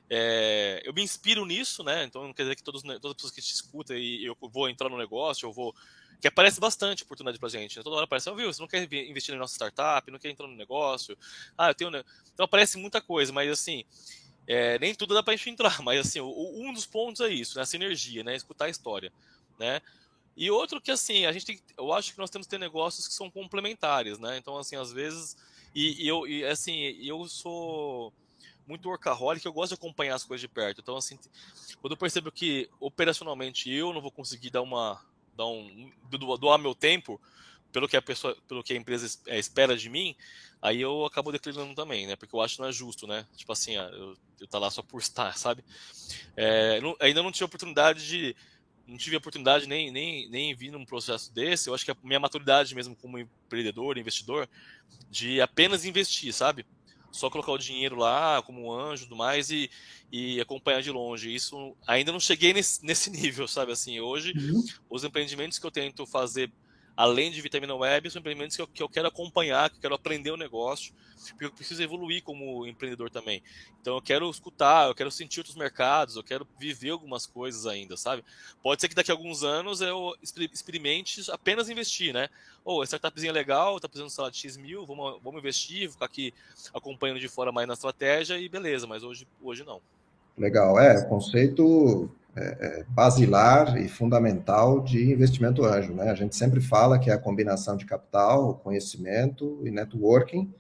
é, 0.09 0.81
eu 0.83 0.95
me 0.95 1.03
inspiro 1.03 1.45
nisso, 1.45 1.85
né? 1.85 2.05
Então 2.05 2.23
não 2.25 2.33
quer 2.33 2.45
dizer 2.45 2.57
que 2.57 2.63
todos, 2.63 2.81
todas 2.83 3.05
as 3.05 3.15
pessoas 3.15 3.33
que 3.33 3.43
te 3.43 3.53
escutam 3.53 3.97
e 3.97 4.25
eu 4.25 4.35
vou 4.41 4.69
entrar 4.69 4.89
no 4.89 4.97
negócio, 4.97 5.47
eu 5.47 5.53
vou. 5.53 5.75
Que 6.21 6.27
aparece 6.27 6.59
bastante 6.59 7.05
oportunidade 7.05 7.39
pra 7.39 7.49
gente. 7.49 7.77
Né? 7.77 7.83
Toda 7.83 7.95
hora 7.95 8.05
aparece, 8.05 8.29
oh, 8.29 8.35
você 8.35 8.61
não 8.61 8.67
quer 8.67 8.83
investir 8.93 9.33
na 9.35 9.41
nossa 9.41 9.55
startup, 9.55 10.11
não 10.11 10.19
quer 10.19 10.31
entrar 10.31 10.49
no 10.49 10.57
negócio. 10.57 11.17
Ah, 11.57 11.69
eu 11.69 11.75
tenho. 11.75 11.91
Então 12.33 12.45
aparece 12.45 12.79
muita 12.79 13.01
coisa, 13.01 13.33
mas 13.33 13.51
assim. 13.51 13.85
É, 14.49 14.79
nem 14.79 14.95
tudo 14.95 15.13
dá 15.13 15.23
para 15.23 15.37
gente 15.37 15.51
entrar, 15.51 15.81
mas 15.85 16.01
assim, 16.01 16.21
um 16.21 16.73
dos 16.73 16.87
pontos 16.87 17.21
é 17.21 17.29
isso, 17.29 17.57
né? 17.57 17.63
A 17.63 17.67
sinergia, 17.67 18.25
né? 18.25 18.35
Escutar 18.35 18.65
a 18.65 18.71
história, 18.71 19.13
né? 19.59 19.83
E 20.35 20.51
outro 20.51 20.81
que, 20.81 20.91
assim, 20.91 21.27
a 21.27 21.33
gente 21.33 21.45
tem, 21.45 21.61
eu 21.77 21.93
acho 21.93 22.13
que 22.13 22.19
nós 22.19 22.31
temos 22.31 22.47
que 22.47 22.51
ter 22.53 22.59
negócios 22.59 23.07
que 23.07 23.13
são 23.13 23.31
complementares, 23.31 24.19
né? 24.19 24.39
Então, 24.39 24.57
assim, 24.57 24.77
às 24.77 24.93
vezes, 24.93 25.37
e, 25.75 26.05
e 26.05 26.09
eu, 26.09 26.27
e, 26.27 26.45
assim, 26.47 26.79
eu 27.05 27.29
sou 27.29 28.13
muito 28.67 28.89
workaholic, 28.89 29.45
eu 29.45 29.53
gosto 29.53 29.71
de 29.71 29.75
acompanhar 29.75 30.15
as 30.15 30.25
coisas 30.25 30.41
de 30.41 30.49
perto. 30.49 30.81
Então, 30.81 30.97
assim, 30.97 31.19
quando 31.81 31.93
eu 31.93 31.97
percebo 31.97 32.31
que 32.31 32.71
operacionalmente 32.79 33.71
eu 33.71 33.93
não 33.93 34.01
vou 34.01 34.13
conseguir 34.13 34.51
dar 34.51 34.63
uma, 34.63 35.05
dar 35.37 35.47
um, 35.47 35.91
doar 36.39 36.59
meu 36.59 36.75
tempo 36.75 37.21
pelo 37.73 37.89
que 37.89 37.97
a 37.97 38.03
pessoa, 38.03 38.37
pelo 38.47 38.63
que 38.63 38.73
a 38.73 38.77
empresa 38.77 39.19
é, 39.27 39.39
espera 39.39 39.77
de 39.77 39.89
mim, 39.89 40.17
aí 40.61 40.81
eu 40.81 41.05
acabo 41.05 41.33
declinando 41.33 41.75
também, 41.75 42.07
né? 42.07 42.17
Porque 42.17 42.35
eu 42.35 42.41
acho 42.41 42.57
que 42.57 42.63
não 42.63 42.69
é 42.69 42.73
justo, 42.73 43.07
né? 43.07 43.27
Tipo 43.37 43.53
assim, 43.53 43.77
eu, 43.77 44.17
eu 44.41 44.47
tá 44.49 44.59
lá 44.59 44.71
só 44.71 44.83
por 44.83 45.01
estar, 45.01 45.37
sabe? 45.39 45.65
É, 46.37 46.81
não, 46.81 46.97
ainda 47.01 47.23
não 47.23 47.33
tive 47.33 47.45
oportunidade 47.45 48.07
de 48.07 48.37
não 48.87 48.97
tive 48.97 49.17
oportunidade 49.17 49.67
nem, 49.67 49.91
nem, 49.91 50.29
nem 50.31 50.55
vir 50.55 50.71
num 50.73 50.85
processo 50.85 51.31
desse. 51.33 51.69
Eu 51.69 51.75
acho 51.75 51.85
que 51.85 51.91
a 51.91 51.97
minha 52.03 52.19
maturidade 52.19 52.75
mesmo 52.75 52.97
como 52.97 53.19
empreendedor, 53.19 53.99
investidor, 53.99 54.49
de 55.11 55.43
apenas 55.43 55.85
investir, 55.85 56.33
sabe? 56.33 56.65
Só 57.13 57.29
colocar 57.29 57.53
o 57.53 57.59
dinheiro 57.59 57.97
lá 57.97 58.43
como 58.43 58.73
anjo 58.73 59.03
e 59.03 59.07
tudo 59.07 59.17
mais 59.17 59.51
e, 59.51 59.71
e 60.11 60.41
acompanhar 60.41 60.81
de 60.81 60.91
longe. 60.91 61.35
Isso 61.35 61.77
ainda 61.87 62.13
não 62.13 62.21
cheguei 62.21 62.55
nesse, 62.55 62.83
nesse 62.83 63.11
nível, 63.13 63.47
sabe? 63.47 63.73
Assim, 63.73 64.01
hoje, 64.01 64.33
uhum. 64.35 64.65
os 64.89 65.05
empreendimentos 65.05 65.59
que 65.59 65.67
eu 65.67 65.71
tento 65.71 66.07
fazer 66.07 66.51
além 66.99 67.31
de 67.31 67.41
vitamina 67.41 67.77
web, 67.77 68.11
são 68.11 68.19
empreendimentos 68.19 68.57
que 68.57 68.63
eu, 68.63 68.67
que 68.67 68.83
eu 68.83 68.89
quero 68.89 69.07
acompanhar, 69.07 69.71
que 69.71 69.77
eu 69.77 69.81
quero 69.81 69.95
aprender 69.95 70.33
o 70.33 70.37
negócio, 70.37 70.93
porque 71.29 71.45
eu 71.45 71.53
preciso 71.53 71.81
evoluir 71.81 72.25
como 72.25 72.67
empreendedor 72.67 73.09
também. 73.09 73.41
Então 73.81 73.95
eu 73.95 74.03
quero 74.03 74.29
escutar, 74.29 74.89
eu 74.89 74.95
quero 74.97 75.09
sentir 75.09 75.39
outros 75.39 75.55
mercados, 75.55 76.17
eu 76.17 76.25
quero 76.25 76.45
viver 76.59 76.91
algumas 76.91 77.25
coisas 77.25 77.69
ainda, 77.69 77.97
sabe? 77.97 78.25
Pode 78.61 78.81
ser 78.81 78.89
que 78.89 78.97
daqui 78.97 79.13
a 79.13 79.15
alguns 79.15 79.45
anos 79.45 79.81
eu 79.81 80.13
experimente 80.53 81.31
apenas 81.31 81.69
investir, 81.69 82.13
né? 82.13 82.29
Ou 82.65 82.79
oh, 82.79 82.83
a 82.83 82.85
startupzinha 82.85 83.31
é 83.31 83.33
legal, 83.33 83.79
tá 83.79 83.89
precisando, 83.89 84.11
sei 84.11 84.25
lá, 84.25 84.31
de 84.31 84.39
X 84.39 84.57
mil, 84.57 84.85
vamos, 84.85 85.23
vamos 85.23 85.39
investir, 85.39 85.89
ficar 85.89 86.07
aqui 86.07 86.35
acompanhando 86.75 87.21
de 87.21 87.29
fora 87.29 87.53
mais 87.53 87.69
na 87.69 87.75
estratégia 87.75 88.37
e 88.41 88.49
beleza, 88.49 88.89
mas 88.89 89.05
hoje, 89.05 89.25
hoje 89.41 89.63
não. 89.63 89.81
Legal, 90.37 90.81
é, 90.81 91.01
conceito 91.05 92.11
é, 92.39 92.57
é, 92.61 92.85
basilar 92.89 93.77
e 93.83 93.89
fundamental 93.89 94.81
de 94.81 95.13
investimento 95.13 95.65
anjo. 95.65 95.93
Né? 95.93 96.09
A 96.09 96.15
gente 96.15 96.37
sempre 96.37 96.61
fala 96.61 96.99
que 96.99 97.11
é 97.11 97.13
a 97.13 97.19
combinação 97.19 97.77
de 97.77 97.85
capital, 97.85 98.55
conhecimento 98.63 99.61
e 99.65 99.71
networking 99.73 100.53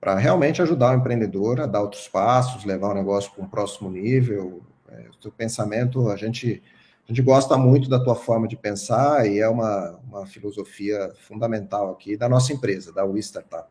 para 0.00 0.14
realmente 0.14 0.62
ajudar 0.62 0.94
o 0.94 1.00
empreendedor 1.00 1.60
a 1.60 1.66
dar 1.66 1.80
outros 1.80 2.06
passos, 2.06 2.64
levar 2.64 2.90
o 2.90 2.94
negócio 2.94 3.32
para 3.32 3.42
um 3.44 3.48
próximo 3.48 3.90
nível. 3.90 4.62
É, 4.88 5.06
o 5.12 5.16
teu 5.20 5.32
pensamento, 5.32 6.08
a 6.10 6.16
gente, 6.16 6.62
a 7.04 7.08
gente 7.08 7.22
gosta 7.22 7.56
muito 7.56 7.88
da 7.88 7.98
tua 7.98 8.14
forma 8.14 8.46
de 8.46 8.56
pensar 8.56 9.26
e 9.28 9.40
é 9.40 9.48
uma, 9.48 9.98
uma 10.08 10.26
filosofia 10.26 11.12
fundamental 11.26 11.90
aqui 11.90 12.16
da 12.16 12.28
nossa 12.28 12.52
empresa, 12.52 12.92
da 12.92 13.04
We 13.04 13.18
Startup. 13.18 13.68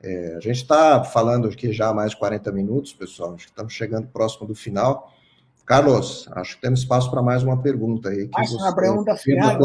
É, 0.00 0.34
a 0.36 0.40
gente 0.40 0.62
está 0.62 1.02
falando 1.02 1.48
aqui 1.48 1.72
já 1.72 1.88
há 1.88 1.94
mais 1.94 2.12
de 2.12 2.16
40 2.16 2.52
minutos, 2.52 2.92
pessoal, 2.92 3.34
acho 3.34 3.46
que 3.46 3.50
estamos 3.50 3.72
chegando 3.72 4.06
próximo 4.06 4.46
do 4.46 4.54
final. 4.54 5.12
Carlos, 5.64 6.28
acho 6.32 6.56
que 6.56 6.62
temos 6.62 6.80
espaço 6.80 7.10
para 7.10 7.22
mais 7.22 7.42
uma 7.42 7.60
pergunta 7.60 8.08
aí. 8.08 8.28
Que 8.28 8.40
você, 8.46 8.56
uma 8.56 8.74
pergunta 8.74 9.16
final. 9.16 9.58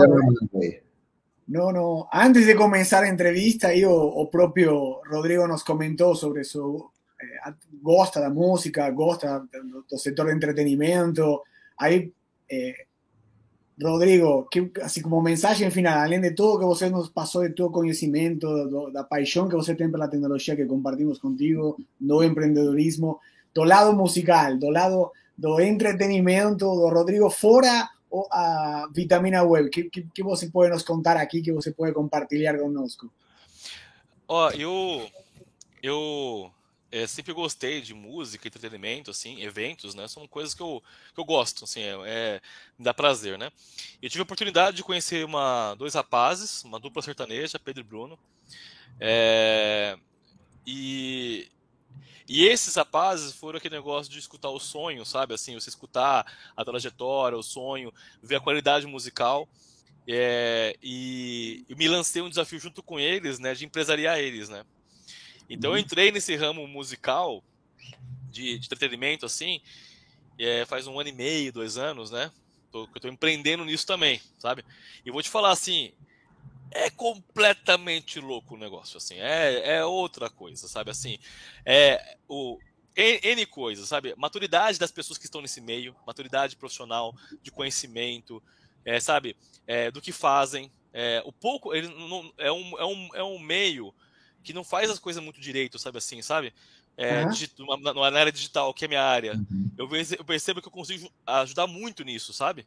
No, 1.48 1.72
no. 1.72 2.08
Antes 2.14 2.46
de 2.46 2.56
comenzar 2.56 3.04
a 3.04 3.10
entrevista, 3.10 3.70
aí 3.70 3.86
o, 3.86 3.94
o 3.94 4.28
próprio 4.28 5.02
Rodrigo 5.10 5.48
nos 5.48 5.64
comentou 5.64 6.14
sobre 6.14 6.44
su 6.44 6.92
eh, 7.20 7.54
gosta 7.82 8.20
da 8.20 8.30
música, 8.30 8.90
gosta 8.92 9.40
do, 9.40 9.86
do 9.90 9.98
setor 9.98 10.28
de 10.28 10.34
entretenimento. 10.34 11.42
Aí, 11.80 12.12
eh, 12.52 12.86
Rodrigo, 13.82 14.48
que, 14.52 14.72
assim 14.82 15.02
como 15.02 15.22
mensagem 15.22 15.72
final, 15.72 16.00
além 16.00 16.20
de 16.20 16.32
tudo 16.32 16.60
que 16.60 16.66
você 16.66 16.90
nos 16.90 17.10
passou, 17.10 17.48
de 17.48 17.54
todo 17.54 17.72
conhecimento, 17.72 18.48
do, 18.68 18.92
da 18.92 19.04
paixão 19.04 19.48
que 19.48 19.56
você 19.56 19.74
tem 19.74 19.90
pela 19.90 20.08
tecnologia 20.08 20.56
que 20.56 20.66
compartimos 20.66 21.20
contigo, 21.20 21.78
do 22.00 22.24
empreendedorismo, 22.24 23.20
do 23.54 23.64
lado 23.64 23.96
musical, 23.96 24.58
do 24.58 24.70
lado 24.70 25.12
do 25.38 25.60
entretenimento 25.60 26.66
do 26.66 26.90
Rodrigo 26.90 27.30
fora 27.30 27.90
a 28.32 28.90
Vitamina 28.94 29.44
Web? 29.44 29.70
Que, 29.70 29.90
que, 29.90 30.08
que 30.14 30.24
você 30.24 30.50
pode 30.50 30.72
nos 30.72 30.84
contar 30.84 31.18
aqui, 31.18 31.42
que 31.42 31.52
você 31.52 31.72
pode 31.72 31.94
compartilhar 31.94 32.58
conosco? 32.58 33.12
Ó, 34.28 34.50
eu, 34.52 35.10
eu 35.82 36.52
é, 36.92 37.06
sempre 37.06 37.34
gostei 37.34 37.82
de 37.82 37.94
música, 37.94 38.48
entretenimento, 38.48 39.12
assim, 39.12 39.42
eventos, 39.42 39.94
né? 39.94 40.08
São 40.08 40.28
coisas 40.28 40.54
que 40.54 40.62
eu, 40.62 40.82
que 41.14 41.20
eu 41.20 41.26
gosto, 41.26 41.66
assim, 41.66 41.82
é, 41.82 41.96
é, 42.06 42.42
me 42.78 42.84
dá 42.84 42.94
prazer, 42.94 43.38
né? 43.38 43.52
Eu 44.02 44.10
tive 44.10 44.22
a 44.22 44.24
oportunidade 44.24 44.78
de 44.78 44.84
conhecer 44.84 45.24
uma, 45.26 45.76
dois 45.76 45.94
rapazes, 45.94 46.64
uma 46.64 46.80
dupla 46.80 47.02
sertaneja, 47.02 47.60
Pedro 47.60 47.82
e 47.82 47.84
Bruno, 47.84 48.20
é, 49.00 49.98
e 50.66 51.48
e 52.28 52.46
esses 52.46 52.76
rapazes 52.76 53.34
foram 53.34 53.58
aquele 53.58 53.76
negócio 53.76 54.12
de 54.12 54.20
escutar 54.20 54.50
o 54.50 54.60
sonho, 54.60 55.06
sabe? 55.06 55.34
Assim, 55.34 55.54
você 55.54 55.70
escutar 55.70 56.26
a 56.56 56.66
trajetória, 56.66 57.38
o 57.38 57.44
sonho, 57.44 57.94
ver 58.22 58.36
a 58.36 58.42
qualidade 58.42 58.86
musical. 58.86 59.48
É, 60.06 60.76
e 60.82 61.66
eu 61.70 61.78
me 61.78 61.88
lancei 61.88 62.22
um 62.22 62.30
desafio 62.30 62.60
junto 62.60 62.84
com 62.84 63.00
eles, 63.00 63.40
né, 63.40 63.54
de 63.54 63.66
empresariar 63.66 64.20
eles, 64.20 64.50
né. 64.50 64.66
Então 65.50 65.72
eu 65.72 65.76
uhum. 65.76 65.80
entrei 65.80 66.12
nesse 66.12 66.36
ramo 66.36 66.68
musical 66.68 67.44
de, 68.30 68.60
de 68.60 68.66
entretenimento, 68.66 69.26
assim, 69.26 69.62
é, 70.38 70.66
faz 70.66 70.88
um 70.88 71.00
ano 71.00 71.10
e 71.10 71.14
meio, 71.14 71.54
dois 71.54 71.78
anos, 71.78 72.12
né. 72.12 72.32
Tô, 72.72 72.90
eu 72.94 73.02
tô 73.02 73.08
empreendendo 73.08 73.64
nisso 73.64 73.86
também, 73.86 74.22
sabe. 74.38 74.66
E 75.06 75.12
vou 75.12 75.22
te 75.22 75.30
falar 75.30 75.52
assim, 75.52 75.94
é 76.72 76.90
completamente 76.90 78.20
louco 78.20 78.56
o 78.56 78.58
negócio, 78.58 78.98
assim, 78.98 79.16
é, 79.16 79.78
é 79.78 79.86
outra 79.86 80.30
coisa, 80.30 80.68
sabe, 80.68 80.92
assim, 80.92 81.18
é, 81.66 82.18
o, 82.28 82.60
N 82.98 83.46
coisas, 83.46 83.88
sabe? 83.88 84.16
Maturidade 84.18 84.80
das 84.80 84.92
pessoas 84.92 85.20
que 85.20 85.26
estão 85.26 85.40
nesse 85.40 85.62
meio, 85.62 85.96
maturidade 86.06 86.56
profissional, 86.56 87.16
de 87.44 87.52
conhecimento, 87.52 88.42
é, 88.84 89.00
sabe? 89.00 89.38
É, 89.68 89.92
do 89.92 90.02
que 90.02 90.12
fazem. 90.12 90.72
É, 90.92 91.22
o 91.24 91.32
pouco, 91.32 91.76
ele 91.76 91.88
não, 91.90 92.34
é, 92.40 92.52
um, 92.52 92.80
é, 92.80 92.86
um, 92.86 93.10
é 93.16 93.24
um 93.24 93.38
meio 93.38 93.94
que 94.44 94.52
não 94.52 94.64
faz 94.64 94.90
as 94.90 94.98
coisas 94.98 95.22
muito 95.22 95.40
direito, 95.40 95.78
sabe 95.78 96.00
assim, 96.00 96.24
sabe? 96.24 96.52
É, 96.98 97.24
uhum. 97.24 97.84
na, 97.84 97.94
na, 97.94 98.20
área 98.20 98.32
digital, 98.32 98.74
que 98.74 98.86
é 98.86 98.88
minha 98.88 99.04
área. 99.04 99.34
Uhum. 99.34 99.72
Eu, 99.78 99.88
eu 100.18 100.26
percebo 100.26 100.60
que 100.60 100.68
eu 100.68 100.72
consigo 100.72 101.12
ajudar 101.28 101.68
muito 101.68 102.04
nisso, 102.04 102.34
sabe? 102.34 102.66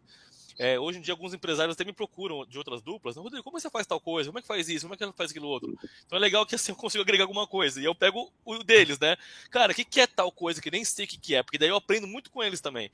É, 0.63 0.79
hoje 0.79 0.99
em 0.99 1.01
dia, 1.01 1.15
alguns 1.15 1.33
empresários 1.33 1.73
até 1.73 1.85
me 1.85 1.93
procuram 1.93 2.45
de 2.45 2.59
outras 2.59 2.83
duplas. 2.83 3.17
Rodrigo, 3.17 3.43
como 3.43 3.59
você 3.59 3.71
faz 3.71 3.87
tal 3.87 3.99
coisa? 3.99 4.29
Como 4.29 4.39
é 4.41 4.43
que 4.43 4.47
faz 4.47 4.69
isso? 4.69 4.87
Como 4.87 4.93
é 4.93 4.97
que 4.99 5.17
faz 5.17 5.31
aquilo 5.31 5.49
outro? 5.49 5.75
Então 6.05 6.19
é 6.19 6.21
legal 6.21 6.45
que 6.45 6.55
assim 6.55 6.71
eu 6.71 6.77
consigo 6.77 7.01
agregar 7.01 7.25
alguma 7.25 7.47
coisa. 7.47 7.81
E 7.81 7.85
eu 7.87 7.95
pego 7.95 8.31
o 8.45 8.63
deles, 8.63 8.99
né? 8.99 9.17
Cara, 9.51 9.73
o 9.73 9.75
que, 9.75 9.87
que 9.87 10.03
é 10.03 10.07
tal 10.07 10.31
coisa 10.31 10.61
que 10.61 10.71
nem 10.71 10.85
sei 10.85 11.07
o 11.07 11.09
que, 11.09 11.17
que 11.17 11.35
é? 11.35 11.43
Porque 11.43 11.57
daí 11.57 11.71
eu 11.71 11.77
aprendo 11.77 12.07
muito 12.07 12.31
com 12.31 12.43
eles 12.43 12.61
também. 12.61 12.91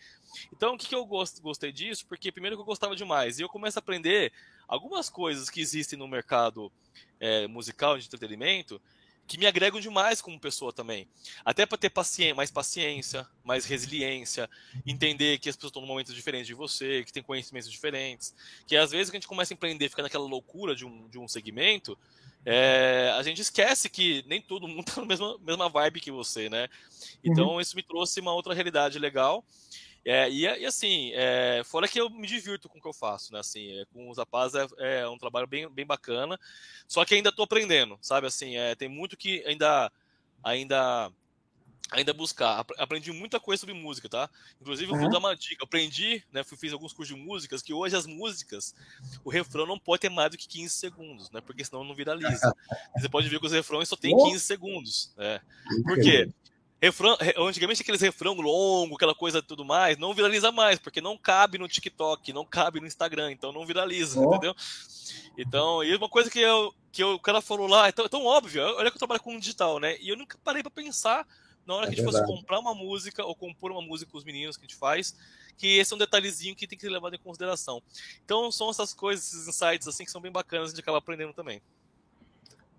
Então, 0.53 0.75
o 0.75 0.79
que, 0.79 0.87
que 0.87 0.95
eu 0.95 1.05
gost, 1.05 1.41
gostei 1.41 1.73
disso? 1.73 2.07
Porque 2.07 2.31
primeiro 2.31 2.57
que 2.57 2.62
eu 2.62 2.67
gostava 2.67 2.95
demais. 2.95 3.41
E 3.41 3.43
eu 3.43 3.49
começo 3.49 3.77
a 3.77 3.81
aprender 3.81 4.33
algumas 4.69 5.11
coisas 5.11 5.51
que 5.51 5.61
existem 5.61 5.99
no 5.99 6.07
mercado 6.07 6.71
é, 7.19 7.49
musical 7.49 7.99
de 7.99 8.07
entretenimento 8.07 8.81
que 9.27 9.37
me 9.37 9.47
agregam 9.47 9.81
demais 9.81 10.20
como 10.20 10.39
pessoa 10.39 10.72
também. 10.72 11.09
Até 11.45 11.66
para 11.66 11.77
ter 11.77 11.91
paciência, 11.91 12.35
mais 12.35 12.51
paciência, 12.51 13.27
mais 13.45 13.64
resiliência, 13.64 14.49
entender 14.87 15.39
que 15.39 15.49
as 15.49 15.57
pessoas 15.57 15.70
estão 15.70 15.83
num 15.83 15.89
momento 15.89 16.14
diferente 16.14 16.47
de 16.47 16.55
você, 16.55 17.05
que 17.05 17.12
tem 17.12 17.22
conhecimentos 17.22 17.70
diferentes, 17.70 18.35
que 18.66 18.77
às 18.77 18.91
vezes 18.91 19.11
que 19.11 19.16
a 19.16 19.20
gente 19.20 19.29
começa 19.29 19.53
a 19.53 19.57
empreender, 19.57 19.89
fica 19.89 20.03
naquela 20.03 20.27
loucura 20.27 20.74
de 20.74 20.85
um, 20.85 21.09
de 21.09 21.18
um 21.18 21.27
segmento, 21.27 21.99
é, 22.45 23.12
a 23.18 23.22
gente 23.24 23.43
esquece 23.43 23.91
que 23.91 24.24
nem 24.29 24.41
todo 24.41 24.68
mundo 24.68 24.87
está 24.89 25.01
na 25.03 25.07
mesma, 25.07 25.37
mesma 25.41 25.68
vibe 25.68 26.01
que 26.01 26.12
você, 26.12 26.49
né? 26.49 26.68
Então 27.24 27.55
uhum. 27.55 27.61
isso 27.61 27.74
me 27.74 27.83
trouxe 27.83 28.20
uma 28.20 28.33
outra 28.33 28.55
realidade 28.55 28.99
legal. 29.01 29.45
É, 30.09 30.31
e, 30.31 30.43
e, 30.43 30.65
assim, 30.65 31.11
é, 31.15 31.63
fora 31.65 31.89
que 31.89 32.01
eu 32.01 32.09
me 32.09 32.29
divirto 32.29 32.69
com 32.69 32.79
o 32.79 32.81
que 32.81 32.87
eu 32.87 32.93
faço, 32.93 33.33
né? 33.33 33.41
Assim, 33.41 33.77
é, 33.77 33.85
com 33.87 34.09
os 34.09 34.17
rapazes 34.17 34.55
é, 34.79 35.01
é, 35.01 35.09
um 35.09 35.19
trabalho 35.19 35.49
bem, 35.49 35.69
bem 35.69 35.85
bacana. 35.85 36.39
Só 36.87 37.05
que 37.05 37.17
ainda 37.17 37.31
estou 37.31 37.45
aprendendo, 37.45 37.99
sabe? 38.01 38.29
Assim, 38.29 38.57
é, 38.57 38.77
tem 38.77 38.89
muito 38.89 39.17
que 39.17 39.43
ainda, 39.45 39.91
ainda, 40.45 41.11
ainda 41.91 42.13
buscar. 42.13 42.65
Aprendi 42.79 43.11
muita 43.11 43.41
coisa 43.41 43.59
sobre 43.59 43.75
música, 43.75 44.09
tá? 44.09 44.31
Inclusive, 44.61 44.93
eu 44.93 44.97
vou 44.97 45.11
dar 45.11 45.19
uma 45.19 45.35
dica. 45.35 45.65
Aprendi, 45.65 46.23
né? 46.31 46.45
Fui, 46.45 46.57
fiz 46.57 46.73
alguns 46.73 46.93
cursos 46.93 47.13
de 47.13 47.21
músicas, 47.21 47.61
que 47.61 47.75
hoje 47.75 47.97
as 47.97 48.07
músicas, 48.07 48.77
o 49.25 49.29
refrão 49.29 49.67
não 49.67 49.77
pode 49.77 50.03
ter 50.03 50.09
mais 50.09 50.31
do 50.31 50.39
que 50.39 50.47
15 50.47 50.73
segundos, 50.73 51.33
né? 51.33 51.41
Porque 51.41 51.65
senão 51.65 51.83
não 51.83 51.97
viraliza. 51.97 52.55
Você 52.97 53.09
pode 53.09 53.29
ver 53.29 53.41
que 53.41 53.47
os 53.47 53.53
refrões 53.53 53.89
só 53.89 53.97
tem 53.97 54.17
15 54.17 54.39
segundos. 54.39 55.13
Né? 55.17 55.41
Por 55.85 56.01
quê? 56.01 56.33
Refrão, 56.81 57.16
antigamente 57.39 57.83
aqueles 57.83 58.01
refrão 58.01 58.35
longo, 58.35 58.97
aquela 58.97 59.14
coisa 59.14 59.43
tudo 59.43 59.64
mais, 59.64 59.97
não 59.97 60.14
viraliza 60.14 60.53
mais, 60.53 60.79
porque 60.79 61.01
não 61.01 61.16
cabe 61.16 61.59
no 61.59 61.68
TikTok, 61.68 62.33
não 62.33 62.45
cabe 62.45 62.81
no 62.81 62.87
Instagram, 62.87 63.33
então 63.33 63.53
não 63.53 63.66
viraliza, 63.66 64.20
oh. 64.20 64.27
entendeu? 64.27 64.55
Então, 65.39 65.83
e 65.83 65.95
uma 65.95 66.09
coisa 66.09 66.31
que, 66.31 66.41
eu, 66.41 66.74
que 66.93 67.03
eu, 67.03 67.14
o 67.14 67.20
cara 67.20 67.41
falou 67.41 67.66
lá, 67.66 67.89
é 67.89 67.93
tão, 67.93 68.05
é 68.05 68.09
tão 68.09 68.24
óbvio, 68.24 68.62
olha 68.62 68.91
que 68.91 68.97
eu 68.97 69.01
trabalho 69.01 69.22
com 69.22 69.39
digital, 69.39 69.79
né? 69.79 69.97
E 70.01 70.09
eu 70.09 70.16
nunca 70.16 70.39
parei 70.43 70.62
para 70.62 70.70
pensar 70.70 71.27
na 71.66 71.74
hora 71.74 71.87
é 71.87 71.89
que 71.89 71.95
a 71.95 71.97
gente 71.97 72.05
verdade. 72.05 72.27
fosse 72.27 72.41
comprar 72.41 72.61
uma 72.61 72.74
música 72.74 73.24
ou 73.24 73.35
compor 73.35 73.72
uma 73.72 73.83
música 73.83 74.11
com 74.11 74.16
os 74.16 74.24
meninos 74.24 74.57
que 74.57 74.64
a 74.64 74.68
gente 74.68 74.79
faz, 74.79 75.16
que 75.59 75.79
esse 75.79 75.93
é 75.93 75.97
um 75.97 75.99
detalhezinho 75.99 76.55
que 76.55 76.66
tem 76.66 76.79
que 76.79 76.85
ser 76.85 76.91
levado 76.91 77.14
em 77.14 77.18
consideração. 77.18 77.83
Então, 78.24 78.53
são 78.53 78.70
essas 78.70 78.95
coisas, 78.95 79.27
esses 79.27 79.49
insights 79.49 79.89
assim 79.89 80.05
que 80.05 80.11
são 80.11 80.20
bem 80.20 80.31
bacanas, 80.31 80.68
a 80.68 80.70
gente 80.70 80.83
acaba 80.83 80.99
aprendendo 80.99 81.33
também. 81.33 81.61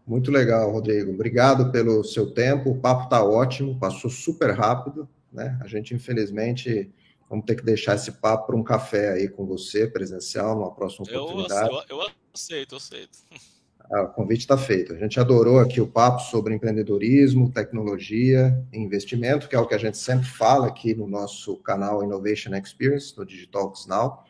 Muito 0.08 0.32
legal, 0.32 0.72
Rodrigo. 0.72 1.12
Obrigado 1.12 1.70
pelo 1.70 2.02
seu 2.02 2.32
tempo. 2.32 2.70
O 2.70 2.80
papo 2.80 3.04
está 3.04 3.22
ótimo, 3.22 3.78
passou 3.78 4.10
super 4.10 4.52
rápido. 4.52 5.08
Né? 5.34 5.60
A 5.62 5.68
gente, 5.68 5.94
infelizmente, 5.94 6.90
vamos 7.30 7.46
ter 7.46 7.56
que 7.56 7.66
deixar 7.66 7.96
esse 7.96 8.14
papo 8.14 8.48
para 8.48 8.56
um 8.56 8.64
café 8.64 9.12
aí 9.12 9.28
com 9.28 9.46
você, 9.46 9.86
presencial, 9.86 10.56
numa 10.56 10.74
próxima 10.74 11.06
oportunidade. 11.06 11.70
Eu, 11.90 12.00
eu 12.00 12.08
aceito, 12.34 12.74
eu 12.74 12.78
aceito. 12.78 13.20
Ah, 13.90 14.02
o 14.02 14.10
convite 14.10 14.42
está 14.42 14.58
feito. 14.58 14.92
A 14.92 14.98
gente 14.98 15.18
adorou 15.18 15.60
aqui 15.60 15.80
o 15.80 15.88
papo 15.88 16.20
sobre 16.24 16.54
empreendedorismo, 16.54 17.50
tecnologia 17.50 18.62
e 18.74 18.78
investimento, 18.78 19.48
que 19.48 19.56
é 19.56 19.60
o 19.60 19.66
que 19.66 19.74
a 19.74 19.78
gente 19.78 19.98
sempre 19.98 20.28
fala 20.28 20.68
aqui 20.68 20.94
no 20.94 21.08
nosso 21.08 21.56
canal 21.58 22.04
Innovation 22.04 22.54
Experience, 22.54 23.18
no 23.18 23.26
Digitalks 23.26 23.86
Now. 23.88 24.26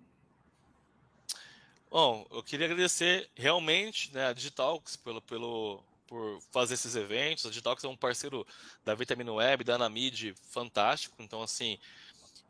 Bom, 1.90 2.26
eu 2.30 2.42
queria 2.42 2.66
agradecer 2.66 3.28
realmente 3.34 4.14
né, 4.14 4.26
a 4.26 4.32
Digitalks 4.32 4.96
pelo, 4.96 5.20
pelo, 5.22 5.82
por 6.10 6.40
fazer 6.50 6.74
esses 6.74 6.96
eventos. 6.96 7.46
A 7.46 7.48
Digitalx 7.48 7.84
é 7.84 7.88
um 7.88 7.96
parceiro 7.96 8.44
da 8.84 8.96
Vitamina 8.96 9.32
Web, 9.32 9.62
da 9.62 9.76
Anamid, 9.76 10.34
fantástico. 10.50 11.14
Então, 11.20 11.40
assim, 11.40 11.78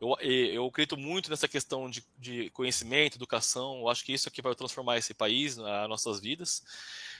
eu, 0.01 0.17
eu 0.19 0.65
acredito 0.65 0.97
muito 0.97 1.29
nessa 1.29 1.47
questão 1.47 1.87
de, 1.87 2.03
de 2.17 2.49
conhecimento, 2.49 3.17
educação. 3.17 3.77
Eu 3.81 3.87
acho 3.87 4.03
que 4.03 4.11
isso 4.11 4.27
aqui 4.27 4.41
vai 4.41 4.55
transformar 4.55 4.97
esse 4.97 5.13
país, 5.13 5.59
as 5.59 5.87
nossas 5.87 6.19
vidas. 6.19 6.63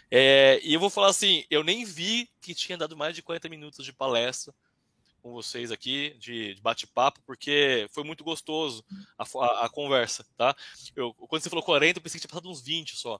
É, 0.09 0.59
e 0.63 0.73
eu 0.73 0.79
vou 0.79 0.89
falar 0.89 1.09
assim, 1.09 1.45
eu 1.49 1.63
nem 1.63 1.85
vi 1.85 2.27
que 2.41 2.55
tinha 2.55 2.77
dado 2.77 2.97
mais 2.97 3.15
de 3.15 3.21
40 3.21 3.47
minutos 3.47 3.85
de 3.85 3.93
palestra 3.93 4.51
com 5.21 5.31
vocês 5.31 5.71
aqui, 5.71 6.15
de, 6.19 6.55
de 6.55 6.61
bate-papo, 6.61 7.21
porque 7.25 7.87
foi 7.91 8.03
muito 8.03 8.23
gostoso 8.23 8.83
a, 9.17 9.23
a, 9.23 9.65
a, 9.65 9.69
conversa, 9.69 10.25
tá? 10.35 10.55
Eu, 10.95 11.13
quando 11.13 11.41
você 11.41 11.49
falou 11.49 11.63
40, 11.63 11.99
eu 11.99 12.03
pensei 12.03 12.19
que 12.19 12.27
tinha 12.27 12.29
passado 12.29 12.49
uns 12.49 12.61
20 12.61 12.95
só. 12.95 13.19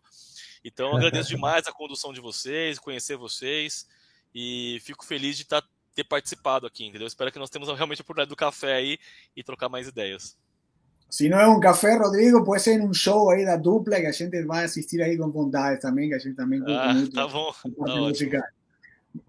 Então, 0.64 0.95
agradeço 0.95 1.30
demais 1.36 1.68
a 1.68 1.72
condução 1.72 2.12
de 2.12 2.20
vocês, 2.20 2.80
conhecer 2.80 3.16
vocês, 3.16 3.88
e 4.34 4.80
fico 4.84 5.06
feliz 5.06 5.38
de 5.38 5.45
tá, 5.45 5.64
ter 5.93 6.04
participado 6.04 6.66
aqui, 6.66 6.86
entendeu? 6.86 7.08
Espero 7.08 7.32
que 7.32 7.39
nós 7.39 7.49
tenhamos 7.49 7.74
realmente 7.76 8.02
a 8.02 8.04
oportunidade 8.04 8.30
do 8.30 8.36
café 8.36 8.74
aí 8.74 8.97
e 9.36 9.43
trocar 9.43 9.70
mais 9.70 9.88
ideias. 9.88 10.38
Se 11.10 11.28
não 11.28 11.38
é 11.38 11.45
um 11.45 11.60
café, 11.60 11.97
Rodrigo, 11.97 12.41
pode 12.43 12.62
ser 12.62 12.82
um 12.82 12.93
show 12.93 13.30
aí 13.30 13.43
da 13.45 13.58
dupla 13.58 13.99
que 13.99 14.06
a 14.06 14.12
gente 14.14 14.43
vai 14.43 14.64
assistir 14.64 15.02
aí 15.02 15.18
com 15.18 15.30
vontade 15.30 15.82
também, 15.82 16.08
que 16.08 16.16
a 16.16 16.20
gente 16.20 16.36
também 16.36 16.60
curte 16.60 16.74
ah, 16.74 16.93
muito. 16.93 17.12
Tá 17.14 17.28
bom, 17.28 17.52
tá 17.52 18.61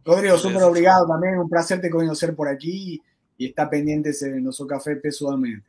Rodrigo, 0.05 0.39
súper 0.39 0.63
obrigado 0.63 1.07
también. 1.07 1.39
Un 1.39 1.49
placer 1.49 1.81
te 1.81 1.91
conocer 1.91 2.35
por 2.35 2.49
aquí 2.49 3.01
y 3.37 3.47
está 3.47 3.69
pendiente 3.69 4.13
de 4.13 4.41
nuestro 4.41 4.67
café 4.67 4.97
pessoalmente. 4.97 5.67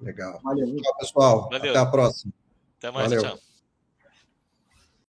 Legal. 0.00 0.38
Valeu. 0.42 0.76
Tchau, 0.76 0.92
pessoal. 0.98 1.48
Valeu. 1.50 1.70
Até 1.70 1.78
a 1.78 1.90
próxima. 1.90 2.32
Até 2.78 2.90
mais. 2.90 3.08
Valeu. 3.08 3.22
Tchau. 3.22 3.51